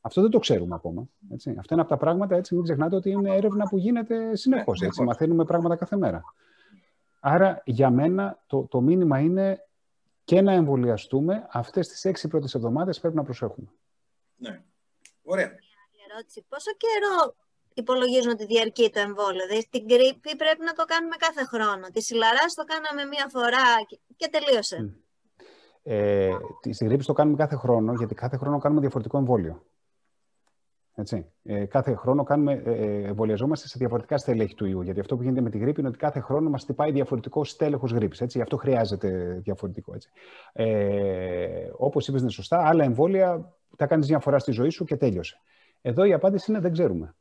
[0.00, 1.08] Αυτό δεν το ξέρουμε ακόμα.
[1.30, 1.54] Έτσι.
[1.58, 4.80] Αυτό είναι από τα πράγματα, έτσι, μην ξεχνάτε ότι είναι έρευνα που γίνεται συνεχώς.
[4.80, 6.24] Ναι, μαθαίνουμε πράγματα κάθε μέρα.
[7.20, 9.66] Άρα, για μένα, το, το μήνυμα είναι
[10.24, 11.46] και να εμβολιαστούμε.
[11.50, 13.68] Αυτές τις έξι πρώτες εβδομάδες πρέπει να προσέχουμε.
[14.36, 14.62] Ναι.
[15.22, 15.50] Ωραία.
[16.48, 17.34] Πόσο καιρό
[17.80, 19.46] υπολογίζουν ότι διαρκεί το εμβόλιο.
[19.46, 21.86] Δηλαδή, την κρύπη πρέπει να το κάνουμε κάθε χρόνο.
[21.92, 23.66] Τη σιλαρά το κάναμε μία φορά
[24.16, 24.96] και τελείωσε.
[25.82, 26.30] Ε,
[26.70, 29.62] στην γρήπη το κάνουμε κάθε χρόνο, γιατί κάθε χρόνο κάνουμε διαφορετικό εμβόλιο.
[30.94, 31.26] Έτσι.
[31.42, 34.82] Ε, κάθε χρόνο κάνουμε, ε, ε, εμβολιαζόμαστε σε διαφορετικά στελέχη του ιού.
[34.82, 37.92] Γιατί αυτό που γίνεται με τη γρήπη είναι ότι κάθε χρόνο μας τυπάει διαφορετικό στέλεχος
[37.92, 38.22] γρήπης.
[38.34, 39.94] Γι' αυτό χρειάζεται διαφορετικό.
[39.94, 40.10] Έτσι.
[40.52, 42.66] Ε, Όπως είπες, είναι σωστά.
[42.66, 45.40] Άλλα εμβόλια τα κάνεις μια φορά στη ζωή σου και τέλειωσε.
[45.80, 47.14] Εδώ η απάντηση είναι δεν ξέρουμε.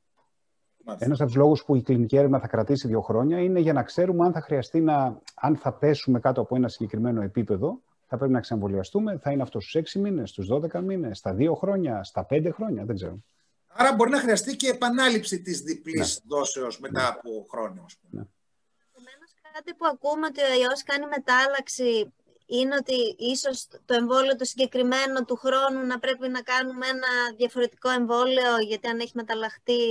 [1.00, 3.84] Ένας από τους λόγους που η κλινική έρευνα θα κρατήσει δύο χρόνια είναι για να
[3.84, 8.34] ξέρουμε αν θα χρειαστεί να, αν θα πέσουμε κάτω από ένα συγκεκριμένο επίπεδο, θα πρέπει
[8.34, 9.18] να ξεμβολιαστούμε.
[9.18, 12.86] Θα είναι αυτό στους 6 μήνες, στους 12 μήνες, στα 2 χρόνια, στα 5 χρόνια,
[12.86, 13.24] δεν ξέρω.
[13.68, 16.36] Άρα μπορεί να χρειαστεί και επανάληψη της διπλής ναι.
[16.36, 17.08] δόσεως μετά ναι.
[17.08, 17.86] από χρόνο.
[18.10, 18.22] Ναι.
[19.54, 22.14] κάτι που ακούμε ότι ο ιός κάνει μετάλλαξη
[22.46, 27.90] είναι ότι ίσως το εμβόλιο το συγκεκριμένο του χρόνου να πρέπει να κάνουμε ένα διαφορετικό
[27.90, 29.82] εμβόλιο γιατί αν έχει μεταλλαχτεί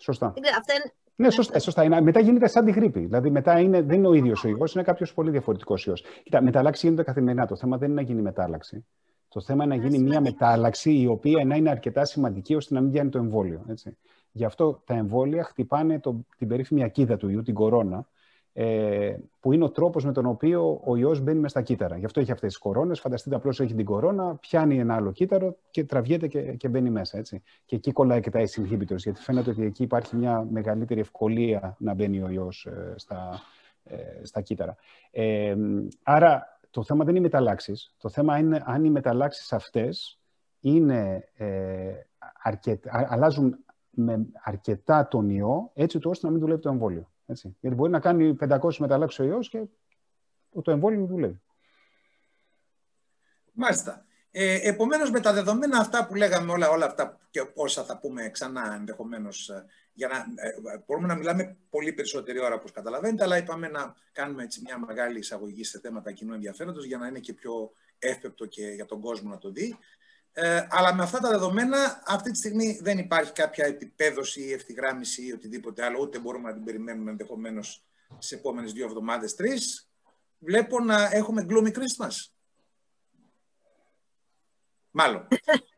[0.00, 0.26] Σωστά.
[0.58, 0.92] Αυτά είναι...
[1.16, 1.58] Ναι, σωστά.
[1.58, 1.84] σωστά.
[1.84, 3.00] Είναι, μετά γίνεται σαν τη γρήπη.
[3.00, 6.04] Δηλαδή, μετά είναι, δεν είναι ο ίδιος ο ιό, είναι κάποιος πολύ διαφορετικός ιός.
[6.22, 7.46] Κοίτα, μεταλλάξει γίνεται καθημερινά.
[7.46, 8.84] Το θέμα δεν είναι να γίνει μετάλλαξη.
[9.28, 12.80] Το θέμα είναι να γίνει μια μετάλλαξη η οποία να είναι αρκετά σημαντική ώστε να
[12.80, 13.64] μην βγαίνει το εμβόλιο.
[13.68, 13.96] Έτσι.
[14.32, 18.06] Γι' αυτό τα εμβόλια χτυπάνε το, την περίφημη ακίδα του ιού, την κορώνα,
[18.52, 21.96] ε, που είναι ο τρόπος με τον οποίο ο ιός μπαίνει μέσα στα κύτταρα.
[21.96, 23.00] Γι' αυτό έχει αυτές τις κορώνες.
[23.00, 27.18] Φανταστείτε απλώς έχει την κορώνα, πιάνει ένα άλλο κύτταρο και τραβιέται και, και μπαίνει μέσα.
[27.18, 27.42] Έτσι.
[27.64, 31.76] Και εκεί κολλάει και τα ACE inhibitors, γιατί φαίνεται ότι εκεί υπάρχει μια μεγαλύτερη ευκολία
[31.78, 33.40] να μπαίνει ο ιός ε, στα,
[33.84, 34.76] ε, στα κύτταρα.
[35.10, 35.56] Ε,
[36.02, 37.94] άρα το θέμα δεν είναι οι μεταλλάξεις.
[37.98, 40.20] Το θέμα είναι αν οι μεταλλάξεις αυτές
[40.60, 41.92] είναι, ε,
[43.08, 47.09] αλλάζουν με αρκετά τον ιό, έτσι ώστε να μην δουλεύει το εμβόλιο.
[47.30, 47.56] Έτσι.
[47.60, 49.62] Γιατί μπορεί να κάνει 500 μεταλλάξεις ο ιός και
[50.62, 51.40] το εμβόλιο δουλεύει.
[53.52, 54.04] Μάλιστα.
[54.30, 58.30] Ε, Επομένως, με τα δεδομένα αυτά που λέγαμε, όλα, όλα αυτά και όσα θα πούμε
[58.30, 63.36] ξανά ενδεχομένως, ε, για να ε, μπορούμε να μιλάμε πολύ περισσότερη ώρα, όπως καταλαβαίνετε, αλλά
[63.36, 67.32] είπαμε να κάνουμε έτσι μια μεγάλη εισαγωγή σε θέματα κοινού ενδιαφέροντος για να είναι και
[67.32, 69.78] πιο εύπεπτο και για τον κόσμο να το δει.
[70.32, 75.26] Ε, αλλά με αυτά τα δεδομένα, αυτή τη στιγμή δεν υπάρχει κάποια επιπέδωση ή ευθυγράμμιση
[75.26, 77.84] ή οτιδήποτε άλλο, ούτε μπορούμε να την περιμένουμε ενδεχομένως
[78.18, 79.90] στις επόμενες δύο εβδομάδες, τρεις.
[80.38, 82.32] Βλέπω να έχουμε gloomy Christmas.
[84.90, 85.28] Μάλλον.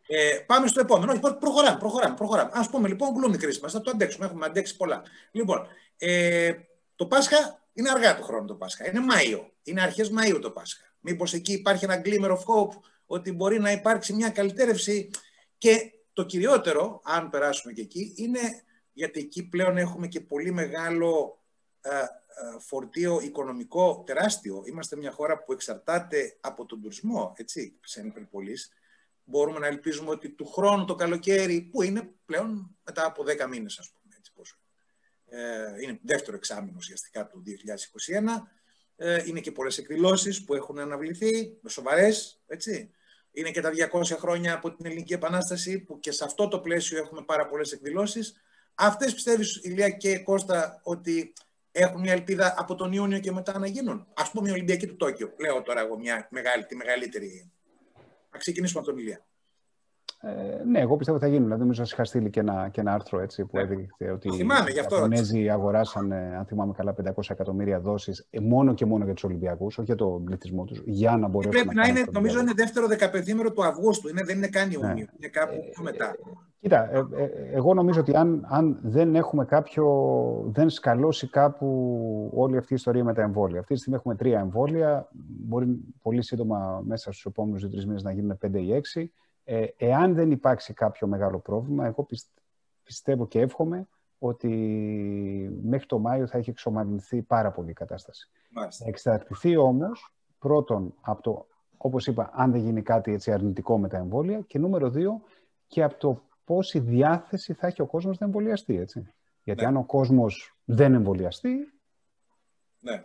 [0.07, 1.13] Ε, πάμε στο επόμενο.
[1.13, 2.51] Όχι, προχωράμε, προχωράμε, προχωράμε.
[2.55, 5.03] Ας πούμε λοιπόν gloomy Christmas, θα το αντέξουμε, έχουμε αντέξει πολλά.
[5.31, 6.53] Λοιπόν, ε,
[6.97, 10.85] το Πάσχα είναι αργά το χρόνο το Πάσχα, είναι Μάιο, είναι αρχές Μαΐου το Πάσχα.
[11.01, 12.81] Μήπως εκεί υπάρχει ένα glimmer of hope
[13.13, 15.11] ότι μπορεί να υπάρξει μια καλυτέρευση
[15.59, 18.41] και το κυριότερο, αν περάσουμε και εκεί, είναι
[18.93, 21.43] γιατί εκεί πλέον έχουμε και πολύ μεγάλο
[21.81, 22.05] ε, ε,
[22.59, 24.63] φορτίο οικονομικό τεράστιο.
[24.67, 28.73] Είμαστε μια χώρα που εξαρτάται από τον τουρισμό, έτσι, σε Νυπερπολής.
[29.25, 33.79] Μπορούμε να ελπίζουμε ότι του χρόνου το καλοκαίρι, που είναι πλέον μετά από 10 μήνες,
[33.79, 34.57] ας πούμε, έτσι πόσο.
[35.27, 38.51] Ε, είναι δεύτερο εξάμεινο ουσιαστικά του 2021,
[38.97, 42.91] ε, είναι και πολλές εκδηλώσεις που έχουν αναβληθεί, σοβαρές, έτσι.
[43.33, 46.99] Είναι και τα 200 χρόνια από την Ελληνική Επανάσταση, που και σε αυτό το πλαίσιο
[46.99, 48.43] έχουμε πάρα πολλές εκδηλώσεις.
[48.75, 51.33] Αυτές πιστεύεις, Ηλία και Κώστα, ότι
[51.73, 54.97] έχουν μια ελπίδα από τον Ιούνιο και μετά να γίνουν; Ας πούμε η Ολυμπιακή του
[54.97, 55.33] Τόκιο.
[55.39, 57.51] Λέω τώρα εγώ μια μεγάλη, τη μεγαλύτερη.
[58.31, 59.25] Να ξεκινήσουμε από τον Ηλία.
[60.25, 61.45] Ε, ναι, εγώ πιστεύω ότι θα γίνουν.
[61.45, 63.63] Δηλαδή, νομίζω ότι είχα στείλει και ένα, και ένα άρθρο έτσι, που ναι.
[63.63, 68.85] έδειξε ότι θυμάμαι, οι Ιαπωνέζοι αγοράσαν, αν θυμάμαι καλά, 500 εκατομμύρια δόσεις ε, μόνο και
[68.85, 71.89] μόνο για τους Ολυμπιακούς, όχι για τον πληθυσμό τους, για να μπορέσουν πρέπει να, να
[71.89, 75.01] είναι, νομίζω είναι δεύτερο δεκαπενθήμερο του Αυγούστου, είναι, δεν είναι καν Ιούνιο, ναι.
[75.01, 76.15] είναι κάπου ε, πιο μετά.
[76.61, 79.87] Κοίτα, ε, ε, εγώ νομίζω ότι αν, αν δεν έχουμε κάποιο,
[80.53, 83.61] δεν σκαλώσει κάπου όλη αυτή η ιστορία με τα εμβόλια.
[83.61, 85.09] Αυτή τη στιγμή έχουμε τρία εμβόλια,
[85.47, 85.67] μπορεί
[86.03, 89.13] πολύ σύντομα μέσα στους επόμενους δύο-τρεις μήνες να γίνουν πέντε ή έξι.
[89.45, 92.07] Ε, εάν δεν υπάρξει κάποιο μεγάλο πρόβλημα, εγώ
[92.83, 93.89] πιστεύω και εύχομαι
[94.19, 94.49] ότι
[95.63, 98.31] μέχρι το Μάιο θα έχει εξομαλυνθεί πάρα πολύ η κατάσταση.
[98.53, 101.47] Θα εξαρτηθεί όμως πρώτον από το
[101.85, 104.41] όπως είπα, αν δεν γίνει κάτι έτσι αρνητικό με τα εμβόλια.
[104.41, 105.23] Και νούμερο δύο,
[105.67, 109.13] και από το πόση διάθεση θα έχει ο κόσμος να εμβολιαστεί, έτσι.
[109.43, 109.67] Γιατί ναι.
[109.67, 111.73] αν ο κόσμος δεν εμβολιαστεί...
[112.81, 113.05] Ναι.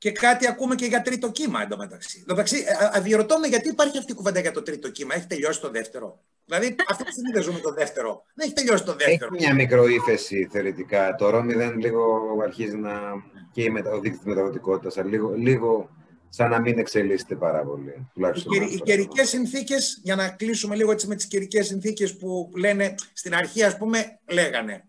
[0.00, 2.24] Και κάτι ακούμε και για τρίτο κύμα εντωμεταξύ.
[2.28, 5.14] Εντάξει, αδιαρωτώ με γιατί υπάρχει αυτή η κουβέντα για το τρίτο κύμα.
[5.14, 6.20] Έχει τελειώσει το δεύτερο.
[6.44, 8.24] Δηλαδή, αυτή τη στιγμή δεν ζούμε το δεύτερο.
[8.34, 9.34] Δεν έχει τελειώσει το δεύτερο.
[9.34, 11.14] Έχει μια μικροήθεση θεωρητικά.
[11.14, 12.02] Το ΡΟΜ δεν λίγο
[12.42, 12.92] αρχίζει να.
[13.52, 13.72] και η
[14.02, 15.04] δείκτης μεταδοτικότητας.
[15.04, 15.90] Λίγο, λίγο
[16.28, 18.10] σαν να μην εξελίσσεται πάρα πολύ.
[18.14, 22.94] Οι, οι καιρικές συνθήκες, για να κλείσουμε λίγο έτσι με τις καιρικές συνθήκες που λένε
[23.12, 24.84] στην αρχή, ας πούμε, λέγανε.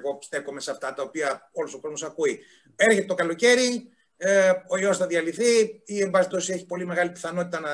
[0.00, 2.38] εγώ στέκομαι σε αυτά τα οποία όλος ο κόσμος ακούει.
[2.76, 3.88] Έρχεται το καλοκαίρι,
[4.24, 7.70] ε, ο ιός θα διαλυθεί ή εν πάση έχει πολύ μεγάλη πιθανότητα να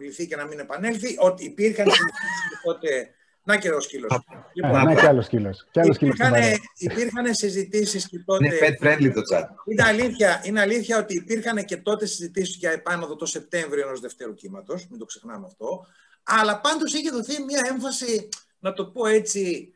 [0.00, 1.16] λυθεί και να μην επανέλθει.
[1.18, 1.86] Ότι υπήρχαν
[2.64, 3.14] τότε...
[3.44, 4.20] Να και ο σκύλος.
[4.52, 5.66] Λοιπόν, να και άλλος σκύλος.
[5.72, 6.34] Υπήρχαν,
[6.76, 8.46] υπήρχαν συζητήσεις και τότε.
[8.46, 9.44] Είναι pet friendly το chat.
[9.70, 14.34] Είναι αλήθεια, είναι αλήθεια ότι υπήρχαν και τότε συζητήσεις για επάνωδο το Σεπτέμβριο ενός δευτέρου
[14.34, 14.86] κύματος.
[14.90, 15.86] Μην το ξεχνάμε αυτό.
[16.22, 18.28] Αλλά πάντως είχε δοθεί μια έμφαση,
[18.58, 19.74] να το πω έτσι,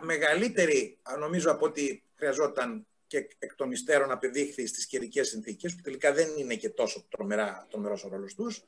[0.00, 6.12] μεγαλύτερη, νομίζω, από ότι χρειαζόταν και εκ των υστέρων απεδείχθη στις καιρικές συνθήκες, που τελικά
[6.12, 8.64] δεν είναι και τόσο τρομερά, τρομερός ο ρόλος τους.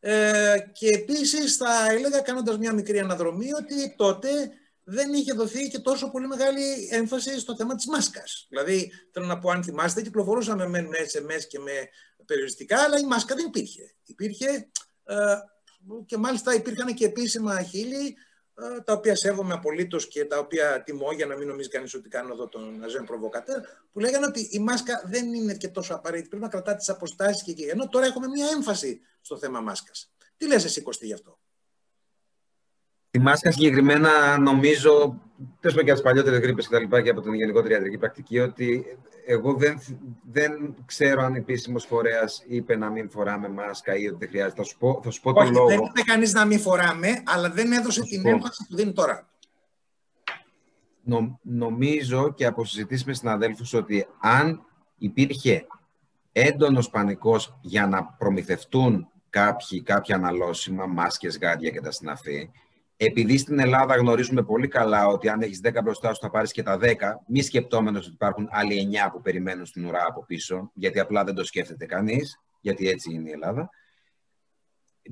[0.00, 4.28] Ε, και επίσης θα έλεγα κάνοντας μια μικρή αναδρομή ότι τότε
[4.84, 8.46] δεν είχε δοθεί και τόσο πολύ μεγάλη έμφαση στο θέμα της μάσκας.
[8.48, 11.88] Δηλαδή, θέλω να πω, αν θυμάστε, κυκλοφορούσαμε με SMS και με
[12.26, 13.94] περιοριστικά, αλλά η μάσκα δεν υπήρχε.
[14.04, 14.68] Υπήρχε
[15.04, 15.14] ε,
[16.06, 18.14] και μάλιστα υπήρχαν και επίσημα χείλη ε,
[18.84, 22.32] τα οποία σέβομαι απολύτως και τα οποία τιμώ για να μην νομίζει κανείς ότι κάνω
[22.32, 23.60] εδώ τον Αζέν Προβοκατέρ,
[23.92, 26.28] που λέγανε ότι η μάσκα δεν είναι και τόσο απαραίτητη.
[26.28, 27.62] Πρέπει να κρατά τις αποστάσεις και εκεί.
[27.62, 30.12] Ενώ τώρα έχουμε μία έμφαση στο θέμα μάσκας.
[30.36, 31.37] Τι λες εσύ, Κωστή, γι' αυτό;
[33.18, 35.20] Τη μάσκα συγκεκριμένα νομίζω,
[35.60, 38.38] τέλο και από τις παλιότερες γρήπες και τα λοιπά και από την γενικότερη ιατρική πρακτική,
[38.38, 38.84] ότι
[39.26, 39.80] εγώ δεν,
[40.30, 44.56] δεν ξέρω αν επίσημος φορέας είπε να μην φοράμε μάσκα ή ότι δεν χρειάζεται.
[44.56, 45.66] Θα σου πω, θα σου πω Όχι, λόγο.
[45.66, 48.28] Δεν είπε κανείς να μην φοράμε, αλλά δεν έδωσε την πω.
[48.28, 49.28] έμφαση που δίνει τώρα.
[51.02, 54.60] Νο, νομίζω και από συζητήσεις με συναδέλφους ότι αν
[54.98, 55.66] υπήρχε
[56.32, 62.50] έντονος πανικός για να προμηθευτούν κάποιοι, κάποια αναλώσιμα, μάσκες, γάντια και τα συναφή,
[63.00, 66.62] επειδή στην Ελλάδα γνωρίζουμε πολύ καλά ότι αν έχεις 10 μπροστά σου θα πάρεις και
[66.62, 66.94] τα 10,
[67.26, 71.34] μη σκεπτόμενος ότι υπάρχουν άλλοι 9 που περιμένουν στην ουρά από πίσω, γιατί απλά δεν
[71.34, 73.70] το σκέφτεται κανείς, γιατί έτσι είναι η Ελλάδα.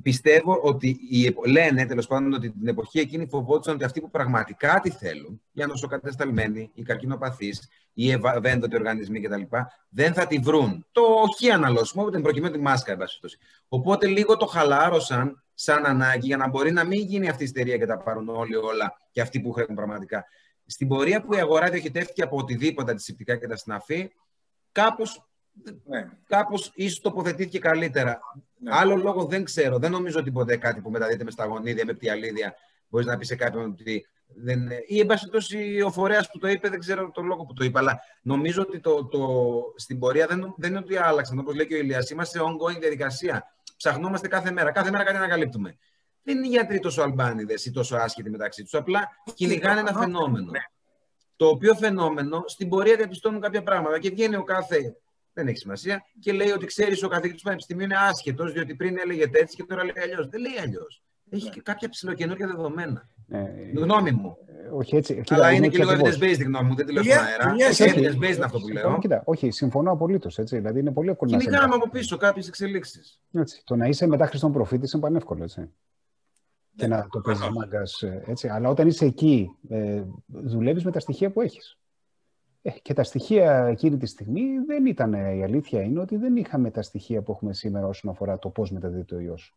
[0.02, 4.80] Πιστεύω ότι οι, λένε τέλος πάντων ότι την εποχή εκείνη φοβόντουσαν ότι αυτοί που πραγματικά
[4.82, 9.42] τι θέλουν, για νοσοκατεσταλμένοι, οι καρκινοπαθείς, οι ευαίσθητοι οργανισμοί κτλ.,
[9.88, 10.86] δεν θα τη βρουν.
[10.92, 12.98] Το όχι αναλώσιμο, την προκειμένου τη μάσκα, εν
[13.68, 17.76] Οπότε λίγο το χαλάρωσαν σαν ανάγκη για να μπορεί να μην γίνει αυτή η ιστερία
[17.78, 20.24] και τα πάρουν όλοι όλα και αυτοί που έχουν πραγματικά.
[20.66, 24.10] Στην πορεία που η αγορά διοχετεύτηκε από οτιδήποτε αντισηπτικά και τα συναφή,
[24.72, 25.28] κάπως,
[25.84, 26.08] ναι.
[26.26, 28.20] κάπως ίσως τοποθετήθηκε καλύτερα.
[28.58, 28.70] Ναι.
[28.74, 29.78] Άλλο λόγο δεν ξέρω.
[29.78, 32.54] Δεν νομίζω ότι ποτέ κάτι που μεταδίδεται με σταγονίδια, με πτυαλίδια,
[32.88, 34.68] μπορείς να πεις σε κάποιον ότι δεν...
[34.86, 37.78] Ή εν πάση ο φορέας που το είπε, δεν ξέρω τον λόγο που το είπε.
[37.78, 39.18] Αλλά νομίζω ότι το, το...
[39.76, 41.38] στην πορεία δεν, δεν είναι ότι άλλαξαν.
[41.38, 44.72] Όπως λέει και ο Ηλίας, είμαστε σε ongoing διαδικασία ψαχνόμαστε κάθε μέρα.
[44.72, 45.76] Κάθε μέρα κάτι ανακαλύπτουμε.
[46.22, 48.74] Δεν είναι οι γιατροί τόσο αλμπάνιδες ή τόσο άσχετοι μεταξύ τους.
[48.74, 50.50] Απλά κυνηγάνε ένα φαινόμενο.
[50.50, 50.60] Ναι.
[51.36, 54.96] Το οποίο φαινόμενο στην πορεία διαπιστώνουν κάποια πράγματα και βγαίνει ο κάθε.
[55.32, 56.04] Δεν έχει σημασία.
[56.20, 59.64] Και λέει ότι ξέρεις ο καθηγητής του Πανεπιστημίου είναι άσχετος, διότι πριν έλεγε έτσι και
[59.64, 60.28] τώρα λέει αλλιώς.
[60.28, 61.02] Δεν λέει αλλιώς.
[61.30, 61.50] Έχει ναι.
[61.50, 63.08] και κάποια ψηλοκαινούργια δεδομένα.
[63.26, 63.52] Ναι.
[63.74, 64.36] Γνώμη μου.
[64.72, 65.14] Όχι έτσι.
[65.14, 67.54] Κοίτα, Αλλά είναι και λίγο evidence-based η γνώμη μου, δεν τη λέω στον αέρα.
[67.76, 68.98] Evidence-based είναι αυτό που λέω.
[68.98, 70.38] Κοίτα, όχι, συμφωνώ απολύτως.
[70.42, 73.20] Δηλαδή είναι πολύ εύκολο να Κυνηγάμε από πίσω κάποιες εξελίξεις.
[73.64, 75.42] Το να είσαι μετά Χριστόν προφήτης είναι πανεύκολο.
[75.42, 75.70] Έτσι.
[76.76, 78.02] Και να το παίζεις μάγκας.
[78.26, 78.48] Έτσι.
[78.48, 81.78] Αλλά όταν είσαι εκεί, ε, δουλεύεις με τα στοιχεία που έχεις.
[82.62, 85.12] Ε, και τα στοιχεία εκείνη τη στιγμή δεν ήταν.
[85.12, 88.70] Η αλήθεια είναι ότι δεν είχαμε τα στοιχεία που έχουμε σήμερα όσον αφορά το πώς
[88.70, 89.56] μεταδίδεται ο ιός.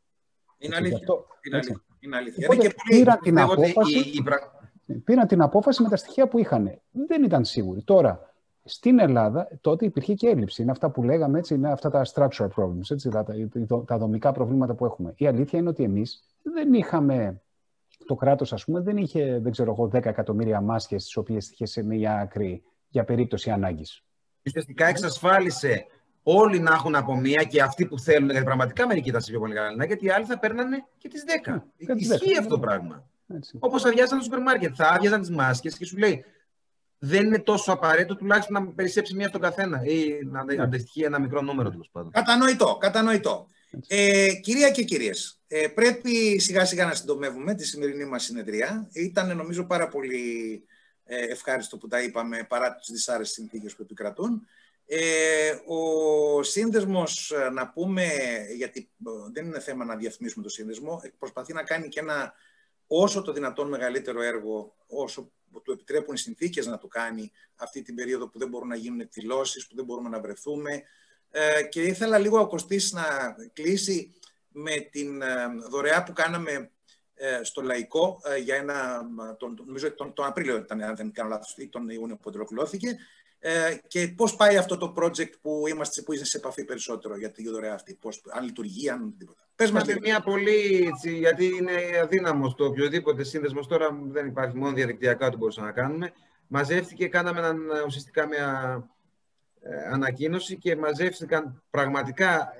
[0.59, 0.97] Είναι αλήθεια.
[0.97, 1.81] Αυτό, είναι αλήθεια.
[1.99, 2.47] Είναι αλήθεια.
[2.51, 4.23] Οπότε, πήραν, την απόφαση, η,
[4.85, 4.93] η...
[4.93, 6.81] πήραν την απόφαση με τα στοιχεία που είχαν.
[6.91, 7.83] Δεν ήταν σίγουροι.
[7.83, 8.33] Τώρα,
[8.63, 10.61] στην Ελλάδα τότε υπήρχε και έλλειψη.
[10.61, 13.25] Είναι αυτά που λέγαμε, έτσι, είναι αυτά τα structural problems, έτσι, τα,
[13.85, 15.13] τα δομικά προβλήματα που έχουμε.
[15.17, 17.41] Η αλήθεια είναι ότι εμείς δεν είχαμε,
[18.05, 21.65] το κράτος, ας πούμε, δεν είχε, δεν ξέρω εγώ, 10 εκατομμύρια μάσκες τις οποίες είχε
[21.65, 24.03] σε μια άκρη για περίπτωση ανάγκης.
[24.45, 25.85] Ουσιαστικά εξασφάλισε
[26.23, 29.39] όλοι να έχουν από μία και αυτοί που θέλουν, γιατί πραγματικά μερικοί ήταν σε πιο
[29.39, 31.51] πολύ καλά, γιατί οι άλλοι θα παίρνανε και τις 10.
[31.77, 33.09] Ναι, Ισχύει αυτό το πράγμα.
[33.59, 34.73] Όπως αδειάσαν το σούπερ μάρκετ.
[34.75, 36.25] Θα άδειαζαν τις μάσκες και σου λέει
[36.99, 40.61] δεν είναι τόσο απαραίτητο τουλάχιστον να περισσέψει μία στον καθένα ή να ναι.
[40.61, 42.11] αντιστοιχεί ένα μικρό νούμερο τέλος πάντων.
[42.11, 43.47] Κατανοητό, κατανοητό.
[43.87, 48.89] Ε, κυρία και κυρίες, ε, πρέπει σιγά σιγά να συντομεύουμε τη σημερινή μας συνεδρία.
[48.91, 50.63] Ήταν νομίζω πάρα πολύ
[51.05, 54.47] ε, ευχάριστο που τα είπαμε παρά τις δυσάρεστες συνθήκες που επικρατούν.
[54.91, 58.07] Ε, ο σύνδεσμος, ε, να πούμε,
[58.55, 62.33] γιατί ε, δεν είναι θέμα να διαφημίσουμε το σύνδεσμο, προσπαθεί να κάνει και ένα
[62.87, 65.31] όσο το δυνατόν μεγαλύτερο έργο, όσο
[65.63, 68.99] του επιτρέπουν οι συνθήκες να το κάνει αυτή την περίοδο που δεν μπορούν να γίνουν
[68.99, 70.83] εκδηλώσεις, που δεν μπορούμε να βρεθούμε.
[71.29, 74.13] Ε, και ήθελα λίγο ο Κωστής να κλείσει
[74.51, 75.21] με την
[75.69, 76.71] δωρεά που κάναμε
[77.41, 79.07] στο Λαϊκό για ένα,
[79.37, 82.97] τον, νομίζω τον, τον Απρίλιο ήταν, αν δεν κάνω λάθος, ή τον Ιούνιο που ολοκληρώθηκε,
[83.39, 87.49] ε, και πώς πάει αυτό το project που είμαστε που σε επαφή περισσότερο για τη
[87.49, 89.47] δωρεά αυτή, πώς, αν λειτουργεί, αν τίποτα.
[89.55, 89.99] Πες μας λίγο.
[90.01, 91.71] Μια πολύ, γιατί είναι
[92.01, 96.11] αδύναμος το οποιοδήποτε σύνδεσμος τώρα δεν υπάρχει μόνο διαδικτυακά ότι μπορούσαμε να κάνουμε.
[96.47, 98.83] Μαζεύτηκε, κάναμε έναν, ουσιαστικά μια
[99.61, 102.53] ε, ανακοίνωση και μαζεύτηκαν πραγματικά,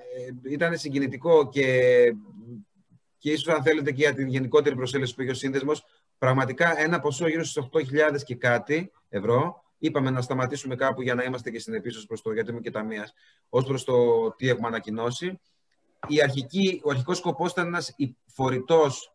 [0.44, 1.66] ε, ήταν συγκινητικό και,
[3.18, 5.84] και ίσως αν θέλετε και για την γενικότερη προσέλευση που είχε ο σύνδεσμος,
[6.18, 11.22] πραγματικά ένα ποσό γύρω στους 8.000 και κάτι ευρώ, Είπαμε να σταματήσουμε κάπου για να
[11.22, 13.12] είμαστε και συνεπείς προς το, γιατί είμαι και ταμείας,
[13.48, 15.40] ως προς το τι έχουμε ανακοινώσει.
[16.06, 17.94] Η αρχική, ο αρχικός σκοπός ήταν ένας
[18.26, 19.14] φορητός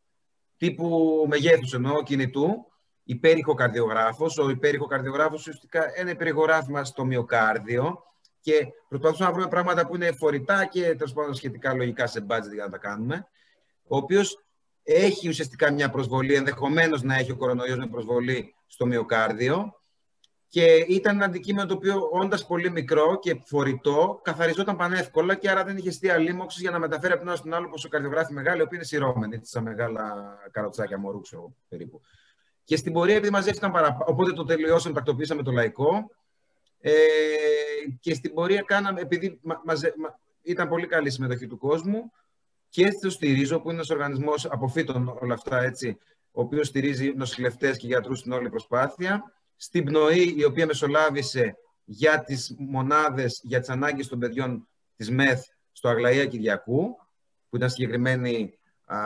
[0.57, 2.71] τύπου μεγέθους εννοώ κινητού,
[3.03, 4.37] υπέρηχο καρδιογράφος.
[4.37, 8.03] Ο υπέρηχο καρδιογράφος ουσιαστικά είναι υπερηγοράφημα στο μυοκάρδιο
[8.39, 12.53] και προσπαθούμε να βρούμε πράγματα που είναι φορητά και τέλος πάντων σχετικά λογικά σε budget
[12.53, 13.27] για να τα κάνουμε.
[13.87, 14.45] Ο οποίος
[14.83, 19.79] έχει ουσιαστικά μια προσβολή, ενδεχομένως να έχει ο κορονοϊός με προσβολή στο μυοκάρδιο
[20.47, 25.63] και ήταν ένα αντικείμενο το οποίο, όντας πολύ μικρό και φορητό, καθαριζόταν πανεύκολα και άρα
[25.63, 28.33] δεν είχε στεία λίμωξη για να μεταφέρει από την ένα στον άλλο όπω ο καρδιογράφη
[28.33, 32.01] μεγάλη, ο οποίο είναι σειρώμενη, σαν μεγάλα καροτσάκια μωρού, ξέρω περίπου.
[32.63, 36.11] Και στην πορεία, επειδή μαζεύτηκαν παραπάνω, οπότε το τελειώσαμε, τακτοποιήσαμε το λαϊκό.
[36.79, 36.91] Ε,
[37.99, 42.11] και στην πορεία κάναμε, επειδή μαζε, μα, ήταν πολύ καλή η συμμετοχή του κόσμου,
[42.69, 45.97] και το στηρίζω, που είναι ένας οργανισμός αποφύτων όλα αυτά, έτσι,
[46.31, 52.23] ο οποίος στηρίζει νοσηλευτές και γιατρούς στην όλη προσπάθεια στην πνοή η οποία μεσολάβησε για
[52.23, 55.41] τις μονάδες, για τις ανάγκες των παιδιών της ΜΕΘ
[55.71, 56.95] στο Αγλαία Κυριακού,
[57.49, 58.97] που ήταν συγκεκριμένοι α,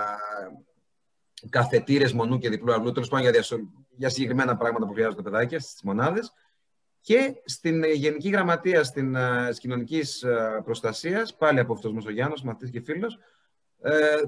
[1.49, 3.43] καθετήρες μονού και διπλού αυλού, τέλος πάντων για,
[3.89, 6.33] για συγκεκριμένα πράγματα που χρειάζονται τα παιδάκια στις μονάδες.
[7.01, 10.25] Και στην Γενική Γραμματεία στην, uh, Κοινωνικής
[10.63, 13.19] Προστασίας, πάλι από αυτός ο Γιάννος, μαθητής και φίλος,
[13.81, 14.21] ε,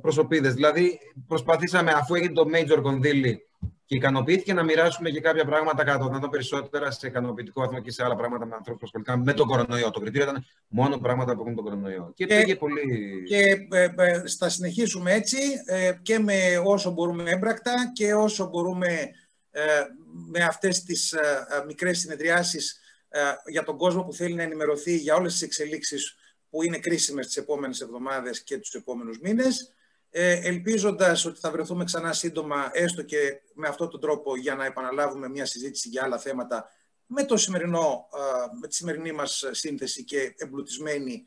[0.00, 0.54] προσωπίδες.
[0.54, 3.47] Δηλαδή προσπαθήσαμε, αφού έγινε το major κονδύλι
[3.88, 7.90] και ικανοποιήθηκε να μοιράσουμε και κάποια πράγματα κατά το δυνατόν περισσότερα σε ικανοποιητικό βαθμό και
[7.90, 9.90] σε άλλα πράγματα με ανθρώπους προσωπικά με τον κορονοϊό.
[9.90, 12.12] Το κριτήριο ήταν μόνο πράγματα που έχουν τον κορονοϊό.
[12.14, 12.82] Και, πήγε πολύ.
[13.26, 19.10] Και ε, ε, θα συνεχίσουμε έτσι ε, και με όσο μπορούμε έμπρακτα και όσο μπορούμε
[20.30, 21.14] με αυτές τις
[21.66, 22.80] μικρές συνεδριάσεις
[23.46, 26.16] για τον κόσμο που θέλει να ενημερωθεί για όλες τις εξελίξεις
[26.50, 29.77] που είναι κρίσιμες τις επόμενες εβδομάδες και τους επόμενους μήνες ε,
[30.20, 35.28] ελπίζοντας ότι θα βρεθούμε ξανά σύντομα, έστω και με αυτόν τον τρόπο, για να επαναλάβουμε
[35.28, 36.70] μια συζήτηση για άλλα θέματα
[37.06, 38.08] με, το σημερινό,
[38.60, 41.24] με τη σημερινή μας σύνθεση και εμπλουτισμένη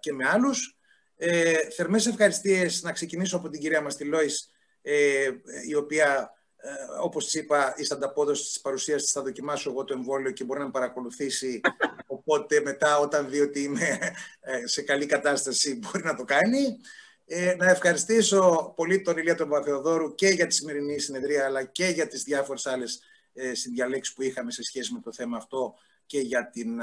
[0.00, 0.76] και με άλλους.
[1.16, 4.50] Ε, θερμές ευχαριστίες να ξεκινήσω από την κυρία μας τη Λόης,
[4.82, 5.30] ε,
[5.68, 6.68] η οποία, ε,
[7.02, 10.58] όπως της είπα, η ανταπόδοση της παρουσίας της θα δοκιμάσω εγώ το εμβόλιο και μπορεί
[10.58, 11.60] να με παρακολουθήσει,
[12.06, 13.98] οπότε μετά όταν δει ότι είμαι
[14.40, 16.80] ε, σε καλή κατάσταση μπορεί να το κάνει.
[17.24, 21.86] Ε, να ευχαριστήσω πολύ τον Ηλία τον Παπαθεοδόρου και για τη σημερινή συνεδρία αλλά και
[21.86, 25.74] για τις διάφορες άλλες ε, συνδιαλέξεις που είχαμε σε σχέση με το θέμα αυτό
[26.06, 26.80] και για την,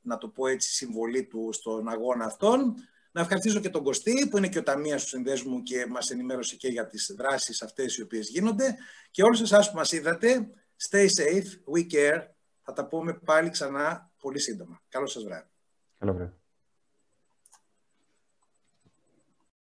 [0.00, 2.74] να το πω έτσι, συμβολή του στον αγώνα αυτόν.
[3.12, 6.56] Να ευχαριστήσω και τον Κωστή που είναι και ο ταμείας του συνδέσμου και μας ενημέρωσε
[6.56, 8.76] και για τις δράσεις αυτές οι οποίες γίνονται
[9.10, 10.50] και όλους εσάς που μας είδατε,
[10.90, 12.26] stay safe, we care.
[12.62, 14.82] Θα τα πούμε πάλι ξανά πολύ σύντομα.
[14.88, 15.48] Καλό σας βράδυ.
[15.98, 16.41] Καλό βράδυ.